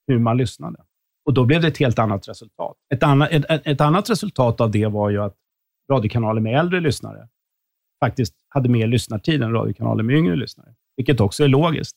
hur 0.08 0.18
man 0.18 0.36
lyssnade. 0.36 0.78
Och 1.24 1.34
då 1.34 1.44
blev 1.44 1.60
det 1.60 1.68
ett 1.68 1.78
helt 1.78 1.98
annat 1.98 2.28
resultat. 2.28 2.76
Ett 2.94 3.02
annat, 3.02 3.30
ett, 3.30 3.44
ett 3.48 3.80
annat 3.80 4.10
resultat 4.10 4.60
av 4.60 4.70
det 4.70 4.86
var 4.86 5.10
ju 5.10 5.22
att 5.22 5.34
radiokanaler 5.92 6.40
med 6.40 6.58
äldre 6.58 6.80
lyssnare 6.80 7.28
faktiskt 8.04 8.34
hade 8.48 8.68
mer 8.68 8.86
lyssnartid 8.86 9.42
än 9.42 9.52
radiokanaler 9.52 10.02
med 10.02 10.16
yngre 10.16 10.36
lyssnare, 10.36 10.74
vilket 10.96 11.20
också 11.20 11.44
är 11.44 11.48
logiskt. 11.48 11.96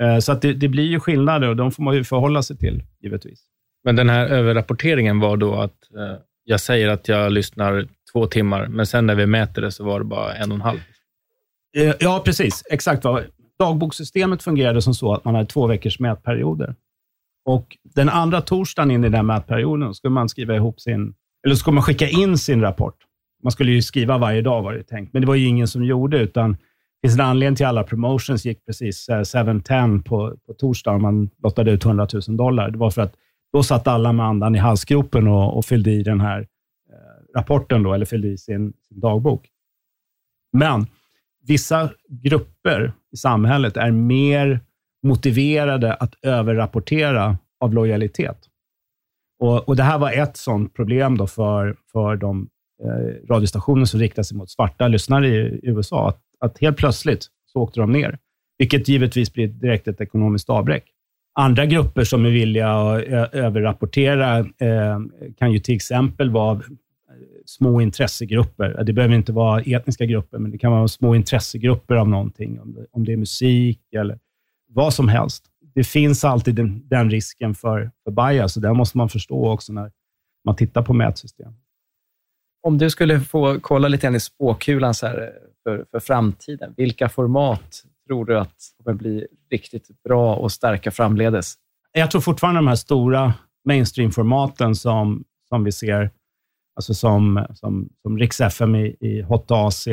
Eh, 0.00 0.18
så 0.18 0.32
att 0.32 0.42
det, 0.42 0.52
det 0.52 0.68
blir 0.68 0.84
ju 0.84 1.00
skillnader 1.00 1.48
och 1.48 1.56
de 1.56 1.72
får 1.72 1.82
man 1.82 1.94
ju 1.94 2.04
förhålla 2.04 2.42
sig 2.42 2.56
till, 2.56 2.82
givetvis. 3.02 3.46
Men 3.84 3.96
den 3.96 4.08
här 4.08 4.26
överrapporteringen 4.26 5.20
var 5.20 5.36
då 5.36 5.54
att 5.54 5.94
eh, 5.96 6.16
jag 6.44 6.60
säger 6.60 6.88
att 6.88 7.08
jag 7.08 7.32
lyssnar 7.32 7.88
två 8.12 8.26
timmar, 8.26 8.66
men 8.66 8.86
sen 8.86 9.06
när 9.06 9.14
vi 9.14 9.26
mäter 9.26 9.62
det 9.62 9.72
så 9.72 9.84
var 9.84 9.98
det 9.98 10.04
bara 10.04 10.34
en 10.34 10.50
och 10.50 10.54
en 10.54 10.60
halv. 10.60 10.78
Eh, 11.76 11.94
ja, 12.00 12.22
precis. 12.24 12.62
Exakt. 12.70 13.04
Vad. 13.04 13.24
Dagbokssystemet 13.58 14.42
fungerade 14.42 14.82
som 14.82 14.94
så 14.94 15.14
att 15.14 15.24
man 15.24 15.34
hade 15.34 15.46
två 15.46 15.66
veckors 15.66 16.00
mätperioder. 16.00 16.74
Och 17.46 17.76
den 17.94 18.08
andra 18.08 18.40
torsdagen 18.40 18.90
in 18.90 19.04
i 19.04 19.08
den 19.08 19.26
mätperioden 19.26 19.94
skulle 19.94 20.12
man 20.12 20.28
skriva 20.28 20.54
ihop 20.54 20.80
sin, 20.80 21.14
eller 21.46 21.54
skulle 21.54 21.74
man 21.74 21.82
skicka 21.82 22.08
in 22.08 22.38
sin 22.38 22.60
rapport. 22.60 22.96
Man 23.42 23.52
skulle 23.52 23.72
ju 23.72 23.82
skriva 23.82 24.18
varje 24.18 24.42
dag 24.42 24.62
var 24.62 24.72
det 24.72 24.82
tänkt, 24.82 25.12
men 25.12 25.22
det 25.22 25.28
var 25.28 25.34
ju 25.34 25.46
ingen 25.46 25.68
som 25.68 25.84
gjorde, 25.84 26.18
utan 26.18 26.52
det 26.52 27.08
finns 27.08 27.14
en 27.14 27.24
anledning 27.24 27.56
till 27.56 27.66
alla 27.66 27.84
promotions 27.84 28.44
gick 28.44 28.66
precis 28.66 29.08
eh, 29.08 29.20
7-10 29.20 30.02
på, 30.02 30.36
på 30.46 30.54
torsdagen. 30.54 31.02
Man 31.02 31.30
lottade 31.42 31.70
ut 31.70 31.84
100 31.84 32.08
000 32.28 32.36
dollar. 32.36 32.70
Det 32.70 32.78
var 32.78 32.90
för 32.90 33.02
att 33.02 33.14
då 33.52 33.62
satt 33.62 33.88
alla 33.88 34.12
med 34.12 34.26
andan 34.26 34.54
i 34.54 34.58
halsgropen 34.58 35.28
och, 35.28 35.56
och 35.56 35.64
fyllde 35.64 35.90
i 35.90 36.02
den 36.02 36.20
här 36.20 36.40
eh, 36.40 37.38
rapporten, 37.38 37.82
då, 37.82 37.94
eller 37.94 38.06
fyllde 38.06 38.28
i 38.28 38.38
sin, 38.38 38.72
sin 38.88 39.00
dagbok. 39.00 39.48
Men 40.52 40.86
vissa 41.46 41.90
grupper 42.08 42.92
i 43.12 43.16
samhället 43.16 43.76
är 43.76 43.90
mer 43.90 44.60
motiverade 45.06 45.94
att 45.94 46.14
överrapportera 46.22 47.38
av 47.60 47.74
lojalitet. 47.74 48.38
Och, 49.38 49.68
och 49.68 49.76
Det 49.76 49.82
här 49.82 49.98
var 49.98 50.12
ett 50.12 50.36
sådant 50.36 50.74
problem 50.74 51.18
då 51.18 51.26
för, 51.26 51.76
för 51.92 52.16
de 52.16 52.48
eh, 52.82 53.28
radiostationer 53.28 53.84
som 53.84 54.00
riktar 54.00 54.22
sig 54.22 54.36
mot 54.36 54.50
svarta 54.50 54.88
lyssnare 54.88 55.28
i, 55.28 55.60
USA. 55.62 56.08
Att, 56.08 56.20
att, 56.40 56.58
helt 56.58 56.76
plötsligt 56.76 57.26
så 57.46 57.60
åkte 57.60 57.80
de 57.80 57.92
ner, 57.92 58.18
vilket 58.58 58.88
givetvis 58.88 59.32
blir 59.32 59.48
direkt 59.48 59.88
ett 59.88 60.00
ekonomiskt 60.00 60.50
avbräck. 60.50 60.84
Andra 61.38 61.66
grupper 61.66 62.04
som 62.04 62.26
är 62.26 62.30
villiga 62.30 62.70
att 62.70 63.08
eh, 63.08 63.44
överrapportera 63.44 64.38
eh, 64.38 65.00
kan 65.38 65.52
ju 65.52 65.58
till 65.58 65.74
exempel 65.74 66.30
vara 66.30 66.56
eh, 66.56 66.62
små 67.46 67.80
intressegrupper. 67.80 68.84
Det 68.84 68.92
behöver 68.92 69.14
inte 69.14 69.32
vara 69.32 69.60
etniska 69.60 70.06
grupper, 70.06 70.38
men 70.38 70.50
det 70.50 70.58
kan 70.58 70.72
vara 70.72 70.88
små 70.88 71.14
intressegrupper 71.14 71.94
av 71.94 72.08
någonting. 72.08 72.60
Om 72.92 73.04
det, 73.04 73.12
är 73.12 73.16
musik 73.16 73.80
eller 73.96 74.18
vad 74.76 74.94
som 74.94 75.08
helst. 75.08 75.44
Det 75.74 75.84
finns 75.84 76.24
alltid 76.24 76.54
den, 76.54 76.88
den 76.88 77.10
risken 77.10 77.54
för, 77.54 77.90
för 78.04 78.10
bias 78.10 78.56
och 78.56 78.62
det 78.62 78.74
måste 78.74 78.98
man 78.98 79.08
förstå 79.08 79.52
också 79.52 79.72
när 79.72 79.92
man 80.44 80.56
tittar 80.56 80.82
på 80.82 80.92
mätsystem. 80.92 81.52
Om 82.62 82.78
du 82.78 82.90
skulle 82.90 83.20
få 83.20 83.60
kolla 83.60 83.88
lite 83.88 84.06
grann 84.06 84.14
i 84.14 84.20
spåkulan 84.20 84.94
så 84.94 85.06
här 85.06 85.32
för, 85.62 85.86
för 85.90 86.00
framtiden, 86.00 86.74
vilka 86.76 87.08
format 87.08 87.82
tror 88.08 88.24
du 88.24 88.38
att 88.38 88.54
kommer 88.84 88.98
bli 88.98 89.26
riktigt 89.50 90.02
bra 90.02 90.34
och 90.34 90.52
starka 90.52 90.90
framledes? 90.90 91.54
Jag 91.92 92.10
tror 92.10 92.20
fortfarande 92.20 92.58
de 92.58 92.66
här 92.66 92.74
stora 92.74 93.34
mainstream-formaten 93.64 94.74
som, 94.74 95.24
som 95.48 95.64
vi 95.64 95.72
ser, 95.72 96.10
alltså 96.76 96.94
som, 96.94 97.46
som, 97.54 97.88
som 98.02 98.18
Rix 98.18 98.40
FM 98.40 98.74
i, 98.74 98.96
i 99.00 99.22
Hot 99.22 99.50
AC, 99.50 99.88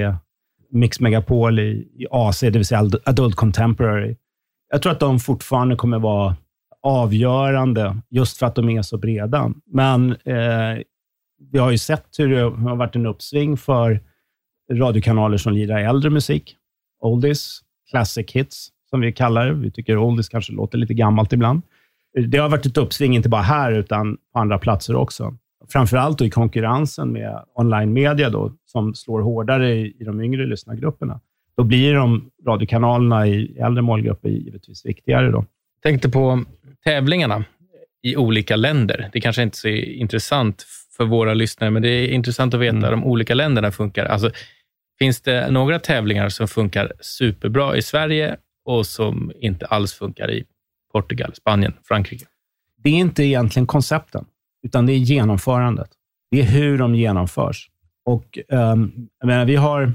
Mix 0.71 0.99
Megapol 0.99 1.59
i, 1.59 1.71
i 1.95 2.07
AC, 2.11 2.39
det 2.39 2.49
vill 2.49 2.65
säga 2.65 2.89
Adult 3.05 3.36
Contemporary. 3.36 4.17
Jag 4.74 4.82
tror 4.82 4.91
att 4.91 4.99
de 4.99 5.19
fortfarande 5.19 5.76
kommer 5.76 5.99
vara 5.99 6.36
avgörande 6.82 7.97
just 8.09 8.38
för 8.38 8.45
att 8.45 8.55
de 8.55 8.69
är 8.69 8.82
så 8.82 8.97
breda. 8.97 9.51
Men 9.65 10.11
eh, 10.11 10.84
vi 11.51 11.59
har 11.59 11.71
ju 11.71 11.78
sett 11.78 12.05
hur 12.17 12.36
det 12.36 12.41
har 12.41 12.76
varit 12.76 12.95
en 12.95 13.05
uppsving 13.05 13.57
för 13.57 13.99
radiokanaler 14.71 15.38
som 15.38 15.53
lirar 15.53 15.80
äldre 15.80 16.09
musik, 16.09 16.55
oldies, 17.01 17.59
classic 17.89 18.32
hits, 18.32 18.69
som 18.89 19.01
vi 19.01 19.11
kallar 19.11 19.45
det. 19.45 19.53
Vi 19.53 19.71
tycker 19.71 19.97
oldies 19.97 20.30
kanske 20.30 20.53
låter 20.53 20.78
lite 20.78 20.93
gammalt 20.93 21.34
ibland. 21.34 21.61
Det 22.28 22.38
har 22.38 22.49
varit 22.49 22.65
ett 22.65 22.78
uppsving, 22.78 23.15
inte 23.15 23.30
bara 23.30 23.41
här, 23.41 23.71
utan 23.71 24.17
på 24.34 24.39
andra 24.39 24.57
platser 24.57 24.95
också. 24.95 25.38
Framförallt 25.69 26.21
i 26.21 26.30
konkurrensen 26.30 27.11
med 27.11 27.43
online-media 27.55 28.30
då, 28.30 28.51
som 28.65 28.93
slår 28.93 29.21
hårdare 29.21 29.74
i, 29.74 29.95
i 29.99 30.03
de 30.03 30.21
yngre 30.21 30.45
lyssnargrupperna. 30.45 31.19
Då 31.58 31.64
blir 31.64 31.93
de 31.93 32.30
radiokanalerna 32.47 33.28
i 33.28 33.58
äldre 33.58 33.82
målgrupper 33.82 34.30
givetvis 34.30 34.86
viktigare. 34.86 35.32
Då. 35.32 35.45
tänkte 35.84 36.10
på 36.10 36.43
tävlingarna 36.84 37.45
i 38.04 38.16
olika 38.16 38.56
länder. 38.56 39.10
Det 39.14 39.22
kanske 39.22 39.43
inte 39.43 39.56
är 39.56 39.60
så 39.60 39.68
intressant 39.68 40.66
för 40.97 41.06
våra 41.06 41.34
lyssnare, 41.34 41.72
men 41.72 41.82
det 41.82 41.89
är 41.89 42.08
intressant 42.08 42.54
att 42.54 42.60
veta 42.60 42.78
mm. 42.78 42.91
de 42.91 43.04
olika 43.04 43.34
länderna 43.34 43.72
funkar. 43.72 44.06
Alltså, 44.06 44.32
Finns 44.99 45.22
det 45.22 45.51
några 45.51 45.80
tävlingar 45.80 46.30
som 46.30 46.47
funkar 46.47 46.91
superbra 46.99 47.78
i 47.78 47.82
Sverige 47.82 48.38
och 48.66 48.86
som 48.86 49.32
inte 49.39 49.66
alls 49.66 49.93
funkar 49.93 50.32
i 50.32 50.45
Portugal, 50.91 51.36
Spanien, 51.36 51.74
Frankrike? 51.84 52.26
Det 52.84 52.89
är 52.89 52.93
inte 52.93 53.24
egentligen 53.24 53.68
koncepten, 53.68 54.26
utan 54.64 54.86
det 54.86 54.93
är 54.93 54.97
genomförandet. 54.97 55.89
Det 56.32 56.39
är 56.39 56.43
hur 56.43 56.78
de 56.78 56.95
genomförs. 56.95 57.70
Och, 58.06 58.39
um, 58.49 59.10
menar, 59.24 59.45
vi 59.45 59.56
har, 59.56 59.93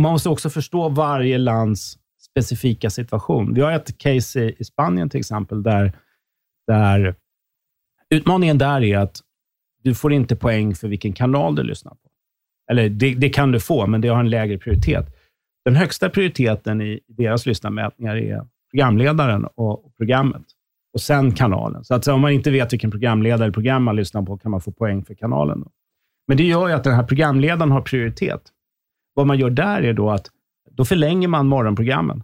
och 0.00 0.02
Man 0.02 0.12
måste 0.12 0.28
också 0.28 0.50
förstå 0.50 0.88
varje 0.88 1.38
lands 1.38 1.98
specifika 2.20 2.90
situation. 2.90 3.54
Vi 3.54 3.60
har 3.60 3.72
ett 3.72 3.98
case 3.98 4.40
i, 4.40 4.56
i 4.58 4.64
Spanien 4.64 5.10
till 5.10 5.20
exempel, 5.20 5.62
där, 5.62 5.92
där 6.66 7.14
utmaningen 8.10 8.58
där 8.58 8.82
är 8.82 8.98
att 8.98 9.20
du 9.82 9.94
får 9.94 10.12
inte 10.12 10.36
poäng 10.36 10.74
för 10.74 10.88
vilken 10.88 11.12
kanal 11.12 11.54
du 11.54 11.62
lyssnar 11.62 11.92
på. 11.92 12.10
Eller 12.70 12.88
det, 12.88 13.14
det 13.14 13.28
kan 13.28 13.52
du 13.52 13.60
få, 13.60 13.86
men 13.86 14.00
det 14.00 14.08
har 14.08 14.20
en 14.20 14.30
lägre 14.30 14.58
prioritet. 14.58 15.06
Den 15.64 15.76
högsta 15.76 16.10
prioriteten 16.10 16.80
i 16.80 17.00
deras 17.08 17.46
lyssnarmätningar 17.46 18.16
är 18.16 18.46
programledaren 18.70 19.46
och 19.54 19.96
programmet 19.96 20.44
och 20.94 21.00
sen 21.00 21.32
kanalen. 21.32 21.84
Så 21.84 21.94
att 21.94 22.06
om 22.06 22.20
man 22.20 22.32
inte 22.32 22.50
vet 22.50 22.72
vilken 22.72 22.90
programledare 22.90 23.44
eller 23.44 23.52
program 23.52 23.82
man 23.82 23.96
lyssnar 23.96 24.22
på 24.22 24.38
kan 24.38 24.50
man 24.50 24.60
få 24.60 24.72
poäng 24.72 25.04
för 25.04 25.14
kanalen. 25.14 25.64
Men 26.28 26.36
det 26.36 26.44
gör 26.44 26.68
ju 26.68 26.74
att 26.74 26.84
den 26.84 26.94
här 26.94 27.04
programledaren 27.04 27.70
har 27.70 27.80
prioritet. 27.80 28.52
Vad 29.20 29.26
man 29.26 29.38
gör 29.38 29.50
där 29.50 29.82
är 29.82 29.92
då 29.92 30.10
att 30.10 30.26
då 30.70 30.84
förlänger 30.84 31.28
man 31.28 31.46
morgonprogrammen. 31.46 32.22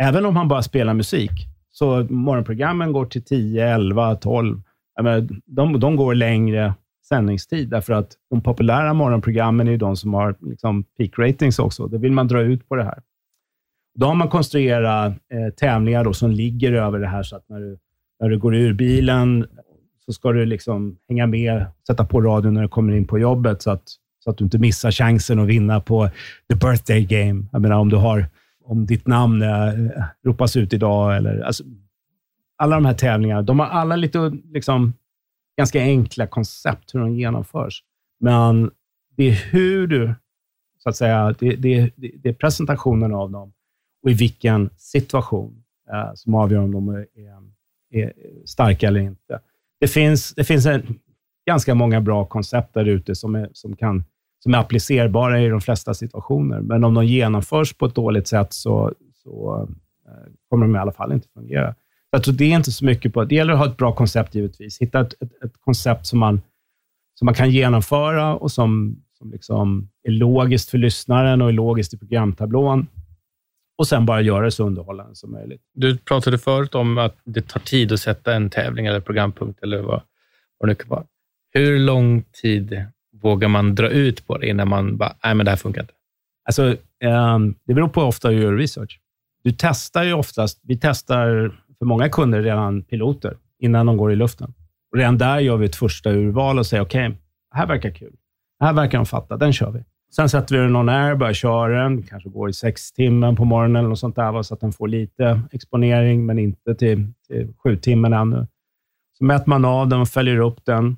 Även 0.00 0.26
om 0.26 0.36
han 0.36 0.48
bara 0.48 0.62
spelar 0.62 0.94
musik, 0.94 1.30
så 1.70 2.04
morgonprogrammen 2.04 2.92
går 2.92 3.06
till 3.06 3.24
10, 3.24 3.68
11, 3.68 4.14
12. 4.14 4.62
Menar, 5.02 5.28
de, 5.46 5.80
de 5.80 5.96
går 5.96 6.14
längre 6.14 6.74
sändningstid, 7.08 7.68
därför 7.70 7.92
att 7.92 8.12
de 8.30 8.40
populära 8.40 8.94
morgonprogrammen 8.94 9.68
är 9.68 9.76
de 9.76 9.96
som 9.96 10.14
har 10.14 10.36
liksom 10.40 10.84
peak 10.84 11.18
ratings 11.18 11.58
också. 11.58 11.86
Då 11.86 11.98
vill 11.98 12.12
man 12.12 12.28
dra 12.28 12.40
ut 12.40 12.68
på 12.68 12.76
det 12.76 12.84
här. 12.84 13.02
Då 13.94 14.06
har 14.06 14.14
man 14.14 14.28
konstruerat 14.28 15.12
eh, 15.12 15.54
tävlingar 15.54 16.04
då 16.04 16.12
som 16.12 16.30
ligger 16.30 16.72
över 16.72 16.98
det 16.98 17.08
här, 17.08 17.22
så 17.22 17.36
att 17.36 17.48
när 17.48 17.60
du, 17.60 17.78
när 18.20 18.28
du 18.28 18.38
går 18.38 18.54
ur 18.54 18.72
bilen 18.72 19.46
så 20.06 20.12
ska 20.12 20.32
du 20.32 20.46
liksom 20.46 20.98
hänga 21.08 21.26
med, 21.26 21.66
sätta 21.86 22.04
på 22.04 22.20
radion 22.20 22.54
när 22.54 22.62
du 22.62 22.68
kommer 22.68 22.92
in 22.92 23.06
på 23.06 23.18
jobbet, 23.18 23.62
så 23.62 23.70
att, 23.70 23.84
så 24.24 24.30
att 24.30 24.38
du 24.38 24.44
inte 24.44 24.58
missar 24.58 24.90
chansen 24.90 25.38
att 25.38 25.48
vinna 25.48 25.80
på 25.80 26.08
the 26.48 26.54
birthday 26.54 27.04
game. 27.04 27.44
Jag 27.52 27.62
menar, 27.62 27.76
om, 27.76 27.88
du 27.88 27.96
har, 27.96 28.26
om 28.64 28.86
ditt 28.86 29.06
namn 29.06 29.42
eh, 29.42 29.72
ropas 30.26 30.56
ut 30.56 30.72
idag, 30.72 31.16
eller 31.16 31.40
alltså, 31.40 31.64
alla 32.56 32.76
de 32.76 32.84
här 32.84 32.94
tävlingarna, 32.94 33.42
de 33.42 33.58
har 33.58 33.66
alla 33.66 33.96
lite 33.96 34.32
liksom, 34.52 34.92
ganska 35.58 35.80
enkla 35.80 36.26
koncept 36.26 36.94
hur 36.94 37.00
de 37.00 37.14
genomförs. 37.14 37.82
Men 38.20 38.70
det 39.16 39.28
är 39.28 39.32
hur 39.32 39.86
du, 39.86 40.14
så 40.78 40.88
att 40.88 40.96
säga, 40.96 41.34
det, 41.38 41.56
det, 41.56 41.90
det 41.96 42.28
är 42.28 42.34
presentationen 42.34 43.14
av 43.14 43.30
dem 43.30 43.52
och 44.02 44.10
i 44.10 44.14
vilken 44.14 44.70
situation 44.76 45.64
eh, 45.92 46.14
som 46.14 46.34
avgör 46.34 46.60
om 46.60 46.72
de 46.72 46.88
är, 46.88 47.06
är, 47.90 48.12
starka 48.44 48.88
eller 48.88 49.00
inte. 49.00 49.40
Det 49.80 49.88
finns, 49.88 50.34
det 50.34 50.44
finns 50.44 50.66
en, 50.66 50.98
ganska 51.46 51.74
många 51.74 52.00
bra 52.00 52.24
koncept 52.24 52.74
där 52.74 52.84
ute 52.84 53.14
som 53.14 53.34
är, 53.34 53.48
som, 53.52 53.76
kan, 53.76 54.04
som 54.44 54.54
är 54.54 54.58
applicerbara 54.58 55.40
i 55.40 55.48
de 55.48 55.60
flesta 55.60 55.94
situationer, 55.94 56.60
men 56.60 56.84
om 56.84 56.94
de 56.94 57.06
genomförs 57.06 57.72
på 57.72 57.86
ett 57.86 57.94
dåligt 57.94 58.28
sätt 58.28 58.52
så, 58.52 58.92
så 59.14 59.68
eh, 60.06 60.32
kommer 60.50 60.66
de 60.66 60.76
i 60.76 60.78
alla 60.78 60.92
fall 60.92 61.12
inte 61.12 61.28
fungera. 61.28 61.74
Så 62.24 62.30
det 62.30 62.44
är 62.44 62.56
inte 62.56 62.72
så 62.72 62.84
mycket 62.84 63.12
på... 63.12 63.24
Det 63.24 63.34
gäller 63.34 63.52
att 63.52 63.58
ha 63.58 63.66
ett 63.66 63.76
bra 63.76 63.94
koncept 63.94 64.34
givetvis. 64.34 64.78
Hitta 64.80 65.00
ett, 65.00 65.12
ett, 65.12 65.42
ett 65.44 65.52
koncept 65.60 66.06
som 66.06 66.18
man, 66.18 66.40
som 67.14 67.26
man 67.26 67.34
kan 67.34 67.50
genomföra 67.50 68.34
och 68.34 68.52
som, 68.52 68.96
som 69.18 69.30
liksom 69.30 69.88
är 70.02 70.10
logiskt 70.10 70.70
för 70.70 70.78
lyssnaren 70.78 71.42
och 71.42 71.48
är 71.48 71.52
logiskt 71.52 71.94
i 71.94 71.98
programtablån. 71.98 72.86
Och 73.78 73.86
sen 73.86 74.06
bara 74.06 74.20
göra 74.20 74.44
det 74.44 74.50
så 74.50 74.66
underhållande 74.66 75.14
som 75.14 75.32
möjligt. 75.32 75.62
Du 75.74 75.98
pratade 75.98 76.38
förut 76.38 76.74
om 76.74 76.98
att 76.98 77.16
det 77.24 77.48
tar 77.48 77.60
tid 77.60 77.92
att 77.92 78.00
sätta 78.00 78.34
en 78.34 78.50
tävling 78.50 78.86
eller 78.86 79.00
programpunkt 79.00 79.62
eller 79.62 79.82
vad, 79.82 80.02
vad 80.58 80.68
det 80.68 80.74
kan 80.74 80.88
vara. 80.88 81.04
Hur 81.50 81.78
lång 81.78 82.22
tid 82.42 82.86
vågar 83.24 83.48
man 83.48 83.74
dra 83.74 83.88
ut 83.88 84.26
på 84.26 84.38
det 84.38 84.48
innan 84.48 84.68
man 84.68 84.96
bara, 84.96 85.16
nej 85.24 85.34
men 85.34 85.44
det 85.44 85.50
här 85.50 85.56
funkar 85.56 85.80
inte? 85.80 85.94
Alltså, 86.44 86.76
um, 87.04 87.54
det 87.66 87.74
beror 87.74 87.88
på 87.88 88.00
hur 88.00 88.08
ofta 88.08 88.30
du 88.30 88.36
gör 88.36 88.56
research. 88.56 89.00
Du 89.44 89.52
testar 89.58 90.04
ju 90.04 90.12
oftast, 90.12 90.60
vi 90.62 90.76
testar 90.76 91.52
för 91.78 91.86
många 91.86 92.08
kunder 92.08 92.42
redan 92.42 92.82
piloter 92.82 93.36
innan 93.58 93.86
de 93.86 93.96
går 93.96 94.12
i 94.12 94.16
luften. 94.16 94.54
Och 94.92 94.98
redan 94.98 95.18
där 95.18 95.38
gör 95.38 95.56
vi 95.56 95.66
ett 95.66 95.76
första 95.76 96.10
urval 96.10 96.58
och 96.58 96.66
säger, 96.66 96.82
okej, 96.82 97.06
okay, 97.06 97.18
det 97.50 97.58
här 97.58 97.66
verkar 97.66 97.90
kul. 97.90 98.12
Det 98.58 98.64
här 98.66 98.72
verkar 98.72 98.98
de 98.98 99.06
fatta, 99.06 99.36
den 99.36 99.52
kör 99.52 99.70
vi. 99.70 99.84
Sen 100.16 100.28
sätter 100.28 100.56
vi 100.56 100.62
den 100.62 100.76
on 100.76 100.88
air, 100.88 101.14
börjar 101.14 101.32
köra 101.32 101.82
den, 101.82 102.02
kanske 102.02 102.28
går 102.28 102.50
i 102.50 102.52
sex 102.52 102.92
timmar 102.92 103.34
på 103.34 103.44
morgonen 103.44 103.76
eller 103.76 103.88
något 103.88 103.98
sånt 103.98 104.16
där, 104.16 104.42
så 104.42 104.54
att 104.54 104.60
den 104.60 104.72
får 104.72 104.88
lite 104.88 105.40
exponering, 105.52 106.26
men 106.26 106.38
inte 106.38 106.74
till, 106.74 107.12
till 107.28 107.52
sju 107.62 107.76
timmar 107.76 108.10
ännu. 108.10 108.46
Så 109.18 109.24
mäter 109.24 109.48
man 109.48 109.64
av 109.64 109.88
den 109.88 110.00
och 110.00 110.08
följer 110.08 110.38
upp 110.38 110.64
den 110.64 110.96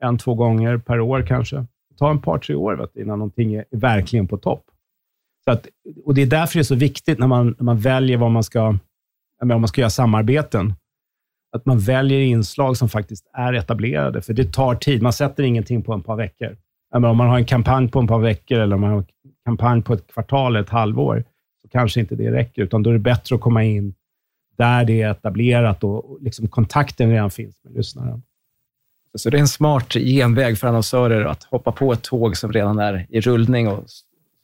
en, 0.00 0.18
två 0.18 0.34
gånger 0.34 0.78
per 0.78 1.00
år 1.00 1.24
kanske. 1.26 1.56
Det 1.56 1.96
tar 1.98 2.14
ett 2.14 2.22
par, 2.22 2.38
tre 2.38 2.54
år 2.54 2.76
vet 2.76 2.96
innan 2.96 3.18
någonting 3.18 3.54
är 3.54 3.64
verkligen 3.70 4.28
på 4.28 4.36
topp. 4.36 4.64
Så 5.44 5.50
att, 5.50 5.66
och 6.04 6.14
Det 6.14 6.22
är 6.22 6.26
därför 6.26 6.54
det 6.54 6.62
är 6.62 6.64
så 6.64 6.74
viktigt 6.74 7.18
när 7.18 7.26
man, 7.26 7.54
när 7.58 7.64
man 7.64 7.78
väljer 7.78 8.16
vad 8.16 8.30
man 8.30 8.44
ska 8.44 8.78
menar, 9.40 9.54
om 9.54 9.60
man 9.60 9.68
ska 9.68 9.80
göra 9.80 9.90
samarbeten, 9.90 10.74
att 11.56 11.66
man 11.66 11.78
väljer 11.78 12.20
inslag 12.20 12.76
som 12.76 12.88
faktiskt 12.88 13.26
är 13.32 13.52
etablerade, 13.52 14.22
för 14.22 14.32
det 14.32 14.52
tar 14.52 14.74
tid. 14.74 15.02
Man 15.02 15.12
sätter 15.12 15.42
ingenting 15.42 15.82
på 15.82 15.94
ett 15.94 16.04
par 16.04 16.16
veckor. 16.16 16.56
Menar, 16.92 17.08
om 17.08 17.16
man 17.16 17.28
har 17.28 17.38
en 17.38 17.44
kampanj 17.44 17.90
på 17.90 18.00
ett 18.00 18.08
par 18.08 18.18
veckor 18.18 18.58
eller 18.58 18.74
om 18.74 18.80
man 18.80 18.90
har 18.90 18.98
en 18.98 19.06
kampanj 19.44 19.82
på 19.82 19.94
ett 19.94 20.06
kvartal, 20.12 20.56
ett 20.56 20.68
halvår, 20.68 21.24
så 21.62 21.68
kanske 21.68 22.00
inte 22.00 22.16
det 22.16 22.32
räcker, 22.32 22.62
utan 22.62 22.82
då 22.82 22.90
är 22.90 22.94
det 22.94 23.00
bättre 23.00 23.34
att 23.34 23.40
komma 23.40 23.64
in 23.64 23.94
där 24.56 24.84
det 24.84 25.02
är 25.02 25.10
etablerat 25.10 25.84
och 25.84 26.18
liksom 26.20 26.48
kontakten 26.48 27.10
redan 27.10 27.30
finns 27.30 27.60
med 27.64 27.72
lyssnaren. 27.72 28.22
Så 29.18 29.30
det 29.30 29.36
är 29.36 29.40
en 29.40 29.48
smart 29.48 29.92
genväg 29.94 30.58
för 30.58 30.68
annonsörer 30.68 31.24
att 31.24 31.44
hoppa 31.44 31.72
på 31.72 31.92
ett 31.92 32.02
tåg 32.02 32.36
som 32.36 32.52
redan 32.52 32.78
är 32.78 33.06
i 33.08 33.20
rullning 33.20 33.68
och 33.68 33.84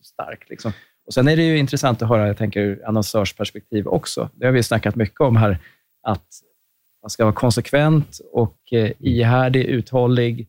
starkt. 0.02 0.50
Liksom. 0.50 0.72
Och 1.06 1.14
Sen 1.14 1.28
är 1.28 1.36
det 1.36 1.42
ju 1.42 1.58
intressant 1.58 2.02
att 2.02 2.08
höra, 2.08 2.26
jag 2.26 2.36
tänker 2.36 2.60
ur 2.60 2.86
annonsörsperspektiv 2.86 3.86
också. 3.86 4.30
Det 4.34 4.46
har 4.46 4.52
vi 4.52 4.62
snackat 4.62 4.94
mycket 4.94 5.20
om 5.20 5.36
här, 5.36 5.58
att 6.02 6.26
man 7.02 7.10
ska 7.10 7.24
vara 7.24 7.34
konsekvent 7.34 8.20
och 8.32 8.58
eh, 8.72 8.92
ihärdig, 8.98 9.64
uthållig 9.64 10.48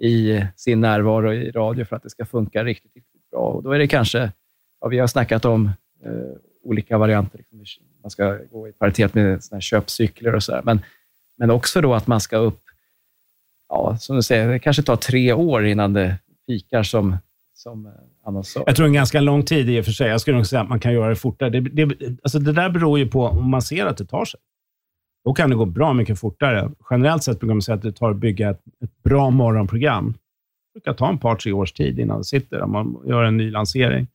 i 0.00 0.44
sin 0.56 0.80
närvaro 0.80 1.32
i 1.32 1.50
radio 1.50 1.84
för 1.84 1.96
att 1.96 2.02
det 2.02 2.10
ska 2.10 2.24
funka 2.24 2.64
riktigt, 2.64 2.96
riktigt 2.96 3.30
bra. 3.30 3.40
Och 3.40 3.62
Då 3.62 3.72
är 3.72 3.78
det 3.78 3.88
kanske, 3.88 4.32
ja, 4.80 4.88
vi 4.88 4.98
har 4.98 5.06
snackat 5.06 5.44
om 5.44 5.66
eh, 6.04 6.12
olika 6.62 6.98
varianter. 6.98 7.38
Liksom, 7.38 7.84
man 8.02 8.10
ska 8.10 8.38
gå 8.50 8.68
i 8.68 8.72
paritet 8.72 9.14
med 9.14 9.44
såna 9.44 9.60
köpcykler 9.60 10.34
och 10.34 10.42
sådär. 10.42 10.62
Men, 10.64 10.80
men 11.36 11.50
också 11.50 11.80
då 11.80 11.94
att 11.94 12.06
man 12.06 12.20
ska 12.20 12.36
upp, 12.36 12.60
ja, 13.68 13.96
som 14.00 14.16
du 14.16 14.22
säger, 14.22 14.48
det 14.48 14.58
kanske 14.58 14.82
tar 14.82 14.96
tre 14.96 15.32
år 15.32 15.66
innan 15.66 15.92
det 15.92 16.18
fikar 16.46 16.82
som 16.82 17.16
som 17.58 17.86
eh, 17.86 17.92
annonsör? 18.24 18.62
Jag 18.66 18.76
tror 18.76 18.86
en 18.86 18.92
ganska 18.92 19.20
lång 19.20 19.42
tid 19.42 19.70
i 19.70 19.80
och 19.80 19.84
för 19.84 19.92
sig. 19.92 20.08
Jag 20.08 20.20
skulle 20.20 20.36
nog 20.36 20.46
säga 20.46 20.62
att 20.62 20.68
man 20.68 20.80
kan 20.80 20.92
göra 20.92 21.08
det 21.08 21.16
fortare. 21.16 21.50
Det, 21.50 21.60
det, 21.60 22.18
alltså 22.22 22.38
det 22.38 22.52
där 22.52 22.70
beror 22.70 22.98
ju 22.98 23.08
på 23.08 23.24
om 23.24 23.50
man 23.50 23.62
ser 23.62 23.86
att 23.86 23.96
det 23.96 24.04
tar 24.04 24.24
sig. 24.24 24.40
Då 25.24 25.34
kan 25.34 25.50
det 25.50 25.56
gå 25.56 25.64
bra 25.64 25.92
mycket 25.92 26.18
fortare. 26.18 26.70
Generellt 26.90 27.22
sett 27.22 27.40
brukar 27.40 27.54
man 27.54 27.62
säga 27.62 27.74
att 27.74 27.82
det 27.82 27.92
tar 27.92 28.10
att 28.10 28.16
bygga 28.16 28.50
ett, 28.50 28.60
ett 28.84 29.02
bra 29.02 29.30
morgonprogram. 29.30 30.12
Det 30.12 30.80
brukar 30.80 30.92
ta 30.92 31.08
en 31.08 31.18
par, 31.18 31.36
tre 31.36 31.52
års 31.52 31.72
tid 31.72 31.98
innan 31.98 32.18
det 32.18 32.24
sitter, 32.24 32.62
om 32.62 32.72
man 32.72 32.96
gör 33.06 33.22
en 33.22 33.36
ny 33.36 33.50
lansering. 33.50 34.06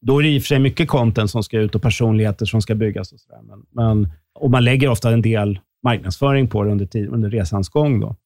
Då 0.00 0.18
är 0.18 0.22
det 0.22 0.28
i 0.28 0.38
och 0.38 0.42
för 0.42 0.46
sig 0.46 0.58
mycket 0.58 0.88
content 0.88 1.30
som 1.30 1.42
ska 1.42 1.58
ut 1.58 1.74
och 1.74 1.82
personligheter 1.82 2.46
som 2.46 2.62
ska 2.62 2.74
byggas. 2.74 3.12
Och, 3.12 3.20
så 3.20 3.32
men, 3.42 3.66
men, 3.70 4.08
och 4.34 4.50
Man 4.50 4.64
lägger 4.64 4.88
ofta 4.88 5.10
en 5.10 5.22
del 5.22 5.58
marknadsföring 5.82 6.48
på 6.48 6.64
det 6.64 6.70
under, 6.70 6.86
tid, 6.86 7.08
under 7.08 7.30
resans 7.30 7.68
gång. 7.68 8.00
Då. 8.00 8.16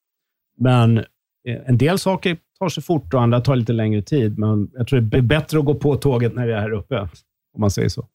Men 0.60 0.98
eh, 0.98 1.04
en 1.66 1.78
del 1.78 1.98
saker 1.98 2.36
tar 2.58 2.68
sig 2.68 2.82
fort 2.82 3.14
och 3.14 3.22
andra 3.22 3.40
tar 3.40 3.56
lite 3.56 3.72
längre 3.72 4.02
tid. 4.02 4.38
Men 4.38 4.70
jag 4.74 4.86
tror 4.86 5.00
det 5.00 5.18
är 5.18 5.22
bättre 5.22 5.58
att 5.58 5.64
gå 5.64 5.74
på 5.74 5.96
tåget 5.96 6.34
när 6.34 6.46
vi 6.46 6.52
är 6.52 6.60
här 6.60 6.72
uppe, 6.72 7.00
om 7.54 7.60
man 7.60 7.70
säger 7.70 7.88
så. 7.88 8.06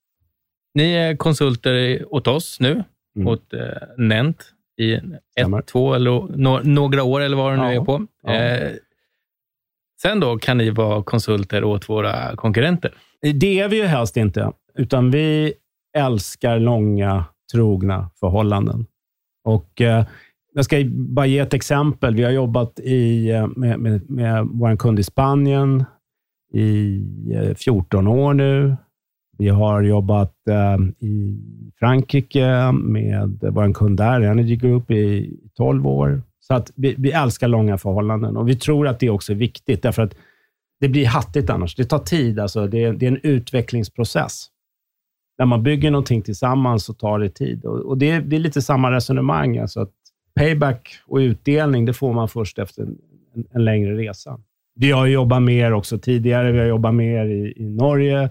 Ni 0.73 0.93
är 0.93 1.15
konsulter 1.15 2.05
åt 2.13 2.27
oss 2.27 2.59
nu, 2.59 2.83
mm. 3.15 3.27
åt 3.27 3.53
eh, 3.53 3.59
Nent 3.97 4.53
i 4.77 4.93
ett, 4.93 5.03
Stämmer. 5.31 5.61
två 5.61 5.93
eller 5.93 6.11
no 6.37 6.61
några 6.63 7.03
år 7.03 7.21
eller 7.21 7.37
vad 7.37 7.53
det 7.53 7.57
nu 7.57 7.73
ja. 7.73 7.81
är 7.81 7.85
på. 7.85 8.07
Ja. 8.23 8.33
Eh, 8.33 8.71
sen 10.01 10.19
då 10.19 10.37
kan 10.37 10.57
ni 10.57 10.69
vara 10.69 11.03
konsulter 11.03 11.63
åt 11.63 11.89
våra 11.89 12.35
konkurrenter. 12.35 12.93
Det 13.21 13.59
är 13.59 13.69
vi 13.69 13.77
ju 13.77 13.85
helst 13.85 14.17
inte, 14.17 14.51
utan 14.75 15.11
vi 15.11 15.53
älskar 15.97 16.59
långa, 16.59 17.25
trogna 17.53 18.09
förhållanden. 18.19 18.85
Och 19.43 19.81
eh, 19.81 20.05
jag 20.55 20.65
ska 20.65 20.83
bara 20.89 21.25
ge 21.25 21.39
ett 21.39 21.53
exempel. 21.53 22.15
Vi 22.15 22.23
har 22.23 22.31
jobbat 22.31 22.79
i, 22.79 23.31
eh, 23.31 23.47
med, 23.47 23.79
med, 23.79 24.09
med 24.09 24.47
vår 24.51 24.75
kund 24.75 24.99
i 24.99 25.03
Spanien 25.03 25.83
i 26.53 27.01
eh, 27.33 27.55
14 27.55 28.07
år 28.07 28.33
nu. 28.33 28.75
Vi 29.37 29.49
har 29.49 29.81
jobbat 29.81 30.33
eh, 30.49 31.07
i 31.07 31.39
Frankrike 31.79 32.71
med 32.71 33.39
vår 33.51 33.73
kund 33.73 33.97
där, 33.97 34.21
Energy 34.21 34.55
Group, 34.55 34.91
i 34.91 35.39
12 35.57 35.87
år. 35.87 36.21
Så 36.39 36.53
att 36.53 36.71
vi, 36.75 36.95
vi 36.97 37.11
älskar 37.11 37.47
långa 37.47 37.77
förhållanden 37.77 38.37
och 38.37 38.49
vi 38.49 38.55
tror 38.55 38.87
att 38.87 38.99
det 38.99 39.09
också 39.09 39.31
är 39.31 39.37
viktigt, 39.37 39.81
därför 39.81 40.01
att 40.01 40.15
det 40.79 40.89
blir 40.89 41.05
hattigt 41.05 41.49
annars. 41.49 41.75
Det 41.75 41.85
tar 41.85 41.99
tid. 41.99 42.39
Alltså 42.39 42.67
det, 42.67 42.83
är, 42.83 42.93
det 42.93 43.05
är 43.05 43.11
en 43.11 43.19
utvecklingsprocess. 43.23 44.47
När 45.37 45.45
man 45.45 45.63
bygger 45.63 45.91
någonting 45.91 46.21
tillsammans 46.21 46.85
så 46.85 46.93
tar 46.93 47.19
det 47.19 47.29
tid. 47.29 47.65
Och, 47.65 47.79
och 47.79 47.97
det, 47.97 48.19
det, 48.19 48.35
är 48.35 48.39
lite 48.39 48.61
samma 48.61 48.91
resonemang. 48.91 49.57
Alltså 49.57 49.81
att 49.81 49.91
payback 50.35 50.89
och 51.07 51.17
utdelning, 51.17 51.85
det 51.85 51.93
får 51.93 52.13
man 52.13 52.29
först 52.29 52.59
efter 52.59 52.83
en, 52.83 52.97
en 53.53 53.65
längre 53.65 53.97
resa. 53.97 54.39
Vi 54.75 54.91
har 54.91 55.05
jobbat 55.05 55.41
med 55.41 55.55
er 55.55 55.73
också 55.73 55.97
tidigare. 55.97 56.51
Vi 56.51 56.59
har 56.59 56.65
jobbat 56.65 56.93
med 56.95 57.13
er 57.13 57.25
i, 57.25 57.53
i 57.57 57.69
Norge, 57.69 58.29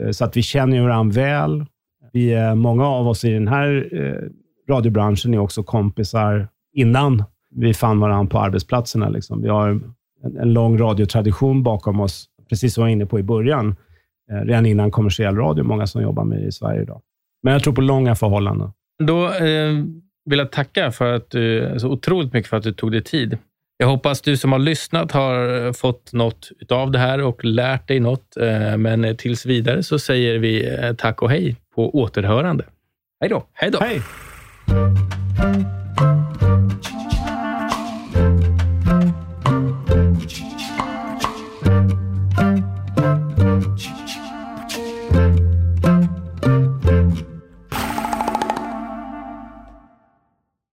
eh, 0.00 0.10
så 0.10 0.24
att 0.24 0.36
vi 0.36 0.42
känner 0.42 0.82
varandra 0.82 1.22
väl. 1.22 1.64
Vi, 2.12 2.54
många 2.54 2.86
av 2.86 3.08
oss 3.08 3.24
i 3.24 3.30
den 3.30 3.48
här 3.48 3.88
eh, 3.92 4.30
radiobranschen 4.74 5.34
är 5.34 5.38
också 5.38 5.62
kompisar 5.62 6.48
innan 6.72 7.24
vi 7.54 7.74
fann 7.74 8.00
varandra 8.00 8.30
på 8.30 8.38
arbetsplatserna. 8.38 9.08
Liksom. 9.08 9.42
Vi 9.42 9.48
har 9.48 9.68
en, 9.68 10.36
en 10.40 10.52
lång 10.52 10.78
radiotradition 10.78 11.62
bakom 11.62 12.00
oss, 12.00 12.26
precis 12.48 12.74
som 12.74 12.82
jag 12.82 12.86
var 12.86 12.92
inne 12.92 13.06
på 13.06 13.18
i 13.18 13.22
början. 13.22 13.76
Eh, 14.30 14.46
redan 14.46 14.66
innan 14.66 14.90
kommersiell 14.90 15.36
radio, 15.36 15.64
många 15.64 15.86
som 15.86 16.02
jobbar 16.02 16.24
med 16.24 16.44
i 16.44 16.52
Sverige 16.52 16.82
idag. 16.82 17.00
Men 17.42 17.52
jag 17.52 17.62
tror 17.62 17.74
på 17.74 17.80
långa 17.80 18.14
förhållanden. 18.14 18.70
Då 18.98 19.26
eh, 19.26 19.84
vilja 20.28 20.44
tacka 20.44 20.92
för 20.92 21.12
att 21.12 21.30
du, 21.30 21.74
så 21.78 21.88
otroligt 21.88 22.32
mycket 22.32 22.50
för 22.50 22.56
att 22.56 22.62
du 22.62 22.72
tog 22.72 22.92
dig 22.92 23.02
tid. 23.02 23.38
Jag 23.80 23.88
hoppas 23.88 24.20
du 24.20 24.36
som 24.36 24.52
har 24.52 24.58
lyssnat 24.58 25.12
har 25.12 25.66
eh, 25.66 25.72
fått 25.72 26.12
något 26.12 26.50
av 26.68 26.90
det 26.90 26.98
här 26.98 27.22
och 27.22 27.44
lärt 27.44 27.88
dig 27.88 28.00
något. 28.00 28.36
Eh, 28.36 28.76
men 28.76 29.04
eh, 29.04 29.16
tills 29.16 29.46
vidare 29.46 29.82
så 29.82 29.98
säger 29.98 30.38
vi 30.38 30.78
tack 30.98 31.22
och 31.22 31.30
hej 31.30 31.56
på 31.74 31.98
återhörande. 31.98 32.64
Hej 33.20 33.30
då! 33.30 33.46
Hej 33.52 33.70
då! 33.70 33.78
Hej. 33.80 34.02